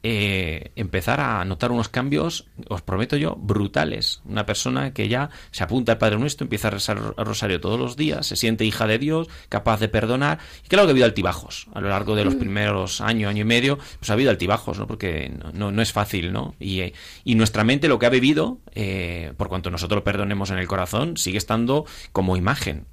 eh, 0.02 0.72
empezar 0.76 1.20
a 1.20 1.43
notar 1.43 1.72
unos 1.72 1.89
cambios, 1.89 2.45
os 2.70 2.82
prometo 2.82 3.18
yo, 3.18 3.36
brutales. 3.36 4.22
Una 4.26 4.45
persona 4.45 4.93
que 4.93 5.10
ya 5.10 5.30
se 5.52 5.64
apunta 5.64 5.93
al 5.93 5.97
Padre 5.97 6.18
Nuestro, 6.18 6.45
empieza 6.45 6.70
a 6.70 6.72
rezar 6.72 6.97
el 7.18 7.26
rosario 7.26 7.60
todos 7.60 7.80
los 7.80 7.97
días, 7.97 8.26
se 8.28 8.36
siente 8.36 8.64
hija 8.64 8.88
de 8.88 8.97
Dios, 8.97 9.28
capaz 9.50 9.80
de 9.80 9.89
perdonar. 9.89 10.39
Y 10.64 10.68
claro 10.68 10.86
que 10.86 10.91
ha 10.91 10.93
habido 10.93 11.06
altibajos. 11.06 11.68
A 11.74 11.82
lo 11.82 11.89
largo 11.89 12.16
de 12.16 12.24
los 12.24 12.36
primeros 12.36 13.02
año, 13.02 13.28
año 13.28 13.41
y 13.41 13.45
medio, 13.45 13.78
pues 14.00 14.10
ha 14.10 14.14
habido 14.14 14.32
altibajos, 14.32 14.80
¿no? 14.80 14.88
Porque 14.88 15.30
no, 15.30 15.52
no, 15.52 15.72
no 15.72 15.82
es 15.82 15.91
fácil, 15.91 16.32
¿no? 16.32 16.56
Y, 16.60 16.82
eh, 16.82 16.93
y 17.24 17.36
nuestra 17.36 17.64
mente 17.64 17.88
lo 17.88 18.00
que 18.00 18.06
ha 18.06 18.10
vivido, 18.10 18.60
eh, 18.74 19.34
por 19.38 19.50
cuanto 19.50 19.70
nosotros 19.70 19.97
lo 19.97 20.04
perdonemos 20.04 20.50
en 20.52 20.60
el 20.60 20.68
corazón, 20.68 21.18
sigue 21.18 21.38
estando 21.38 21.86
como 22.12 22.38
imagen. 22.38 22.86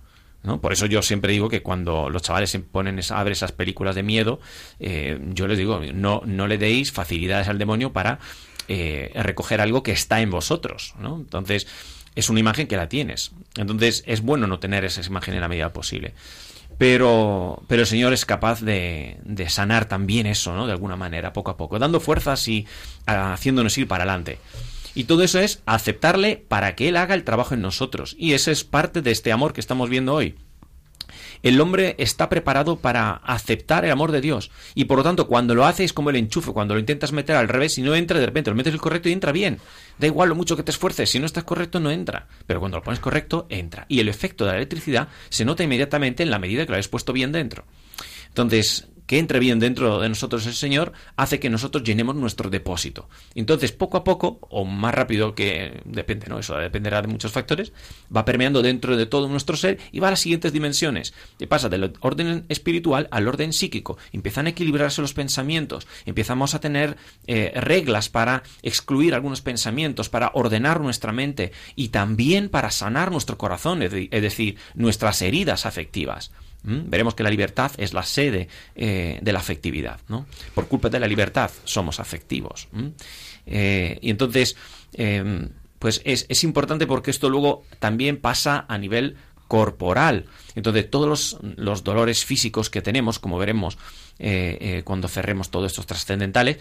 Por 0.61 0.73
eso 0.73 0.87
yo 0.87 1.03
siempre 1.03 1.33
digo 1.33 1.49
que 1.49 1.63
cuando 1.63 2.09
los 2.11 2.23
chavales 2.23 2.51
se 2.51 2.61
ponen 2.61 2.99
esa- 2.99 3.19
a 3.19 3.25
ver 3.25 3.33
esas 3.33 3.53
películas 3.53 3.95
de 3.95 4.03
miedo, 4.03 4.41
eh, 4.81 5.19
yo 5.35 5.47
les 5.49 5.59
digo, 5.59 5.81
no, 5.95 6.23
no 6.25 6.47
le 6.47 6.59
deis 6.59 6.93
facilidades 6.93 7.49
al 7.49 7.59
demonio 7.59 7.93
para 7.93 8.19
eh, 8.69 9.13
recoger 9.15 9.61
algo 9.61 9.83
que 9.83 9.93
está 9.93 10.21
en 10.21 10.31
vosotros. 10.31 10.95
Entonces, 11.01 11.67
es 12.15 12.31
una 12.31 12.41
imagen 12.41 12.67
que 12.67 12.77
la 12.77 12.89
tienes. 12.89 13.33
Entonces, 13.57 14.03
es 14.07 14.23
bueno 14.23 14.47
no 14.47 14.59
tener 14.59 14.85
esa 14.85 15.01
imagen 15.07 15.35
en 15.35 15.41
la 15.41 15.49
medida 15.49 15.73
posible. 15.73 16.15
Pero, 16.79 17.63
pero 17.69 17.83
el 17.83 17.87
Señor 17.87 18.13
es 18.13 18.27
capaz 18.27 18.61
de, 18.61 19.17
de 19.25 19.49
sanar 19.49 19.87
también 19.87 20.27
eso, 20.27 20.55
¿no? 20.55 20.67
De 20.67 20.73
alguna 20.73 20.97
manera, 20.97 21.33
poco 21.33 21.51
a 21.51 21.57
poco, 21.57 21.79
dando 21.79 22.01
fuerzas 22.01 22.47
y 22.49 22.67
ah, 23.07 23.33
haciéndonos 23.33 23.77
ir 23.79 23.89
para 23.89 24.05
adelante. 24.05 24.39
Y 24.97 25.05
todo 25.05 25.23
eso 25.23 25.39
es 25.39 25.63
aceptarle 25.67 26.43
para 26.49 26.75
que 26.75 26.89
Él 26.89 26.97
haga 26.97 27.15
el 27.15 27.23
trabajo 27.23 27.53
en 27.53 27.61
nosotros. 27.61 28.17
Y 28.19 28.33
ese 28.33 28.51
es 28.51 28.65
parte 28.65 29.03
de 29.03 29.11
este 29.11 29.31
amor 29.31 29.53
que 29.53 29.61
estamos 29.61 29.91
viendo 29.91 30.15
hoy. 30.15 30.37
El 31.43 31.61
hombre 31.61 31.95
está 31.99 32.31
preparado 32.31 32.77
para 32.77 33.11
aceptar 33.11 33.85
el 33.85 33.91
amor 33.91 34.11
de 34.11 34.23
Dios. 34.23 34.51
Y 34.75 34.87
por 34.87 34.97
lo 34.97 35.05
tanto, 35.05 35.29
cuando 35.29 35.55
lo 35.55 35.67
hace 35.67 35.85
es 35.85 35.93
como 35.93 36.09
el 36.09 36.17
enchufe. 36.17 36.53
Cuando 36.53 36.73
lo 36.73 36.81
intentas 36.81 37.13
meter 37.13 37.37
al 37.37 37.47
revés 37.47 37.77
y 37.77 37.83
no 37.83 37.95
entra, 37.95 38.19
de 38.19 38.25
repente 38.25 38.51
lo 38.51 38.57
metes 38.57 38.73
el 38.73 38.81
correcto 38.81 39.11
y 39.11 39.13
entra 39.13 39.33
bien. 39.33 39.59
Da 39.99 40.07
igual 40.07 40.31
lo 40.31 40.35
mucho 40.35 40.57
que 40.57 40.63
te 40.63 40.71
esfuerces. 40.71 41.11
Si 41.11 41.19
no 41.19 41.27
estás 41.27 41.45
correcto, 41.45 41.79
no 41.79 41.91
entra. 41.91 42.27
Pero 42.47 42.61
cuando 42.61 42.79
lo 42.79 42.83
pones 42.83 42.99
correcto, 42.99 43.47
entra. 43.51 43.85
Y 43.89 44.01
el 44.01 44.09
efecto 44.09 44.47
de 44.47 44.53
la 44.53 44.57
electricidad 44.57 45.09
se 45.29 45.45
nota 45.45 45.63
inmediatamente 45.63 46.23
en 46.23 46.31
la 46.31 46.39
medida 46.39 46.65
que 46.65 46.71
lo 46.71 46.77
hayas 46.77 46.89
puesto 46.89 47.13
bien 47.13 47.33
dentro. 47.33 47.67
Entonces, 48.29 48.89
que 49.07 49.19
entre 49.19 49.39
bien 49.39 49.59
dentro 49.61 50.01
de 50.01 50.09
nosotros 50.09 50.47
el 50.47 50.55
Señor 50.55 50.93
hace 51.17 51.39
que 51.41 51.51
nosotros 51.51 51.85
llenemos 51.85 52.17
nuestro 52.17 52.51
depósito. 52.51 53.09
Entonces, 53.35 53.73
poco 53.73 53.97
a 53.97 54.05
poco, 54.05 54.39
o 54.51 54.65
más 54.65 54.95
rápido 54.95 55.35
que 55.35 55.81
depende, 55.85 56.27
¿no? 56.29 56.39
Eso 56.39 56.57
dependerá 56.57 57.03
de 57.03 57.09
muchos 57.09 57.33
factores, 57.33 57.73
va 58.15 58.25
permeando 58.25 58.63
dentro 58.63 58.97
de 58.97 59.07
todo 59.07 59.29
nuestro 59.29 59.57
ser 59.57 59.79
y 59.93 60.01
va 60.01 60.09
a 60.09 60.11
las 60.11 60.21
siguientes 60.21 60.53
dimensiones. 60.53 61.15
Y 61.39 61.47
pasa 61.47 61.69
del 61.69 61.93
orden 62.01 62.45
espiritual 62.49 63.09
al 63.11 63.29
orden 63.29 63.53
psíquico. 63.53 63.97
Empiezan 64.13 64.47
a 64.47 64.51
equilibrarse 64.51 65.01
los 65.03 65.15
pensamientos. 65.15 65.87
Empezamos 66.05 66.55
a 66.55 66.61
tener 66.61 66.97
eh, 67.27 67.53
reglas 67.55 68.09
para 68.09 68.43
excluir 68.63 69.15
algunos 69.15 69.41
pensamientos, 69.41 70.09
para 70.09 70.31
ordenar 70.35 70.81
nuestra 70.81 71.13
mente 71.13 71.53
y 71.75 71.89
también 71.89 72.49
para 72.49 72.71
sanar 72.71 73.11
nuestro 73.13 73.39
corazón, 73.39 73.83
es 73.83 73.93
de- 73.93 74.09
es 74.11 74.23
decir, 74.23 74.57
nuestras 74.75 75.23
heridas 75.23 75.67
afectivas. 75.67 76.33
¿Mm? 76.67 76.91
Veremos 76.91 77.15
que 77.15 77.23
la 77.23 77.31
libertad 77.31 77.71
es 77.79 77.95
la 77.95 78.03
sede 78.03 78.49
eh, 78.75 79.19
de 79.23 79.33
la 79.33 79.39
afectividad. 79.39 80.01
¿no? 80.09 80.27
Por 80.53 80.67
culpa 80.69 80.91
de 80.91 81.01
la 81.01 81.07
libertad 81.07 81.51
somos 81.65 82.01
afectivos. 82.01 82.69
¿m? 82.75 82.93
Eh, 83.47 83.99
y 84.03 84.11
entonces, 84.11 84.57
eh, 84.95 85.49
pues 85.79 86.03
es, 86.05 86.27
es 86.29 86.45
importante 86.45 86.87
porque 86.87 87.13
esto 87.13 87.31
luego 87.31 87.65
también 87.79 88.19
pasa 88.19 88.67
a 88.69 88.77
nivel 88.77 89.17
corporal. 89.47 90.27
Entonces, 90.57 90.91
todos 90.91 91.09
los, 91.09 91.39
los 91.57 91.85
dolores 91.85 92.25
físicos 92.25 92.69
que 92.69 92.83
tenemos, 92.83 93.21
como 93.21 93.39
veremos 93.39 93.79
eh, 94.19 94.83
cuando 94.85 95.07
cerremos 95.07 95.51
todos 95.51 95.71
estos 95.71 95.87
trascendentales, 95.87 96.59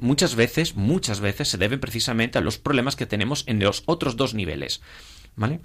muchas 0.00 0.34
veces, 0.34 0.74
muchas 0.74 1.20
veces 1.20 1.48
se 1.48 1.56
deben 1.56 1.80
precisamente 1.80 2.36
a 2.36 2.42
los 2.42 2.58
problemas 2.58 2.96
que 2.96 3.06
tenemos 3.06 3.44
en 3.46 3.58
los 3.60 3.82
otros 3.86 4.16
dos 4.16 4.34
niveles. 4.34 4.82
¿Vale? 5.36 5.60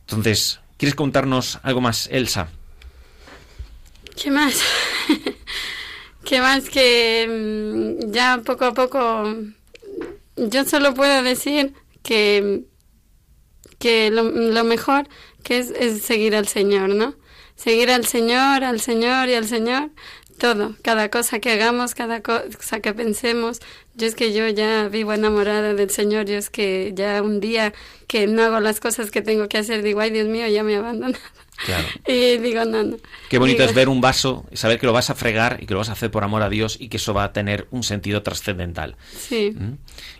Entonces, 0.00 0.60
¿quieres 0.76 0.94
contarnos 0.94 1.58
algo 1.62 1.80
más, 1.80 2.10
Elsa? 2.12 2.50
¿Qué 4.20 4.30
más? 4.32 4.60
¿Qué 6.24 6.40
más 6.40 6.68
que 6.68 7.26
mm, 7.28 8.10
ya 8.10 8.42
poco 8.44 8.64
a 8.64 8.74
poco 8.74 9.24
yo 10.36 10.64
solo 10.64 10.94
puedo 10.94 11.22
decir 11.22 11.72
que 12.02 12.64
que 13.78 14.10
lo, 14.10 14.24
lo 14.24 14.64
mejor 14.64 15.08
que 15.44 15.58
es, 15.58 15.70
es 15.70 16.02
seguir 16.02 16.34
al 16.34 16.48
Señor, 16.48 16.88
¿no? 16.90 17.14
Seguir 17.54 17.90
al 17.90 18.06
Señor, 18.06 18.64
al 18.64 18.80
Señor 18.80 19.28
y 19.28 19.34
al 19.34 19.46
Señor, 19.46 19.90
todo, 20.38 20.74
cada 20.82 21.10
cosa 21.10 21.38
que 21.38 21.52
hagamos, 21.52 21.94
cada 21.94 22.20
cosa 22.22 22.80
que 22.80 22.92
pensemos. 22.92 23.60
Yo 23.94 24.06
es 24.06 24.16
que 24.16 24.32
yo 24.32 24.48
ya 24.48 24.88
vivo 24.88 25.12
enamorada 25.12 25.74
del 25.74 25.90
Señor, 25.90 26.26
yo 26.26 26.36
es 26.36 26.50
que 26.50 26.92
ya 26.94 27.22
un 27.22 27.40
día 27.40 27.72
que 28.08 28.26
no 28.26 28.42
hago 28.42 28.58
las 28.60 28.80
cosas 28.80 29.10
que 29.12 29.22
tengo 29.22 29.48
que 29.48 29.58
hacer, 29.58 29.82
digo, 29.82 30.00
ay 30.00 30.10
Dios 30.10 30.26
mío, 30.28 30.46
ya 30.48 30.64
me 30.64 30.76
abandona. 30.76 31.18
Claro. 31.64 31.86
Y 32.06 32.38
digo, 32.38 32.64
no, 32.64 32.82
no. 32.82 32.96
Qué 33.28 33.38
bonito 33.38 33.58
Digo, 33.62 33.70
es 33.70 33.74
ver 33.74 33.88
un 33.88 34.00
vaso 34.00 34.46
y 34.50 34.56
saber 34.56 34.78
que 34.78 34.86
lo 34.86 34.92
vas 34.92 35.10
a 35.10 35.14
fregar 35.14 35.58
y 35.60 35.66
que 35.66 35.74
lo 35.74 35.78
vas 35.78 35.88
a 35.88 35.92
hacer 35.92 36.10
por 36.10 36.24
amor 36.24 36.42
a 36.42 36.48
Dios 36.48 36.76
y 36.80 36.88
que 36.88 36.96
eso 36.98 37.12
va 37.14 37.24
a 37.24 37.32
tener 37.32 37.66
un 37.70 37.82
sentido 37.82 38.22
trascendental. 38.22 38.96
Sí. 39.18 39.52
¿Mm? 39.54 39.72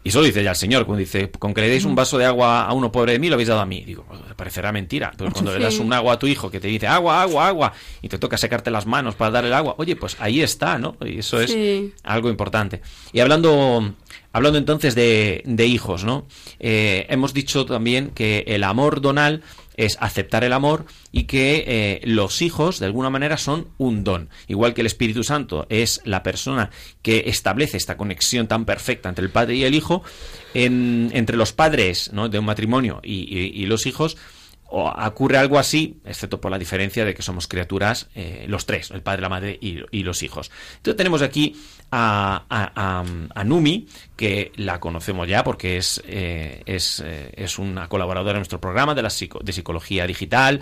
Y 0.05 0.09
eso 0.11 0.21
lo 0.21 0.27
dice 0.27 0.43
ya 0.43 0.51
el 0.51 0.57
Señor, 0.57 0.85
cuando 0.85 1.01
dice, 1.01 1.31
con 1.31 1.55
que 1.55 1.61
le 1.63 1.69
deis 1.69 1.85
un 1.85 1.95
vaso 1.95 2.19
de 2.19 2.25
agua 2.25 2.65
a 2.65 2.73
uno 2.73 2.91
pobre 2.93 3.13
de 3.13 3.19
mí, 3.19 3.29
lo 3.29 3.35
habéis 3.35 3.49
dado 3.49 3.61
a 3.61 3.67
mí. 3.67 3.83
Digo, 3.85 4.05
pues, 4.09 4.21
parecerá 4.37 4.73
mentira, 4.73 5.13
pero 5.17 5.31
cuando 5.33 5.57
le 5.57 5.63
das 5.65 5.79
un 5.79 5.93
agua 5.93 6.15
a 6.15 6.19
tu 6.19 6.27
hijo 6.27 6.51
que 6.51 6.61
te 6.61 6.69
dice 6.69 6.87
agua, 6.87 7.23
agua, 7.23 7.49
agua, 7.49 7.73
y 8.03 8.09
te 8.09 8.19
toca 8.19 8.37
secarte 8.37 8.71
las 8.71 8.87
manos 8.87 9.15
para 9.15 9.31
dar 9.31 9.45
el 9.45 9.53
agua, 9.53 9.75
oye, 9.79 9.97
pues 9.97 10.17
ahí 10.21 10.41
está, 10.43 10.79
¿no? 10.79 10.97
Y 11.05 11.21
eso 11.21 11.41
es 11.41 11.51
Sí. 11.53 11.93
algo 12.03 12.29
importante. 12.31 12.81
Y 13.13 13.21
hablando, 13.21 13.95
hablando 14.33 14.59
entonces 14.59 14.95
de, 14.95 15.43
de 15.45 15.67
hijos, 15.67 16.05
¿no? 16.05 16.27
Eh, 16.61 17.07
hemos 17.09 17.33
dicho 17.33 17.65
también 17.65 18.11
que 18.11 18.45
el 18.49 18.65
amor 18.65 19.01
donal 19.01 19.43
es 19.79 19.97
aceptar 20.01 20.45
el 20.45 20.53
amor 20.53 20.85
y 21.13 21.23
que 21.25 21.65
eh, 21.67 22.01
los 22.05 22.43
hijos 22.43 22.79
de 22.81 22.87
alguna 22.87 23.09
manera 23.09 23.39
son 23.39 23.69
un 23.79 24.05
don. 24.05 24.29
Igual 24.49 24.75
que 24.75 24.83
el 24.83 24.87
Espíritu 24.89 25.25
Santo 25.25 25.67
es 25.71 26.03
la 26.05 26.23
persona 26.23 26.69
que 27.01 27.25
establece 27.27 27.79
esta 27.79 27.97
conexión 27.97 28.49
tan 28.49 28.67
perfecta 28.67 29.09
entre 29.09 29.25
el 29.25 29.31
padre 29.31 29.55
y 29.55 29.65
el 29.65 29.75
hijo, 29.75 30.03
en- 30.53 31.11
entre 31.15 31.37
los 31.37 31.53
padres 31.53 32.11
¿no? 32.13 32.29
de 32.29 32.39
un 32.39 32.45
matrimonio 32.45 33.01
y, 33.03 33.65
los 33.67 33.87
hijos, 33.87 34.17
ocurre 34.71 35.39
algo 35.39 35.59
así, 35.59 35.97
excepto 36.05 36.41
por 36.41 36.51
la 36.51 36.59
diferencia 36.59 37.05
de 37.07 37.15
que 37.15 37.23
somos 37.23 37.47
criaturas, 37.49 38.09
eh, 38.15 38.45
los 38.49 38.67
tres, 38.67 38.91
el 38.91 39.01
padre, 39.01 39.23
la 39.23 39.29
madre 39.31 39.59
y, 39.61 39.79
y 39.91 40.03
los 40.03 40.23
hijos. 40.23 40.51
Entonces 40.77 40.97
tenemos 40.97 41.23
aquí 41.23 41.57
a, 41.91 42.45
a- 42.51 43.05
a- 43.35 43.45
Numi, 43.45 43.87
que 44.17 44.53
la 44.57 44.79
conocemos 44.81 45.27
ya 45.29 45.45
porque 45.45 45.77
es, 45.79 46.03
eh, 46.07 46.63
es, 46.67 47.03
eh, 47.07 47.31
es 47.37 47.59
una 47.59 47.89
colaboradora 47.89 48.33
de 48.35 48.39
nuestro 48.41 48.61
programa 48.61 48.95
de, 48.95 49.03
la 49.03 49.09
psico- 49.11 49.41
de 49.43 49.53
psicología 49.53 50.07
digital, 50.07 50.61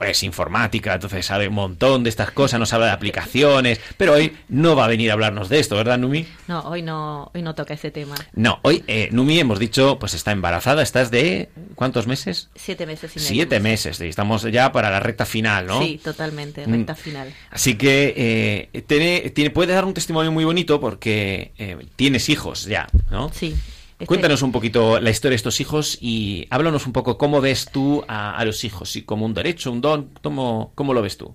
es 0.00 0.22
informática, 0.22 0.94
entonces 0.94 1.24
sabe 1.26 1.48
un 1.48 1.54
montón 1.54 2.02
de 2.02 2.10
estas 2.10 2.30
cosas, 2.32 2.58
nos 2.58 2.72
habla 2.72 2.86
de 2.86 2.92
aplicaciones, 2.92 3.78
pero 3.96 4.14
hoy 4.14 4.36
no 4.48 4.74
va 4.74 4.86
a 4.86 4.88
venir 4.88 5.10
a 5.10 5.12
hablarnos 5.12 5.48
de 5.48 5.60
esto, 5.60 5.76
¿verdad, 5.76 5.98
Numi? 5.98 6.26
No, 6.48 6.60
hoy 6.62 6.82
no, 6.82 7.30
hoy 7.34 7.42
no 7.42 7.54
toca 7.54 7.74
ese 7.74 7.90
tema. 7.90 8.14
No, 8.34 8.58
hoy 8.62 8.82
eh, 8.86 9.08
Numi 9.12 9.38
hemos 9.38 9.58
dicho, 9.58 9.98
pues 9.98 10.14
está 10.14 10.32
embarazada, 10.32 10.82
estás 10.82 11.10
de 11.10 11.50
¿cuántos 11.74 12.06
meses? 12.06 12.48
Siete 12.54 12.86
meses 12.86 13.12
y 13.14 13.18
medio. 13.18 13.28
siete 13.28 13.60
meses, 13.60 14.00
y 14.00 14.06
estamos 14.08 14.42
ya 14.44 14.72
para 14.72 14.90
la 14.90 15.00
recta 15.00 15.26
final, 15.26 15.66
¿no? 15.66 15.80
Sí, 15.82 16.00
totalmente, 16.02 16.66
Mm. 16.66 16.72
recta 16.72 16.94
final. 16.94 17.32
Así 17.50 17.74
que 17.76 18.70
tiene, 18.86 19.30
tiene, 19.30 19.50
puede 19.50 19.72
dar 19.74 19.84
un 19.84 19.92
testimonio 19.94 20.32
muy 20.32 20.44
bonito 20.44 20.63
porque 20.66 21.52
eh, 21.58 21.76
tienes 21.96 22.28
hijos 22.28 22.64
ya, 22.66 22.86
¿no? 23.10 23.30
Sí. 23.32 23.54
Este- 23.94 24.06
Cuéntanos 24.06 24.42
un 24.42 24.50
poquito 24.52 24.98
la 25.00 25.10
historia 25.10 25.30
de 25.32 25.36
estos 25.36 25.60
hijos 25.60 25.96
y 26.00 26.46
háblanos 26.50 26.86
un 26.86 26.92
poco 26.92 27.16
cómo 27.16 27.40
ves 27.40 27.66
tú 27.72 28.04
a, 28.08 28.36
a 28.36 28.44
los 28.44 28.64
hijos, 28.64 28.90
si 28.90 29.02
como 29.02 29.24
un 29.24 29.34
derecho, 29.34 29.70
un 29.70 29.80
don, 29.80 30.10
¿cómo, 30.22 30.72
cómo 30.74 30.92
lo 30.94 31.00
ves 31.02 31.16
tú? 31.16 31.34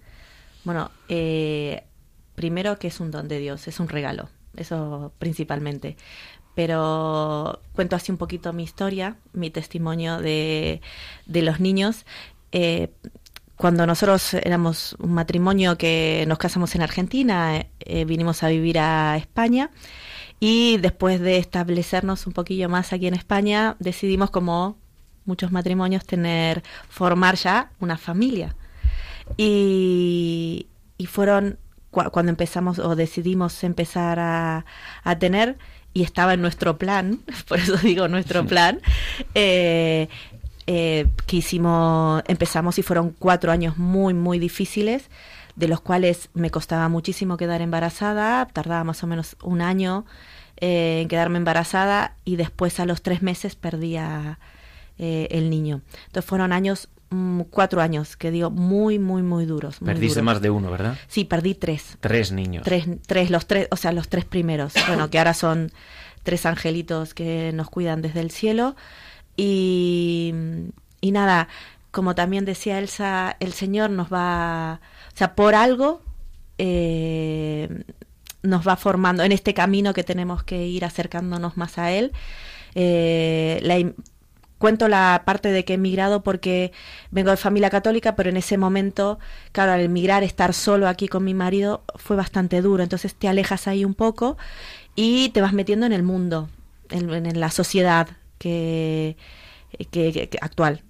Bueno, 0.65 0.91
eh, 1.07 1.83
primero 2.35 2.77
que 2.77 2.87
es 2.87 2.99
un 2.99 3.11
don 3.11 3.27
de 3.29 3.39
Dios, 3.39 3.67
es 3.67 3.79
un 3.79 3.87
regalo, 3.87 4.29
eso 4.57 5.13
principalmente. 5.19 5.95
Pero 6.55 7.61
cuento 7.73 7.95
así 7.95 8.11
un 8.11 8.17
poquito 8.17 8.51
mi 8.51 8.63
historia, 8.63 9.15
mi 9.31 9.49
testimonio 9.49 10.17
de, 10.19 10.81
de 11.25 11.41
los 11.41 11.59
niños. 11.61 12.05
Eh, 12.51 12.89
cuando 13.59 13.85
nosotros 13.85 14.35
éramos 14.35 14.95
un 14.99 15.13
matrimonio 15.13 15.77
que 15.77 16.23
nos 16.29 16.37
casamos 16.37 16.75
en 16.75 16.81
Argentina, 16.81 17.65
eh, 17.81 18.05
vinimos 18.05 18.41
a 18.41 18.47
vivir 18.47 18.79
a 18.79 19.17
España 19.17 19.69
y 20.39 20.77
después 20.77 21.19
de 21.19 21.35
establecernos 21.39 22.25
un 22.25 22.31
poquillo 22.31 22.69
más 22.69 22.93
aquí 22.93 23.07
en 23.07 23.15
España, 23.15 23.75
decidimos 23.79 24.29
como 24.29 24.77
muchos 25.25 25.51
matrimonios 25.51 26.05
tener, 26.05 26.63
formar 26.87 27.35
ya 27.35 27.71
una 27.81 27.97
familia. 27.97 28.55
Y, 29.35 30.67
y 30.97 31.05
fueron 31.07 31.59
cua- 31.91 32.11
cuando 32.11 32.29
empezamos 32.29 32.79
o 32.79 32.95
decidimos 32.95 33.61
empezar 33.65 34.19
a, 34.19 34.65
a 35.03 35.19
tener, 35.19 35.57
y 35.93 36.03
estaba 36.03 36.33
en 36.33 36.41
nuestro 36.41 36.77
plan, 36.77 37.19
por 37.49 37.59
eso 37.59 37.75
digo 37.75 38.07
nuestro 38.07 38.45
plan, 38.45 38.79
eh, 39.35 40.07
eh, 40.71 41.07
que 41.25 41.37
hicimos, 41.37 42.21
empezamos 42.27 42.77
y 42.77 42.83
fueron 42.83 43.09
cuatro 43.17 43.51
años 43.51 43.79
muy, 43.79 44.13
muy 44.13 44.37
difíciles, 44.37 45.09
de 45.55 45.67
los 45.67 45.81
cuales 45.81 46.29
me 46.35 46.51
costaba 46.51 46.87
muchísimo 46.89 47.37
quedar 47.37 47.63
embarazada, 47.63 48.45
tardaba 48.45 48.83
más 48.83 49.03
o 49.03 49.07
menos 49.07 49.35
un 49.41 49.61
año 49.61 50.05
eh, 50.57 50.99
en 51.01 51.07
quedarme 51.07 51.37
embarazada 51.37 52.13
y 52.23 52.35
después 52.35 52.79
a 52.79 52.85
los 52.85 53.01
tres 53.01 53.23
meses 53.23 53.55
perdía 53.55 54.37
eh, 54.99 55.27
el 55.31 55.49
niño. 55.49 55.81
Entonces 56.05 56.29
fueron 56.29 56.53
años, 56.53 56.87
mm, 57.09 57.41
cuatro 57.49 57.81
años, 57.81 58.15
que 58.15 58.29
digo, 58.29 58.51
muy, 58.51 58.99
muy, 58.99 59.23
muy 59.23 59.47
duros. 59.47 59.81
muy 59.81 59.87
Perdiste 59.87 60.19
duros. 60.19 60.25
más 60.35 60.41
de 60.43 60.51
uno, 60.51 60.69
¿verdad? 60.69 60.99
Sí, 61.07 61.25
perdí 61.25 61.55
tres. 61.55 61.97
Tres 61.99 62.31
niños. 62.31 62.63
Tres, 62.63 62.85
tres, 63.07 63.31
los 63.31 63.47
tres, 63.47 63.69
o 63.71 63.75
sea, 63.75 63.91
los 63.91 64.07
tres 64.07 64.23
primeros. 64.23 64.73
Bueno, 64.87 65.09
que 65.09 65.17
ahora 65.17 65.33
son 65.33 65.71
tres 66.21 66.45
angelitos 66.45 67.15
que 67.15 67.53
nos 67.55 67.71
cuidan 67.71 68.03
desde 68.03 68.19
el 68.19 68.29
cielo. 68.29 68.75
Y, 69.41 70.33
y 70.99 71.11
nada, 71.11 71.47
como 71.91 72.13
también 72.13 72.43
decía 72.43 72.77
Elsa, 72.77 73.37
el 73.39 73.53
Señor 73.53 73.89
nos 73.89 74.11
va, 74.11 74.81
o 75.13 75.17
sea, 75.17 75.33
por 75.33 75.55
algo 75.55 76.01
eh, 76.57 77.85
nos 78.43 78.67
va 78.67 78.75
formando 78.75 79.23
en 79.23 79.31
este 79.31 79.53
camino 79.53 79.93
que 79.93 80.03
tenemos 80.03 80.43
que 80.43 80.67
ir 80.67 80.83
acercándonos 80.83 81.55
más 81.55 81.77
a 81.77 81.91
Él. 81.91 82.11
Eh, 82.75 83.93
cuento 84.57 84.89
la 84.89 85.23
parte 85.25 85.53
de 85.53 85.63
que 85.63 85.71
he 85.71 85.75
emigrado 85.75 86.21
porque 86.21 86.73
vengo 87.11 87.31
de 87.31 87.37
familia 87.37 87.69
católica, 87.69 88.17
pero 88.17 88.29
en 88.29 88.35
ese 88.35 88.57
momento, 88.57 89.19
claro, 89.53 89.71
al 89.71 89.79
emigrar, 89.79 90.23
estar 90.23 90.53
solo 90.53 90.89
aquí 90.89 91.07
con 91.07 91.23
mi 91.23 91.33
marido 91.33 91.83
fue 91.95 92.17
bastante 92.17 92.61
duro. 92.61 92.83
Entonces 92.83 93.15
te 93.15 93.29
alejas 93.29 93.67
ahí 93.69 93.85
un 93.85 93.93
poco 93.93 94.37
y 94.97 95.29
te 95.29 95.39
vas 95.39 95.53
metiendo 95.53 95.85
en 95.85 95.93
el 95.93 96.03
mundo, 96.03 96.49
en 96.89 97.39
la 97.39 97.51
sociedad 97.51 98.09
que, 98.39 99.17
que- 99.91 100.29
actual. 100.41 100.83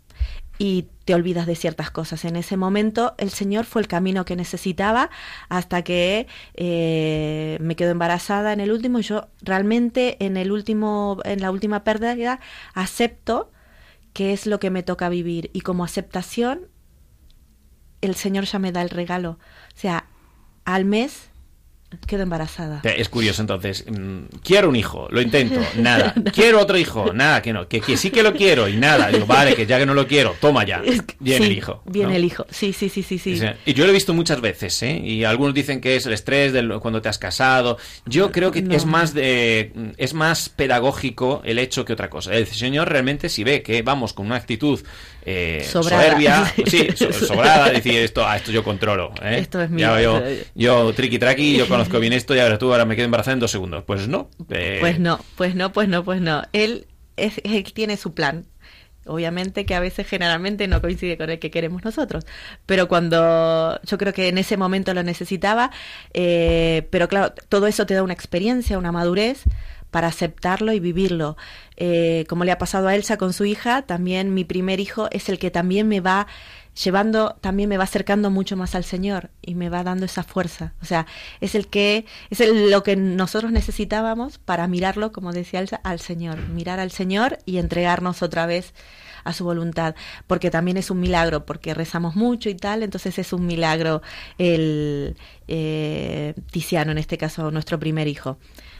Y 0.62 0.88
te 1.06 1.14
olvidas 1.16 1.47
de 1.47 1.56
ciertas 1.56 1.89
cosas. 1.91 2.26
En 2.26 2.36
ese 2.36 2.58
momento 2.58 3.16
el 3.18 3.30
Señor 3.30 3.66
fue 3.66 3.82
el 3.82 3.88
camino 3.88 4.26
que 4.26 4.36
necesitaba 4.36 5.10
hasta 5.47 5.84
que 5.84 6.28
eh, 6.56 7.58
me 7.62 7.76
quedo 7.78 7.91
embarazada 7.91 8.52
en 8.54 8.60
el 8.60 8.72
último. 8.74 9.00
Yo 9.00 9.30
realmente 9.41 10.18
en 10.26 10.36
el 10.38 10.52
último, 10.52 11.20
en 11.24 11.41
la 11.41 11.52
última 11.52 11.84
pérdida, 11.86 12.41
acepto 12.74 13.52
que 14.14 14.34
es 14.34 14.47
lo 14.47 14.60
que 14.60 14.70
me 14.70 14.84
toca 14.84 15.08
vivir. 15.10 15.50
Y 15.54 15.62
como 15.62 15.86
aceptación, 15.86 16.68
el 18.02 18.16
Señor 18.16 18.45
ya 18.45 18.60
me 18.60 18.72
da 18.72 18.82
el 18.82 18.89
regalo. 18.89 19.39
O 19.76 19.78
sea, 19.80 20.08
al 20.66 20.86
mes 20.86 21.28
quedo 22.08 22.24
embarazada. 22.24 22.82
Es 22.84 23.10
curioso, 23.10 23.42
entonces. 23.42 23.86
mm, 23.90 24.20
Quiero 24.44 24.70
un 24.70 24.76
hijo, 24.76 25.08
lo 25.12 25.22
intento, 25.22 25.60
nada. 25.78 26.14
Quiero 26.34 26.60
otro 26.62 26.78
hijo, 26.78 27.14
nada, 27.14 27.42
que 27.42 27.52
no. 27.54 27.68
Que, 27.68 27.82
que 27.82 27.98
sí 27.98 28.10
que 28.12 28.24
lo 28.24 28.34
quiero 28.34 28.68
y 28.68 28.78
nada. 28.78 29.10
Digo, 29.10 29.26
vale, 29.26 29.56
que 29.56 29.66
ya 29.66 29.78
que 29.80 29.86
no 29.86 29.94
lo 29.94 30.08
quiero, 30.08 30.36
toma 30.40 30.66
ya. 30.66 30.82
Viene 31.20 31.46
Sí, 31.46 31.52
el 31.52 31.58
hijo. 31.58 31.82
Viene 31.86 32.12
¿no? 32.12 32.16
el 32.18 32.26
hijo. 32.26 32.46
Sí, 32.50 32.74
sí, 32.74 32.90
sí, 32.90 33.04
sí, 33.04 33.18
sí. 33.20 33.40
Y 33.66 33.74
yo 33.74 33.86
lo 33.86 33.92
he 33.92 33.94
visto 33.94 34.14
muchas 34.14 34.40
veces, 34.42 34.82
¿eh? 34.84 35.00
Y 35.04 35.24
algunos 35.24 35.54
dicen 35.54 35.82
que 35.82 35.96
es 35.96 36.06
el 36.06 36.14
estrés 36.14 36.54
de 36.54 36.68
cuando 36.80 37.02
te 37.02 37.10
has 37.10 37.18
casado. 37.18 37.78
Yo 38.06 38.32
creo 38.32 38.52
que 38.52 38.62
No. 38.62 38.76
es 38.76 38.86
más 38.86 39.14
de 39.14 39.72
es 39.98 40.14
más 40.14 40.50
pedagógico 40.50 41.42
el 41.46 41.60
hecho 41.60 41.86
que 41.86 41.94
otra 41.94 42.10
cosa. 42.10 42.34
El 42.34 42.46
señor 42.48 42.90
realmente 42.90 43.30
si 43.30 43.44
ve 43.44 43.62
que 43.64 43.82
vamos 43.82 44.14
con 44.14 44.26
una 44.28 44.36
actitud 44.36 44.80
eh, 45.26 45.68
Sobrada. 45.70 46.04
soberbia, 46.04 46.54
sí, 46.66 46.88
so- 46.96 47.12
sobrada, 47.12 47.70
decir 47.70 47.96
esto, 47.98 48.26
ah, 48.26 48.38
esto 48.38 48.52
yo 48.52 48.64
controlo, 48.64 49.12
¿eh? 49.22 49.40
Esto 49.40 49.62
es 49.62 49.70
mío. 49.70 50.00
yo, 50.02 50.22
yo 50.56 50.94
triqui 50.94 51.20
traqui, 51.20 51.58
yo 51.58 51.68
conozco 51.80 51.99
bien 51.99 52.13
esto 52.13 52.36
y 52.36 52.39
ahora 52.39 52.57
tú 52.57 52.71
ahora 52.71 52.86
me 52.86 52.95
quedo 52.95 53.05
embarazada 53.05 53.34
en 53.34 53.39
dos 53.39 53.51
segundos. 53.51 53.84
Pues 53.86 54.07
no. 54.07 54.30
eh, 54.49 54.77
Pues 54.80 54.99
no, 54.99 55.19
pues 55.36 55.55
no, 55.55 55.71
pues 55.71 55.88
no, 55.89 56.03
pues 56.03 56.21
no. 56.21 56.43
Él, 56.53 56.88
es, 57.17 57.41
él 57.43 57.63
tiene 57.73 57.97
su 57.97 58.13
plan. 58.13 58.45
Obviamente 59.05 59.65
que 59.65 59.73
a 59.73 59.80
veces 59.80 60.05
generalmente 60.07 60.67
no 60.67 60.82
coincide 60.82 61.17
con 61.17 61.30
el 61.32 61.39
que 61.39 61.49
queremos 61.49 61.84
nosotros, 61.84 62.25
pero 62.67 62.88
cuando 62.88 63.80
yo 63.84 63.97
creo 63.97 64.13
que 64.13 64.27
en 64.27 64.38
ese 64.38 64.55
momento 64.55 64.93
lo 64.93 65.01
necesitaba, 65.01 65.71
eh, 66.13 66.88
pero 66.91 67.07
claro, 67.07 67.34
todo 67.47 67.65
eso 67.65 67.88
te 67.88 67.95
da 67.95 68.03
una 68.03 68.13
experiencia, 68.13 68.77
una 68.77 68.91
madurez 68.91 69.45
para 69.89 70.09
aceptarlo 70.09 70.73
y 70.73 70.80
vivirlo. 70.80 71.38
Eh, 71.77 72.25
como 72.30 72.43
le 72.43 72.51
ha 72.51 72.59
pasado 72.59 72.88
a 72.88 72.93
Elsa 72.95 73.17
con 73.17 73.34
su 73.34 73.45
hija, 73.45 73.82
también 73.84 74.34
mi 74.36 74.43
primer 74.43 74.80
hijo 74.80 75.07
es 75.11 75.30
el 75.30 75.39
que 75.39 75.49
también 75.49 75.88
me 75.88 76.01
va 76.01 76.27
llevando, 76.84 77.36
también 77.41 77.69
me 77.69 77.77
va 77.77 77.84
acercando 77.84 78.30
mucho 78.30 78.55
más 78.55 78.75
al 78.75 78.84
Señor 78.84 79.30
y 79.41 79.55
me 79.55 79.69
va 79.69 79.84
dando 79.84 80.05
esa 80.05 80.23
fuerza. 80.23 80.73
O 80.82 80.86
sea, 80.86 81.05
es 81.41 81.55
el 81.55 81.67
que, 81.67 82.05
es 82.30 82.39
el- 82.41 82.71
lo 82.71 82.84
que 82.84 82.95
nosotros 82.95 83.51
necesitábamos 83.51 84.38
para 84.38 84.67
mirarlo, 84.67 85.11
como 85.11 85.34
decía 85.34 85.59
Elsa, 85.59 85.82
al 85.84 85.99
Señor, 85.99 86.39
mirar 86.49 86.80
al 86.80 86.91
Señor 86.91 87.39
y 87.45 87.57
entregarnos 87.57 88.21
otra 88.21 88.45
vez 88.45 88.73
a 89.25 89.34
su 89.34 89.43
voluntad, 89.43 89.95
porque 90.27 90.49
también 90.49 90.77
es 90.77 90.89
un 90.89 90.99
milagro, 91.01 91.45
porque 91.45 91.73
rezamos 91.73 92.15
mucho 92.15 92.49
y 92.49 92.55
tal, 92.55 92.84
entonces 92.84 93.19
es 93.19 93.34
un 93.34 93.45
milagro 93.45 94.01
el 94.38 95.17
eh, 95.47 96.34
Tiziano, 96.51 96.91
en 96.91 96.97
este 96.97 97.17
caso 97.17 97.51
nuestro 97.51 97.77
primer 97.80 98.07
hijo. 98.07 98.38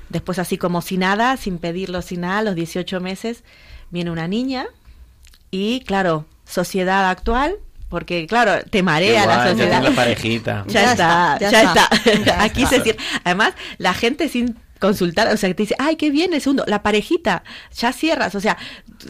Después, 0.08 0.40
así 0.40 0.58
como 0.58 0.82
sin 0.82 1.02
nada, 1.02 1.36
sin 1.38 1.58
pedirlo, 1.60 2.02
sin 2.02 2.22
nada, 2.22 2.40
a 2.40 2.44
los 2.44 2.56
18 2.56 3.00
meses, 3.02 3.44
viene 3.92 4.12
una 4.12 4.28
niña 4.28 4.68
y, 5.52 5.82
claro, 5.82 6.26
sociedad 6.46 7.10
actual, 7.10 7.58
porque, 7.90 8.28
claro, 8.28 8.64
te 8.70 8.84
marea 8.84 9.26
la 9.26 9.36
guay, 9.36 9.38
ya 9.46 9.52
sociedad. 9.52 9.78
tengo 9.82 9.90
la 9.90 9.96
parejita. 9.96 10.64
Ya, 10.68 10.74
Ya 10.84 10.92
está, 10.92 11.34
está, 11.34 11.40
ya, 11.40 11.52
ya 11.52 11.62
está. 11.64 11.90
está. 12.12 12.26
Ya 12.26 12.44
Aquí 12.44 12.66
se 12.66 12.82
cierra. 12.82 13.04
Además, 13.24 13.54
la 13.78 13.94
gente 13.94 14.30
sin 14.30 14.56
consultar, 14.80 15.28
o 15.34 15.36
sea, 15.38 15.50
que 15.50 15.56
te 15.56 15.64
dice, 15.64 15.76
ay, 15.78 15.98
qué 15.98 16.10
bien, 16.10 16.34
el 16.34 16.40
segundo, 16.42 16.64
la 16.66 16.82
parejita, 16.82 17.44
ya 17.76 17.92
cierras, 17.92 18.34
o 18.36 18.40
sea, 18.40 18.58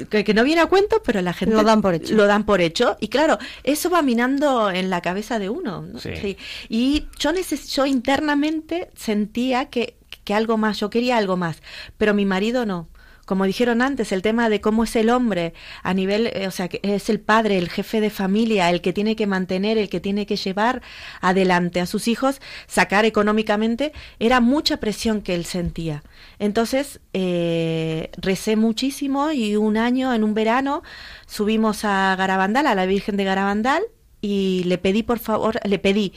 que, 0.10 0.24
que 0.24 0.34
no 0.34 0.44
viene 0.44 0.62
a 0.62 0.66
cuento, 0.66 1.02
pero 1.06 1.22
la 1.22 1.32
gente 1.32 1.54
Lo 1.54 1.64
dan 1.64 1.84
por 1.84 1.94
hecho. 1.94 2.16
Lo 2.16 2.26
dan 2.26 2.44
por 2.44 2.60
hecho, 2.60 2.98
y 3.00 3.10
claro, 3.10 3.38
eso 3.64 3.92
va 3.92 4.02
minando 4.02 4.72
en 4.72 4.90
la 4.90 5.02
cabeza 5.02 5.38
de 5.38 5.50
uno. 5.50 5.84
¿no? 5.84 6.00
Sí. 6.00 6.38
Y 6.70 7.06
yo, 7.20 7.32
neces 7.34 7.68
yo 7.76 7.86
internamente 7.86 8.90
sentía 8.96 9.66
que, 9.66 9.96
que 10.24 10.34
algo 10.34 10.58
más, 10.58 10.80
yo 10.80 10.90
quería 10.90 11.18
algo 11.18 11.38
más, 11.38 11.62
pero 12.00 12.14
mi 12.16 12.26
marido 12.26 12.66
no. 12.66 12.88
Como 13.30 13.46
dijeron 13.46 13.84
antes, 13.84 14.12
el 14.12 14.24
tema 14.24 14.50
de 14.50 14.60
cómo 14.60 14.86
es 14.86 14.96
el 14.96 15.12
hombre 15.12 15.54
a 15.84 15.94
nivel, 15.94 16.32
eh, 16.34 16.48
o 16.48 16.52
sea, 16.52 16.68
que 16.68 16.80
es 16.82 17.12
el 17.12 17.20
padre, 17.20 17.60
el 17.60 17.70
jefe 17.70 18.02
de 18.02 18.10
familia, 18.10 18.72
el 18.72 18.82
que 18.82 18.92
tiene 18.92 19.16
que 19.16 19.28
mantener, 19.28 19.78
el 19.78 19.88
que 19.88 20.00
tiene 20.00 20.26
que 20.26 20.36
llevar 20.36 20.82
adelante 21.22 21.80
a 21.80 21.86
sus 21.86 22.08
hijos, 22.08 22.42
sacar 22.66 23.06
económicamente, 23.06 23.94
era 24.18 24.40
mucha 24.40 24.78
presión 24.78 25.22
que 25.22 25.36
él 25.36 25.46
sentía. 25.46 26.02
Entonces, 26.40 27.02
eh, 27.14 28.10
recé 28.18 28.56
muchísimo 28.56 29.30
y 29.32 29.56
un 29.58 29.78
año, 29.78 30.12
en 30.12 30.24
un 30.24 30.34
verano, 30.34 30.82
subimos 31.28 31.86
a 31.86 32.16
Garabandal, 32.16 32.66
a 32.66 32.74
la 32.74 32.88
Virgen 32.88 33.16
de 33.16 33.26
Garabandal, 33.26 33.84
y 34.22 34.64
le 34.66 34.80
pedí, 34.80 35.04
por 35.04 35.20
favor, 35.20 35.60
le 35.66 35.78
pedí 35.78 36.14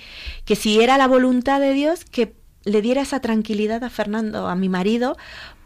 que 0.47 0.57
si 0.57 0.81
era 0.81 0.97
la 0.97 1.09
voluntad 1.09 1.61
de 1.61 1.75
Dios, 1.75 2.07
que 2.07 2.33
le 2.65 2.81
diera 2.81 3.03
esa 3.03 3.21
tranquilidad 3.21 3.85
a 3.85 3.91
Fernando, 3.91 4.49
a 4.49 4.55
mi 4.55 4.69
marido, 4.69 5.17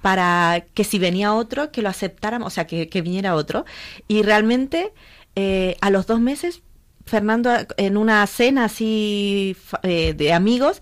para 0.06 0.64
que 0.72 0.84
si 0.84 1.00
venía 1.00 1.34
otro, 1.34 1.72
que 1.72 1.82
lo 1.82 1.88
aceptáramos, 1.88 2.46
o 2.46 2.50
sea, 2.50 2.64
que, 2.64 2.88
que 2.88 3.02
viniera 3.02 3.34
otro. 3.34 3.64
Y 4.06 4.22
realmente, 4.22 4.92
eh, 5.34 5.76
a 5.80 5.90
los 5.90 6.06
dos 6.06 6.20
meses, 6.20 6.62
Fernando, 7.04 7.50
en 7.76 7.96
una 7.96 8.24
cena 8.28 8.66
así 8.66 9.56
eh, 9.82 10.14
de 10.16 10.32
amigos, 10.32 10.80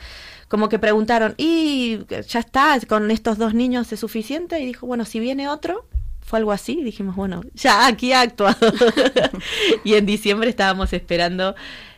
como 0.49 0.69
que 0.69 0.79
preguntaron, 0.79 1.35
¿y 1.39 2.01
ya 2.29 2.39
está? 2.39 2.79
¿Con 2.87 3.11
estos 3.11 3.39
dos 3.39 3.55
niños 3.55 3.91
es 3.95 4.01
suficiente? 4.01 4.61
Y 4.61 4.67
dijo, 4.67 4.87
bueno, 4.87 5.07
si 5.07 5.21
viene 5.21 5.49
otro, 5.49 5.87
Fue 6.21 6.39
algo 6.39 6.53
así, 6.53 6.85
dijimos, 6.85 7.17
bueno, 7.17 7.41
ya 7.55 7.87
aquí 7.87 8.13
ha 8.13 8.21
actuado. 8.21 8.75
y 9.85 9.95
en 9.95 10.05
diciembre 10.05 10.51
estábamos 10.51 10.93
esperando 10.93 11.55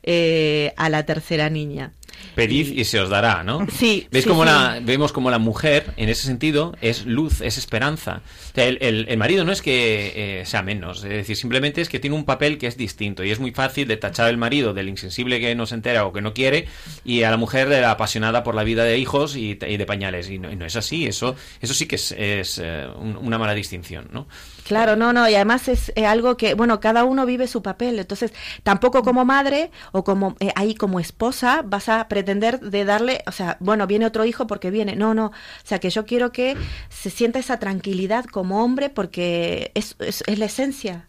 eh, 0.06 0.72
a 0.76 0.88
la 0.88 1.04
tercera 1.04 1.50
niña. 1.50 1.92
Pedid 2.34 2.68
y 2.78 2.84
se 2.84 2.98
os 3.00 3.10
dará, 3.10 3.42
¿no? 3.44 3.66
Sí, 3.70 4.06
¿Veis 4.10 4.24
sí, 4.24 4.30
cómo 4.30 4.42
sí. 4.42 4.48
la, 4.48 4.78
vemos 4.82 5.12
como 5.12 5.30
la 5.30 5.38
mujer, 5.38 5.92
en 5.98 6.08
ese 6.08 6.22
sentido, 6.26 6.74
es 6.80 7.04
luz, 7.04 7.40
es 7.42 7.58
esperanza. 7.58 8.22
O 8.52 8.54
sea, 8.54 8.64
el, 8.66 8.78
el- 8.80 9.06
el 9.08 9.18
marido 9.18 9.44
no 9.44 9.52
es 9.52 9.60
que 9.60 10.40
eh, 10.40 10.46
sea 10.46 10.62
menos, 10.62 10.98
es 11.04 11.10
decir, 11.10 11.36
simplemente 11.36 11.80
es 11.82 11.88
que 11.90 11.98
tiene 11.98 12.16
un 12.16 12.24
papel 12.24 12.56
que 12.56 12.66
es 12.68 12.76
distinto 12.78 13.22
y 13.22 13.30
es 13.30 13.38
muy 13.40 13.52
fácil 13.52 13.86
de 13.88 13.96
tachar 13.98 14.28
al 14.28 14.38
marido 14.38 14.72
del 14.72 14.88
insensible 14.88 15.40
que 15.40 15.54
no 15.54 15.66
se 15.66 15.74
entera 15.74 16.06
o 16.06 16.12
que 16.12 16.22
no 16.22 16.32
quiere 16.32 16.66
y 17.04 17.22
a 17.22 17.30
la 17.30 17.36
mujer 17.36 17.68
de 17.68 17.80
la 17.82 17.90
apasionada 17.90 18.42
por 18.42 18.54
la 18.54 18.64
vida 18.64 18.84
de 18.84 18.96
hijos 18.98 19.36
y, 19.36 19.58
y 19.66 19.76
de 19.76 19.86
pañales. 19.86 20.30
Y 20.30 20.38
no, 20.38 20.50
y 20.50 20.56
no 20.56 20.64
es 20.64 20.76
así, 20.76 21.06
eso, 21.06 21.36
eso 21.60 21.74
sí 21.74 21.86
que 21.86 21.96
es, 21.96 22.12
es, 22.12 22.58
eh, 22.62 22.86
un- 22.98 23.16
una 23.18 23.38
mala 23.38 23.54
distinción, 23.54 24.08
¿no? 24.12 24.26
Claro, 24.66 24.96
no, 24.96 25.12
no, 25.12 25.28
y 25.28 25.34
además 25.36 25.68
es 25.68 25.92
eh, 25.94 26.06
algo 26.06 26.36
que, 26.36 26.54
bueno, 26.54 26.80
cada 26.80 27.04
uno 27.04 27.24
vive 27.24 27.46
su 27.46 27.62
papel, 27.62 28.00
entonces 28.00 28.32
tampoco 28.64 29.02
como 29.04 29.24
madre 29.24 29.70
o 29.92 30.02
como 30.02 30.34
eh, 30.40 30.50
ahí 30.56 30.74
como 30.74 30.98
esposa 30.98 31.62
vas 31.64 31.88
a 31.88 32.08
pretender 32.08 32.58
de 32.58 32.84
darle, 32.84 33.22
o 33.28 33.30
sea, 33.30 33.58
bueno, 33.60 33.86
viene 33.86 34.06
otro 34.06 34.24
hijo 34.24 34.48
porque 34.48 34.72
viene, 34.72 34.96
no, 34.96 35.14
no, 35.14 35.26
o 35.26 35.32
sea, 35.62 35.78
que 35.78 35.88
yo 35.90 36.04
quiero 36.04 36.32
que 36.32 36.56
se 36.88 37.10
sienta 37.10 37.38
esa 37.38 37.60
tranquilidad 37.60 38.24
como 38.24 38.64
hombre 38.64 38.90
porque 38.90 39.70
es, 39.74 39.94
es, 40.00 40.24
es 40.26 40.36
la 40.36 40.46
esencia. 40.46 41.06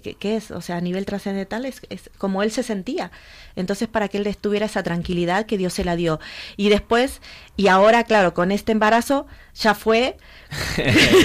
Que 0.00 0.36
es, 0.36 0.50
o 0.50 0.60
sea, 0.60 0.76
a 0.76 0.80
nivel 0.80 1.04
trascendental 1.06 1.64
es, 1.64 1.80
es 1.90 2.10
como 2.18 2.42
él 2.42 2.50
se 2.50 2.62
sentía. 2.62 3.10
Entonces, 3.56 3.88
para 3.88 4.08
que 4.08 4.18
él 4.18 4.36
tuviera 4.36 4.66
esa 4.66 4.82
tranquilidad 4.82 5.46
que 5.46 5.58
Dios 5.58 5.72
se 5.72 5.84
la 5.84 5.96
dio. 5.96 6.20
Y 6.56 6.68
después, 6.68 7.20
y 7.56 7.68
ahora, 7.68 8.04
claro, 8.04 8.34
con 8.34 8.52
este 8.52 8.72
embarazo 8.72 9.26
ya 9.54 9.74
fue, 9.74 10.16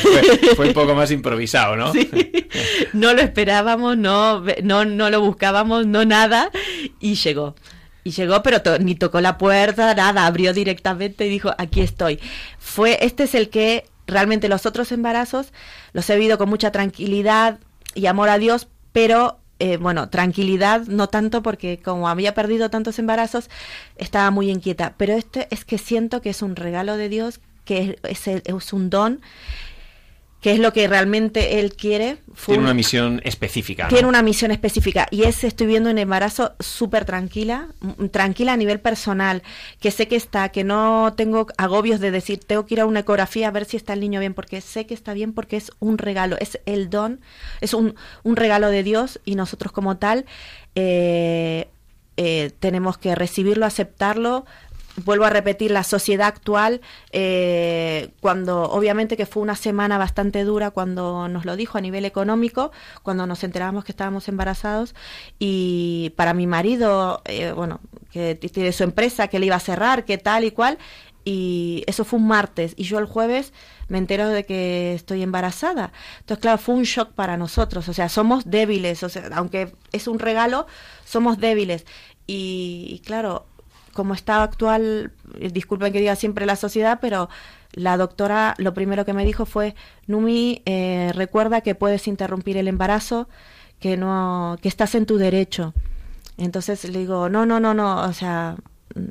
fue, 0.02 0.56
fue 0.56 0.68
un 0.70 0.74
poco 0.74 0.96
más 0.96 1.12
improvisado, 1.12 1.76
¿no? 1.76 1.92
Sí. 2.02 2.10
No 2.94 3.14
lo 3.14 3.22
esperábamos, 3.22 3.98
no, 3.98 4.44
no, 4.64 4.84
no 4.86 5.10
lo 5.10 5.22
buscábamos, 5.22 5.88
no 5.88 6.04
nada, 6.04 6.52
y 7.00 7.16
llegó. 7.16 7.56
Y 8.04 8.12
llegó, 8.12 8.42
pero 8.44 8.62
to- 8.62 8.80
ni 8.80 8.96
tocó 8.96 9.22
la 9.22 9.38
puerta, 9.38 9.94
nada, 9.94 10.26
abrió 10.26 10.54
directamente 10.54 11.26
y 11.28 11.30
dijo, 11.30 11.54
aquí 11.58 11.82
estoy. 11.82 12.20
Fue, 12.60 12.98
este 13.06 13.24
es 13.24 13.36
el 13.36 13.50
que 13.50 13.86
realmente 14.08 14.50
los 14.50 14.66
otros 14.66 14.92
embarazos 14.92 15.54
los 15.94 16.10
he 16.10 16.16
vivido 16.16 16.38
con 16.38 16.50
mucha 16.50 16.72
tranquilidad 16.72 17.60
y 17.96 18.06
amor 18.06 18.30
a 18.30 18.38
Dios, 18.38 18.68
pero 18.92 19.38
eh, 19.60 19.78
bueno, 19.78 20.10
tranquilidad 20.10 20.88
no 20.88 21.08
tanto 21.08 21.44
porque 21.44 21.80
como 21.80 22.10
había 22.10 22.34
perdido 22.34 22.70
tantos 22.70 22.98
embarazos, 22.98 23.50
estaba 23.96 24.32
muy 24.32 24.50
inquieta. 24.50 24.96
Pero 24.98 25.14
este 25.14 25.48
es 25.52 25.66
que 25.66 25.78
siento 25.78 26.22
que 26.22 26.32
es 26.32 26.42
un 26.42 26.56
regalo 26.56 26.98
de 26.98 27.10
Dios, 27.10 27.40
que 27.64 28.00
es, 28.04 28.28
es 28.28 28.42
es 28.46 28.74
un 28.74 28.90
don 28.90 29.22
que 30.42 30.52
es 30.54 30.60
lo 30.60 30.74
que 30.74 30.88
realmente 30.88 31.60
él 31.60 31.76
quiere. 31.76 32.18
Fue 32.34 32.54
Tiene 32.54 32.60
un- 32.60 32.66
una 32.66 32.74
misión 32.74 33.22
específica. 33.24 33.84
¿no? 33.84 33.90
tiene 33.90 34.08
una 34.08 34.24
misión 34.24 34.50
específica 34.52 35.08
y 35.12 35.24
es 35.24 35.44
estoy 35.44 35.68
viendo 35.68 35.90
un 35.92 35.98
embarazo 36.00 36.54
súper 36.60 37.06
tranquila, 37.06 37.68
mm, 37.80 38.08
tranquila 38.08 38.54
a 38.54 38.58
nivel 38.58 38.80
personal, 38.80 39.44
que 39.80 39.92
sé 39.92 40.08
que 40.08 40.16
está, 40.16 40.50
que 40.50 40.64
no 40.64 41.14
tengo 41.16 41.46
agobios 41.58 42.00
de 42.00 42.10
decir 42.12 42.40
tengo 42.40 42.66
que 42.66 42.74
ir 42.74 42.82
a 42.82 42.86
una 42.88 43.02
ecografía 43.02 43.50
a 43.50 43.52
ver 43.52 43.66
si 43.66 43.78
está 43.78 43.94
el 43.94 44.00
niño 44.00 44.20
bien, 44.20 44.34
porque 44.34 44.62
sé 44.62 44.88
que 44.88 44.96
está 44.96 45.14
bien 45.14 45.34
porque 45.34 45.58
es 45.58 45.72
un 45.80 46.00
regalo, 46.00 46.38
es 46.40 46.60
el 46.66 46.90
don, 46.90 47.22
es 47.62 47.74
un, 47.76 47.94
un 48.24 48.36
regalo 48.36 48.70
de 48.70 48.82
Dios 48.84 49.20
y 49.26 49.36
nosotros 49.36 49.72
como 49.72 49.98
tal 49.98 50.26
eh, 50.76 51.68
eh, 52.18 52.52
tenemos 52.60 52.98
que 52.98 53.14
recibirlo, 53.16 53.66
aceptarlo. 53.66 54.46
Vuelvo 55.06 55.26
a 55.26 55.30
repetir, 55.30 55.72
la 55.72 55.84
sociedad 55.84 56.28
actual, 56.28 56.82
eh, 57.12 58.12
cuando 58.20 58.64
obviamente 58.64 59.18
que 59.18 59.26
fue 59.26 59.44
una 59.44 59.56
semana 59.56 59.98
bastante 59.98 60.44
dura 60.44 60.72
cuando 60.72 61.28
nos 61.28 61.46
lo 61.46 61.56
dijo 61.56 61.78
a 61.78 61.82
nivel 61.82 62.06
económico, 62.06 62.72
cuando 63.04 63.26
nos 63.26 63.44
enterábamos 63.44 63.86
que 63.86 63.92
estábamos 63.92 64.28
embarazados 64.28 64.96
y 65.40 66.14
para 66.16 66.34
mi 66.34 66.48
marido, 66.48 67.22
eh, 67.26 67.52
bueno, 67.52 67.80
que 68.12 68.36
tiene 68.36 68.72
su 68.72 68.84
empresa, 68.84 69.28
que 69.28 69.40
le 69.40 69.46
iba 69.46 69.56
a 69.56 69.60
cerrar, 69.60 70.06
que 70.06 70.18
tal 70.18 70.44
y 70.44 70.52
cual, 70.52 70.78
y 71.24 71.84
eso 71.88 72.04
fue 72.04 72.20
un 72.20 72.28
martes 72.28 72.74
y 72.78 72.84
yo 72.84 72.98
el 72.98 73.06
jueves 73.06 73.54
me 73.88 73.98
entero 73.98 74.30
de 74.30 74.46
que 74.46 74.94
estoy 74.94 75.22
embarazada. 75.22 75.92
Entonces, 76.20 76.42
claro, 76.42 76.58
fue 76.58 76.76
un 76.76 76.84
shock 76.84 77.12
para 77.12 77.38
nosotros, 77.38 77.88
o 77.90 77.94
sea, 77.94 78.10
somos 78.10 78.50
débiles, 78.50 79.04
o 79.04 79.10
sea, 79.10 79.30
aunque 79.34 79.74
es 79.92 80.08
un 80.08 80.20
regalo, 80.20 80.66
somos 81.06 81.38
débiles. 81.40 81.86
Y 82.28 83.02
claro, 83.06 83.48
como 83.94 84.14
está 84.14 84.44
actual, 84.44 85.12
eh, 85.40 85.50
disculpen 85.52 85.92
que 85.94 86.00
diga 86.00 86.16
siempre 86.16 86.46
la 86.46 86.56
sociedad, 86.56 87.00
pero 87.02 87.30
la 87.74 87.98
doctora 87.98 88.54
lo 88.58 88.74
primero 88.74 89.06
que 89.06 89.14
me 89.14 89.26
dijo 89.26 89.46
fue, 89.46 89.76
Numi, 90.08 90.62
eh, 90.66 91.12
recuerda 91.16 91.62
que 91.62 91.76
puedes 91.76 92.08
interrumpir 92.08 92.58
el 92.58 92.68
embarazo, 92.68 93.28
que 93.80 93.98
no, 93.98 94.58
que 94.62 94.68
estás 94.70 94.96
en 94.96 95.06
tu 95.06 95.18
derecho. 95.18 95.74
Entonces 96.38 96.84
le 96.86 97.00
digo, 97.00 97.30
no, 97.30 97.46
no, 97.46 97.60
no, 97.60 97.74
no, 97.74 98.02
o 98.04 98.14
sea, 98.14 98.56
mm, 98.96 99.02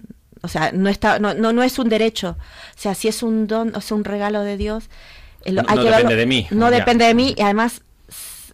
o 0.42 0.48
sea, 0.48 0.72
no 0.72 0.88
está, 0.88 1.18
no, 1.18 1.34
no, 1.34 1.52
no 1.52 1.62
es 1.62 1.78
un 1.78 1.88
derecho, 1.88 2.36
o 2.38 2.78
sea, 2.78 2.94
si 2.94 3.08
es 3.08 3.22
un 3.22 3.46
don, 3.46 3.74
o 3.76 3.80
sea, 3.80 3.96
un 3.96 4.04
regalo 4.04 4.42
de 4.42 4.56
Dios, 4.56 4.88
eh, 5.44 5.52
lo- 5.52 5.62
No- 5.62 5.68
hay 5.68 5.76
no 5.76 5.82
que 5.82 5.88
verlo- 5.90 5.96
depende 5.96 6.16
de 6.16 6.26
mí, 6.26 6.46
No 6.50 6.70
ya. 6.70 6.76
depende 6.78 7.04
de 7.04 7.14
mí 7.14 7.34
y 7.36 7.42
además 7.42 7.82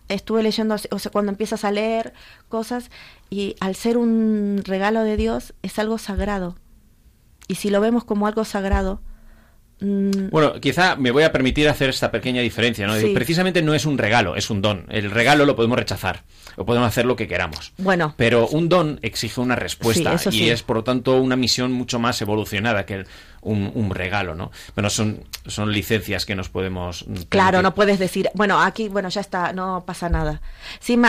estuve 0.08 0.42
leyendo, 0.42 0.76
o 0.90 0.98
sea, 0.98 1.10
cuando 1.12 1.32
empiezas 1.32 1.64
a 1.64 1.70
leer 1.72 2.12
cosas 2.48 2.90
y 3.30 3.56
al 3.60 3.74
ser 3.74 3.96
un 3.96 4.62
regalo 4.64 5.02
de 5.02 5.16
Dios 5.16 5.54
es 5.62 5.78
algo 5.78 5.98
sagrado. 5.98 6.56
Y 7.48 7.56
si 7.56 7.70
lo 7.70 7.80
vemos 7.80 8.04
como 8.04 8.26
algo 8.26 8.44
sagrado, 8.44 9.00
mm, 9.80 10.30
Bueno, 10.30 10.60
quizá 10.60 10.96
me 10.96 11.10
voy 11.10 11.22
a 11.22 11.32
permitir 11.32 11.68
hacer 11.68 11.90
esta 11.90 12.10
pequeña 12.10 12.40
diferencia, 12.42 12.86
¿no? 12.86 12.96
Sí. 12.96 13.12
Precisamente 13.14 13.62
no 13.62 13.74
es 13.74 13.84
un 13.86 13.98
regalo, 13.98 14.34
es 14.36 14.50
un 14.50 14.62
don. 14.62 14.86
El 14.88 15.10
regalo 15.10 15.44
lo 15.44 15.54
podemos 15.54 15.78
rechazar, 15.78 16.24
o 16.56 16.64
podemos 16.64 16.88
hacer 16.88 17.04
lo 17.04 17.14
que 17.16 17.28
queramos. 17.28 17.72
bueno, 17.78 18.14
Pero 18.16 18.48
un 18.48 18.68
don 18.68 18.98
exige 19.02 19.40
una 19.40 19.54
respuesta 19.56 20.16
Sí, 20.18 20.28
y 20.30 20.32
sí. 20.32 20.50
es, 20.50 20.62
por 20.62 20.76
lo 20.76 20.84
tanto, 20.84 21.20
una 21.20 21.36
misión 21.36 21.72
mucho 21.72 21.98
más 21.98 22.20
evolucionada 22.22 22.86
que 22.86 22.94
el- 22.94 23.06
un, 23.46 23.70
un 23.74 23.90
regalo, 23.90 24.34
¿no? 24.34 24.50
Bueno, 24.74 24.90
son, 24.90 25.24
son 25.46 25.72
licencias 25.72 26.26
que 26.26 26.34
nos 26.34 26.48
podemos... 26.48 27.06
Claro, 27.28 27.62
no 27.62 27.74
puedes 27.74 27.98
decir, 27.98 28.28
bueno, 28.34 28.60
aquí, 28.60 28.88
bueno, 28.88 29.08
ya 29.08 29.20
está, 29.20 29.52
no 29.52 29.84
pasa 29.86 30.08
nada. 30.08 30.42
Sí, 30.80 31.00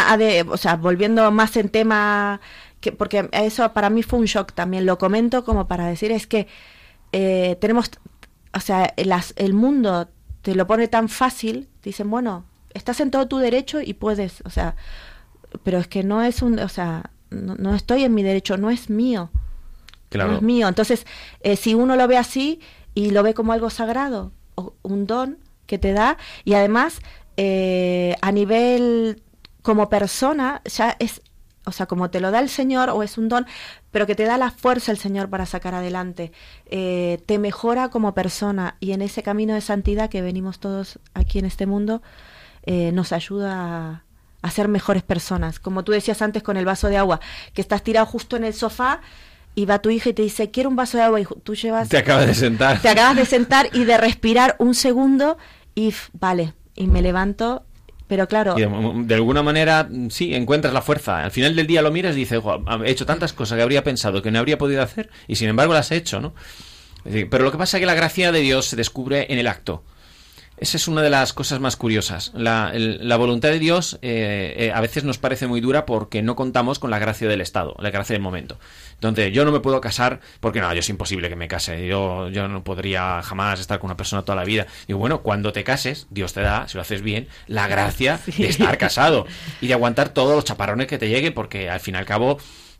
o 0.47 0.57
sea, 0.57 0.75
volviendo 0.75 1.29
más 1.31 1.57
en 1.57 1.69
tema, 1.69 2.39
que, 2.79 2.91
porque 2.91 3.27
eso 3.31 3.73
para 3.73 3.89
mí 3.89 4.03
fue 4.03 4.19
un 4.19 4.25
shock 4.25 4.53
también, 4.53 4.85
lo 4.85 4.97
comento 4.97 5.43
como 5.43 5.67
para 5.67 5.87
decir, 5.87 6.11
es 6.11 6.27
que 6.27 6.47
eh, 7.11 7.57
tenemos, 7.59 7.89
o 8.53 8.59
sea, 8.59 8.93
el 8.95 9.53
mundo 9.53 10.07
te 10.43 10.53
lo 10.53 10.67
pone 10.67 10.87
tan 10.87 11.09
fácil, 11.09 11.67
dicen, 11.83 12.09
bueno, 12.09 12.45
estás 12.73 12.99
en 12.99 13.09
todo 13.09 13.27
tu 13.27 13.39
derecho 13.39 13.81
y 13.81 13.93
puedes, 13.95 14.41
o 14.45 14.51
sea, 14.51 14.75
pero 15.63 15.79
es 15.79 15.87
que 15.87 16.03
no 16.03 16.21
es 16.21 16.43
un, 16.43 16.59
o 16.59 16.69
sea, 16.69 17.09
no 17.31 17.75
estoy 17.75 18.03
en 18.03 18.13
mi 18.13 18.21
derecho, 18.21 18.57
no 18.57 18.69
es 18.69 18.89
mío 18.89 19.31
Claro. 20.09 20.35
es 20.37 20.41
mío. 20.41 20.67
Entonces, 20.67 21.05
eh, 21.41 21.55
si 21.55 21.73
uno 21.73 21.95
lo 21.95 22.07
ve 22.07 22.17
así 22.17 22.59
y 22.93 23.11
lo 23.11 23.23
ve 23.23 23.33
como 23.33 23.53
algo 23.53 23.69
sagrado, 23.69 24.31
o 24.55 24.73
un 24.81 25.05
don 25.05 25.37
que 25.65 25.77
te 25.77 25.93
da, 25.93 26.17
y 26.45 26.53
además 26.53 26.99
eh, 27.35 28.15
a 28.21 28.31
nivel 28.31 29.21
como 29.61 29.89
persona, 29.89 30.61
ya 30.65 30.95
es, 30.99 31.21
o 31.65 31.71
sea, 31.71 31.85
como 31.85 32.09
te 32.09 32.21
lo 32.21 32.31
da 32.31 32.39
el 32.39 32.49
Señor, 32.49 32.89
o 32.89 33.03
es 33.03 33.17
un 33.17 33.27
don, 33.27 33.45
pero 33.91 34.07
que 34.07 34.15
te 34.15 34.23
da 34.23 34.37
la 34.37 34.51
fuerza 34.51 34.91
el 34.91 34.97
Señor 34.97 35.29
para 35.29 35.45
sacar 35.45 35.75
adelante, 35.75 36.31
eh, 36.65 37.21
te 37.25 37.37
mejora 37.37 37.89
como 37.89 38.13
persona, 38.13 38.77
y 38.79 38.93
en 38.93 39.01
ese 39.01 39.23
camino 39.23 39.53
de 39.53 39.61
santidad 39.61 40.09
que 40.09 40.21
venimos 40.21 40.59
todos 40.59 40.99
aquí 41.13 41.39
en 41.39 41.45
este 41.45 41.65
mundo, 41.65 42.01
nos 42.65 43.13
ayuda 43.13 43.53
a, 43.53 44.03
a 44.41 44.51
ser 44.51 44.67
mejores 44.67 45.01
personas. 45.01 45.57
Como 45.57 45.85
tú 45.85 45.93
decías 45.93 46.21
antes 46.21 46.43
con 46.43 46.57
el 46.57 46.65
vaso 46.65 46.89
de 46.89 46.97
agua, 46.97 47.21
que 47.53 47.61
estás 47.61 47.81
tirado 47.81 48.05
justo 48.05 48.35
en 48.35 48.43
el 48.43 48.53
sofá 48.53 48.99
y 49.57 49.65
va 49.65 49.79
tu 49.79 49.89
hija 49.89 50.09
y 50.09 50.13
te 50.13 50.21
dice, 50.21 50.51
quiero 50.51 50.69
un 50.69 50.75
vaso 50.75 50.97
de 50.97 51.03
agua 51.03 51.19
y 51.19 51.25
tú 51.41 51.55
llevas... 51.55 51.89
Te 51.89 51.97
acabas 51.97 52.27
de 52.27 52.35
sentar. 52.35 52.79
Te 52.79 52.89
acabas 52.89 53.15
de 53.15 53.25
sentar 53.25 53.69
y 53.73 53.85
de 53.85 53.97
respirar 53.97 54.55
un 54.59 54.75
segundo 54.75 55.39
y 55.73 55.91
vale, 56.13 56.53
y 56.75 56.85
me 56.85 57.01
levanto, 57.01 57.65
pero 58.05 58.27
claro, 58.27 58.53
de, 58.53 58.69
de 59.05 59.15
alguna 59.15 59.41
manera, 59.41 59.89
sí, 60.09 60.35
encuentras 60.35 60.75
la 60.75 60.83
fuerza. 60.83 61.23
Al 61.23 61.31
final 61.31 61.55
del 61.55 61.65
día 61.65 61.81
lo 61.81 61.89
miras 61.89 62.15
y 62.15 62.19
dices, 62.19 62.39
"Jo, 62.39 62.63
he 62.85 62.91
hecho 62.91 63.07
tantas 63.07 63.33
cosas 63.33 63.55
que 63.55 63.63
habría 63.63 63.83
pensado 63.83 64.21
que 64.21 64.29
no 64.29 64.37
habría 64.37 64.59
podido 64.59 64.83
hacer 64.83 65.09
y 65.27 65.37
sin 65.37 65.49
embargo 65.49 65.73
las 65.73 65.89
he 65.91 65.95
hecho, 65.95 66.21
¿no? 66.21 66.35
Pero 67.03 67.43
lo 67.43 67.51
que 67.51 67.57
pasa 67.57 67.77
es 67.77 67.81
que 67.81 67.87
la 67.87 67.95
gracia 67.95 68.31
de 68.31 68.41
Dios 68.41 68.67
se 68.67 68.75
descubre 68.75 69.25
en 69.33 69.39
el 69.39 69.47
acto. 69.47 69.83
Esa 70.59 70.77
es 70.77 70.87
una 70.87 71.03
de 71.03 71.11
las 71.11 71.33
cosas 71.33 71.59
más 71.59 71.75
curiosas. 71.75 72.31
La, 72.33 72.71
el- 72.73 73.07
la 73.07 73.15
voluntad 73.17 73.49
de 73.49 73.59
Dios 73.59 73.99
eh, 74.01 74.55
eh, 74.57 74.71
a 74.73 74.81
veces 74.81 75.03
nos 75.03 75.19
parece 75.19 75.45
muy 75.45 75.61
dura 75.61 75.85
porque 75.85 76.23
no 76.23 76.35
contamos 76.35 76.79
con 76.79 76.89
la 76.89 76.97
gracia 76.97 77.27
del 77.27 77.41
Estado, 77.41 77.75
la 77.77 77.91
gracia 77.91 78.13
del 78.15 78.23
momento. 78.23 78.57
Entonces, 78.95 79.31
yo 79.31 79.45
no 79.45 79.51
me 79.51 79.59
puedo 79.59 79.79
casar 79.81 80.19
porque 80.39 80.59
no, 80.59 80.73
yo 80.73 80.79
es 80.79 80.89
imposible 80.89 81.29
que 81.29 81.35
me 81.35 81.47
case. 81.47 81.85
Yo, 81.85 82.29
yo 82.29 82.47
no 82.47 82.63
podría 82.63 83.21
jamás 83.21 83.59
estar 83.59 83.77
con 83.77 83.89
una 83.89 83.97
persona 83.97 84.23
toda 84.23 84.35
la 84.35 84.45
vida. 84.45 84.65
Digo, 84.87 84.97
bueno, 84.99 85.21
cuando 85.21 85.53
te 85.53 85.63
cases, 85.63 86.07
Dios 86.09 86.33
te 86.33 86.41
da, 86.41 86.67
si 86.67 86.75
lo 86.75 86.81
haces 86.81 87.03
bien, 87.03 87.27
la 87.45 87.67
gracia 87.67 88.19
de 88.37 88.47
estar 88.47 88.79
casado 88.79 89.27
y 89.61 89.67
de 89.67 89.73
aguantar 89.73 90.09
todos 90.09 90.35
los 90.35 90.43
chaparrones 90.43 90.87
que 90.87 90.97
te 90.97 91.07
lleguen 91.07 91.35
porque 91.35 91.69
al 91.69 91.79
fin 91.81 91.93
y 91.93 91.97
al 91.99 92.05
cabo 92.05 92.39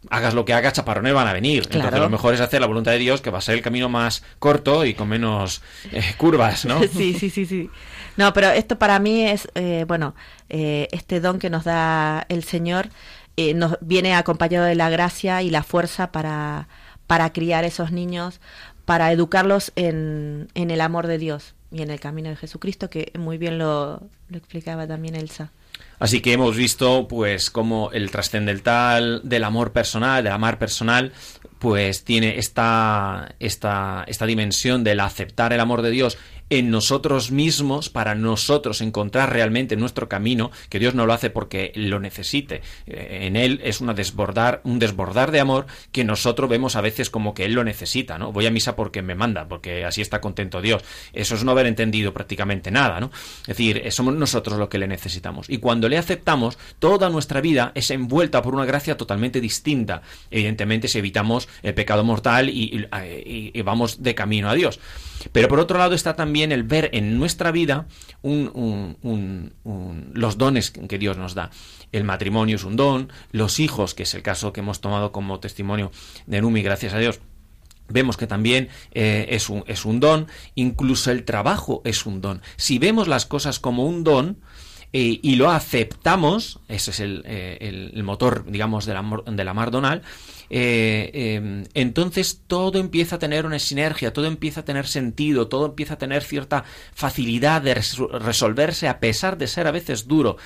hagas 0.10 0.34
lo 0.34 0.46
que 0.46 0.54
hagas, 0.54 0.74
chaparrones 0.74 1.14
van 1.14 1.28
a 1.28 1.34
venir. 1.34 1.64
Entonces 1.72 2.00
lo 2.00 2.10
mejor 2.10 2.34
es 2.34 2.42
hacer 2.42 2.62
la 2.62 2.68
voluntad 2.68 2.92
de 2.92 3.00
Dios, 3.00 3.22
que 3.22 3.30
va 3.30 3.38
a 3.38 3.42
ser 3.42 3.56
el 3.56 3.62
camino 3.62 3.90
más 3.90 4.24
corto 4.40 4.86
y 4.86 4.94
con 4.94 5.10
menos 5.10 5.62
eh, 5.92 6.04
curvas, 6.18 6.66
¿no? 6.66 6.82
Sí, 6.98 7.14
sí, 7.14 7.30
sí, 7.30 7.46
sí. 7.46 7.70
No, 8.18 8.34
pero 8.34 8.50
esto 8.50 8.80
para 8.80 9.00
mí 9.00 9.24
es, 9.24 9.48
eh, 9.56 9.86
bueno, 9.88 10.16
eh, 10.50 10.88
este 10.92 11.20
don 11.20 11.38
que 11.38 11.50
nos 11.50 11.64
da 11.64 12.26
el 12.30 12.44
Señor 12.44 12.90
eh, 13.38 13.54
nos 13.54 13.78
viene 13.82 14.16
acompañado 14.16 14.66
de 14.66 14.74
la 14.74 14.90
gracia 14.90 15.44
y 15.44 15.52
la 15.52 15.62
fuerza 15.62 16.12
para, 16.12 16.68
para 17.06 17.32
criar 17.32 17.64
esos 17.66 17.92
niños, 17.92 18.42
para 18.86 19.12
educarlos 19.12 19.72
en, 19.76 20.48
en 20.56 20.72
el 20.72 20.82
amor 20.82 21.06
de 21.06 21.20
Dios 21.20 21.54
y 21.72 21.84
en 21.84 21.92
el 21.92 22.00
camino 22.00 22.30
de 22.30 22.36
Jesucristo, 22.36 22.90
que 22.90 23.12
muy 23.18 23.38
bien 23.38 23.60
lo, 23.60 24.02
lo 24.30 24.38
explicaba 24.38 24.88
también 24.88 25.16
Elsa. 25.16 25.52
Así 26.00 26.22
que 26.22 26.34
hemos 26.34 26.56
visto, 26.56 27.08
pues, 27.08 27.50
cómo 27.50 27.90
el 27.92 28.12
trascendental 28.12 29.22
del 29.24 29.44
amor 29.44 29.72
personal, 29.72 30.24
del 30.24 30.34
amar 30.34 30.60
personal, 30.60 31.12
pues 31.60 32.04
tiene 32.04 32.38
esta, 32.38 33.36
esta, 33.40 34.04
esta 34.08 34.26
dimensión 34.26 34.84
del 34.84 35.00
aceptar 35.00 35.54
el 35.54 35.60
amor 35.60 35.82
de 35.82 35.90
Dios 35.90 36.18
en 36.50 36.70
nosotros 36.72 37.32
mismos 37.32 37.90
para 37.90 38.16
nosotros 38.16 38.82
encontrar 38.82 39.34
realmente 39.34 39.76
nuestro 39.76 40.08
camino, 40.08 40.52
que 40.70 40.80
Dios 40.80 40.96
no 40.96 41.06
lo 41.06 41.14
hace 41.14 41.30
porque 41.30 41.72
lo 41.76 42.00
necesite. 42.00 42.62
Eh, 42.86 43.26
En 43.28 43.36
Él 43.36 43.60
es 43.64 43.82
una 43.82 43.94
desbordar, 43.94 44.62
un 44.64 44.80
desbordar 44.80 45.32
de 45.32 45.40
amor 45.40 45.66
que 45.92 46.04
nosotros 46.04 46.50
vemos 46.50 46.76
a 46.76 46.82
veces 46.82 47.10
como 47.10 47.34
que 47.34 47.46
Él 47.46 47.54
lo 47.54 47.64
necesita, 47.64 48.18
¿no? 48.18 48.32
Voy 48.32 48.46
a 48.46 48.52
misa 48.52 48.76
porque 48.76 49.02
me 49.02 49.16
manda, 49.16 49.48
porque 49.48 49.84
así 49.86 50.02
está 50.02 50.22
contento 50.22 50.62
Dios. 50.62 50.84
Eso 51.14 51.36
es 51.36 51.44
no 51.44 51.52
haber 51.52 51.66
entendido 51.66 52.14
prácticamente 52.14 52.72
nada, 52.72 53.00
¿no? 53.00 53.12
Es 53.42 53.48
decir, 53.48 53.82
eh, 53.84 53.92
somos 53.92 54.14
nosotros 54.16 54.58
lo 54.58 54.70
que 54.70 54.78
le 54.78 54.88
necesitamos. 54.88 55.50
Y 55.50 55.58
cuando 55.58 55.90
le 55.90 55.98
aceptamos, 55.98 56.58
toda 56.80 57.10
nuestra 57.10 57.42
vida 57.42 57.72
es 57.76 57.92
envuelta 57.92 58.42
por 58.42 58.54
una 58.56 58.66
gracia 58.66 58.96
totalmente 58.96 59.42
distinta. 59.42 60.02
Evidentemente, 60.32 60.88
si 60.88 61.00
evitamos 61.00 61.50
el 61.64 61.74
pecado 61.74 62.04
mortal 62.04 62.50
y, 62.50 62.88
y- 62.88 63.52
y 63.54 63.62
vamos 63.64 64.02
de 64.02 64.16
camino 64.16 64.50
a 64.50 64.54
Dios. 64.56 64.80
Pero 65.32 65.48
por 65.48 65.60
otro 65.60 65.78
lado 65.80 65.96
está 65.96 66.16
también 66.16 66.37
el 66.52 66.64
ver 66.64 66.90
en 66.94 67.18
nuestra 67.18 67.52
vida 67.52 67.88
un- 68.22 68.52
un- 68.54 69.54
un- 69.64 70.12
los 70.14 70.38
dones 70.38 70.72
que 70.72 70.98
Dios 70.98 71.18
nos 71.18 71.34
da. 71.36 71.50
El 71.92 72.04
matrimonio 72.04 72.56
es 72.56 72.64
un 72.64 72.76
don, 72.76 73.12
los 73.32 73.60
hijos, 73.60 73.94
que 73.94 74.04
es 74.04 74.14
el 74.14 74.22
caso 74.24 74.54
que 74.54 74.60
hemos 74.62 74.82
tomado 74.82 75.12
como 75.12 75.40
testimonio 75.40 75.92
de 76.26 76.42
Numi, 76.42 76.62
gracias 76.62 76.94
a 76.94 77.00
Dios, 77.00 77.20
Vemos 77.90 78.18
que 78.18 78.28
también 78.28 78.68
eh, 78.92 79.28
es, 79.30 79.50
un, 79.50 79.64
es 79.66 79.86
un 79.86 80.02
don, 80.02 80.28
incluso 80.56 81.10
el 81.10 81.24
trabajo 81.24 81.82
es 81.86 82.06
un 82.06 82.20
don. 82.20 82.42
Si 82.58 82.80
vemos 82.80 83.08
las 83.08 83.26
cosas 83.26 83.60
como 83.62 83.86
un 83.86 84.04
don 84.04 84.40
y 84.94 85.36
lo 85.36 85.52
aceptamos, 85.52 86.60
ese 86.68 86.92
es 86.92 87.00
el, 87.00 87.24
eh, 87.26 87.58
el- 87.94 88.04
motor, 88.04 88.46
digamos, 88.50 88.86
del 88.86 88.98
amor, 88.98 89.24
del 89.26 89.48
amar 89.48 89.70
donal, 89.70 90.02
eh, 90.50 91.12
eh, 91.14 91.64
entonces 91.74 92.42
todo 92.48 92.80
empieza 92.80 93.18
a 93.18 93.20
tener 93.20 93.46
una 93.46 93.60
sinergia, 93.60 94.14
todo 94.14 94.26
empieza 94.28 94.62
a 94.62 94.66
tener 94.66 94.88
sentido, 94.88 95.48
todo 95.48 95.66
empieza 95.66 95.96
a 95.96 95.98
tener 95.98 96.24
cierta 96.24 96.64
facilidad 96.94 97.62
de 97.62 97.74
res- 97.76 97.98
resolverse 97.98 98.88
a 98.88 99.00
pesar 99.00 99.38
de 99.38 99.48
ser 99.48 99.68
a 99.68 99.72
veces 99.72 100.08
duro. 100.08 100.38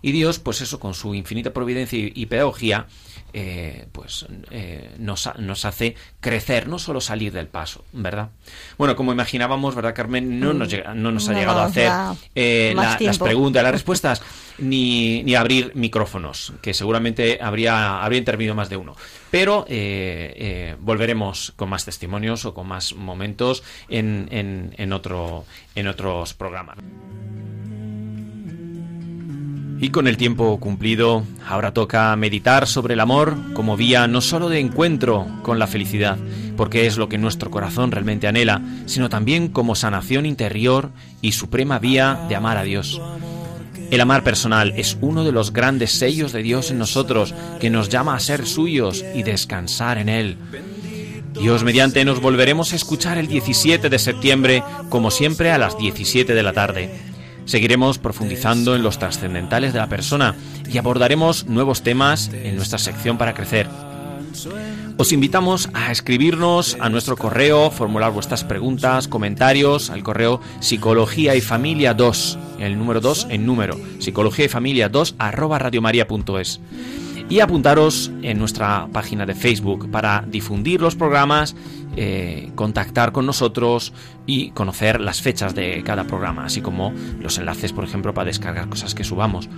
Y 0.00 0.12
Dios, 0.12 0.38
pues 0.38 0.60
eso, 0.60 0.78
con 0.78 0.94
su 0.94 1.14
infinita 1.14 1.52
providencia 1.52 1.98
y 1.98 2.26
pedagogía, 2.26 2.86
eh, 3.32 3.86
pues 3.92 4.26
eh, 4.50 4.94
nos, 4.98 5.26
ha- 5.26 5.34
nos 5.38 5.64
hace 5.64 5.94
crecer, 6.20 6.66
no 6.68 6.78
solo 6.78 7.00
salir 7.00 7.32
del 7.32 7.46
paso, 7.46 7.84
¿verdad? 7.92 8.30
Bueno, 8.78 8.96
como 8.96 9.12
imaginábamos, 9.12 9.74
¿verdad, 9.74 9.94
Carmen? 9.94 10.40
No 10.40 10.52
nos, 10.54 10.68
llega- 10.70 10.94
no 10.94 11.12
nos 11.12 11.28
ha 11.28 11.32
llegado 11.34 11.60
a 11.60 11.64
hacer 11.66 11.88
eh, 12.34 12.72
la- 12.74 12.82
las 13.06 13.18
preguntas, 13.28 13.62
las 13.62 13.72
respuestas, 13.72 14.22
ni, 14.58 15.22
ni 15.24 15.34
abrir 15.34 15.72
micrófonos, 15.74 16.52
que 16.62 16.74
seguramente 16.74 17.38
habría, 17.40 18.02
habría 18.02 18.18
intervenido 18.18 18.54
más 18.54 18.68
de 18.70 18.76
uno. 18.76 18.96
Pero 19.30 19.66
volveremos 20.80 21.52
con 21.56 21.68
más 21.68 21.84
testimonios 21.84 22.44
o 22.44 22.54
con 22.54 22.66
más 22.66 22.94
momentos 22.94 23.62
en, 23.88 24.28
en, 24.30 24.74
en, 24.78 24.92
otro, 24.92 25.44
en 25.74 25.86
otros 25.88 26.34
programas. 26.34 26.78
Y 29.80 29.90
con 29.90 30.08
el 30.08 30.16
tiempo 30.16 30.58
cumplido, 30.58 31.22
ahora 31.46 31.72
toca 31.72 32.14
meditar 32.16 32.66
sobre 32.66 32.94
el 32.94 33.00
amor 33.00 33.36
como 33.54 33.76
vía 33.76 34.08
no 34.08 34.20
solo 34.20 34.48
de 34.48 34.58
encuentro 34.58 35.26
con 35.42 35.60
la 35.60 35.68
felicidad, 35.68 36.18
porque 36.56 36.86
es 36.86 36.98
lo 36.98 37.08
que 37.08 37.16
nuestro 37.16 37.50
corazón 37.50 37.92
realmente 37.92 38.26
anhela, 38.26 38.60
sino 38.86 39.08
también 39.08 39.48
como 39.48 39.76
sanación 39.76 40.26
interior 40.26 40.90
y 41.20 41.32
suprema 41.32 41.78
vía 41.78 42.18
de 42.28 42.34
amar 42.34 42.56
a 42.56 42.64
Dios. 42.64 43.00
El 43.90 44.00
amar 44.00 44.24
personal 44.24 44.74
es 44.76 44.98
uno 45.00 45.22
de 45.24 45.32
los 45.32 45.52
grandes 45.52 45.92
sellos 45.92 46.32
de 46.32 46.42
Dios 46.42 46.70
en 46.72 46.78
nosotros, 46.78 47.32
que 47.60 47.70
nos 47.70 47.88
llama 47.88 48.16
a 48.16 48.20
ser 48.20 48.46
suyos 48.46 49.04
y 49.14 49.22
descansar 49.22 49.98
en 49.98 50.08
Él. 50.08 50.38
Dios 51.40 51.62
mediante 51.62 52.04
nos 52.04 52.20
volveremos 52.20 52.72
a 52.72 52.76
escuchar 52.76 53.16
el 53.16 53.28
17 53.28 53.88
de 53.88 53.98
septiembre, 54.00 54.62
como 54.88 55.12
siempre 55.12 55.52
a 55.52 55.58
las 55.58 55.78
17 55.78 56.34
de 56.34 56.42
la 56.42 56.52
tarde. 56.52 57.07
Seguiremos 57.48 57.96
profundizando 57.96 58.76
en 58.76 58.82
los 58.82 58.98
trascendentales 58.98 59.72
de 59.72 59.78
la 59.78 59.88
persona 59.88 60.34
y 60.70 60.76
abordaremos 60.76 61.46
nuevos 61.46 61.80
temas 61.80 62.30
en 62.34 62.56
nuestra 62.56 62.76
sección 62.78 63.16
para 63.16 63.32
crecer. 63.32 63.66
Os 64.98 65.12
invitamos 65.12 65.70
a 65.72 65.90
escribirnos 65.90 66.76
a 66.78 66.90
nuestro 66.90 67.16
correo, 67.16 67.70
formular 67.70 68.12
vuestras 68.12 68.44
preguntas, 68.44 69.08
comentarios 69.08 69.88
al 69.88 70.02
correo 70.02 70.42
psicología 70.60 71.36
y 71.36 71.40
familia 71.40 71.94
2, 71.94 72.38
el 72.58 72.78
número 72.78 73.00
2 73.00 73.28
en 73.30 73.46
número, 73.46 73.80
psicología 73.98 74.44
y 74.44 74.48
familia 74.48 74.90
2 74.90 75.14
arroba 75.18 75.58
radiomaria.es 75.58 76.60
y 77.28 77.40
apuntaros 77.40 78.10
en 78.22 78.38
nuestra 78.38 78.88
página 78.92 79.26
de 79.26 79.34
Facebook 79.34 79.90
para 79.90 80.24
difundir 80.26 80.80
los 80.80 80.96
programas, 80.96 81.54
eh, 81.96 82.50
contactar 82.54 83.12
con 83.12 83.26
nosotros 83.26 83.92
y 84.26 84.50
conocer 84.50 85.00
las 85.00 85.20
fechas 85.20 85.54
de 85.54 85.82
cada 85.84 86.04
programa, 86.04 86.46
así 86.46 86.60
como 86.60 86.92
los 87.20 87.38
enlaces, 87.38 87.72
por 87.72 87.84
ejemplo, 87.84 88.14
para 88.14 88.26
descargar 88.26 88.68
cosas 88.68 88.94
que 88.94 89.04
subamos. 89.04 89.48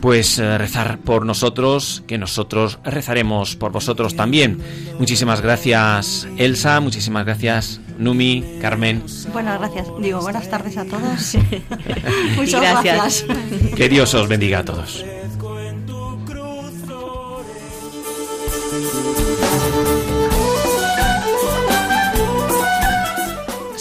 Pues 0.00 0.38
eh, 0.38 0.58
rezar 0.58 0.98
por 0.98 1.24
nosotros, 1.24 2.04
que 2.06 2.18
nosotros 2.18 2.78
rezaremos 2.84 3.56
por 3.56 3.72
vosotros 3.72 4.14
también. 4.14 4.58
Muchísimas 4.98 5.40
gracias 5.40 6.28
Elsa, 6.36 6.80
muchísimas 6.80 7.24
gracias 7.24 7.80
Numi, 7.98 8.44
Carmen. 8.60 9.02
Buenas 9.32 9.58
gracias. 9.58 9.88
Digo, 10.00 10.20
buenas 10.20 10.48
tardes 10.50 10.76
a 10.76 10.84
todos. 10.84 11.36
Muchas 12.36 12.60
gracias. 12.60 13.24
gracias. 13.26 13.74
Que 13.74 13.88
Dios 13.88 14.12
os 14.14 14.28
bendiga 14.28 14.58
a 14.58 14.64
todos. 14.64 15.02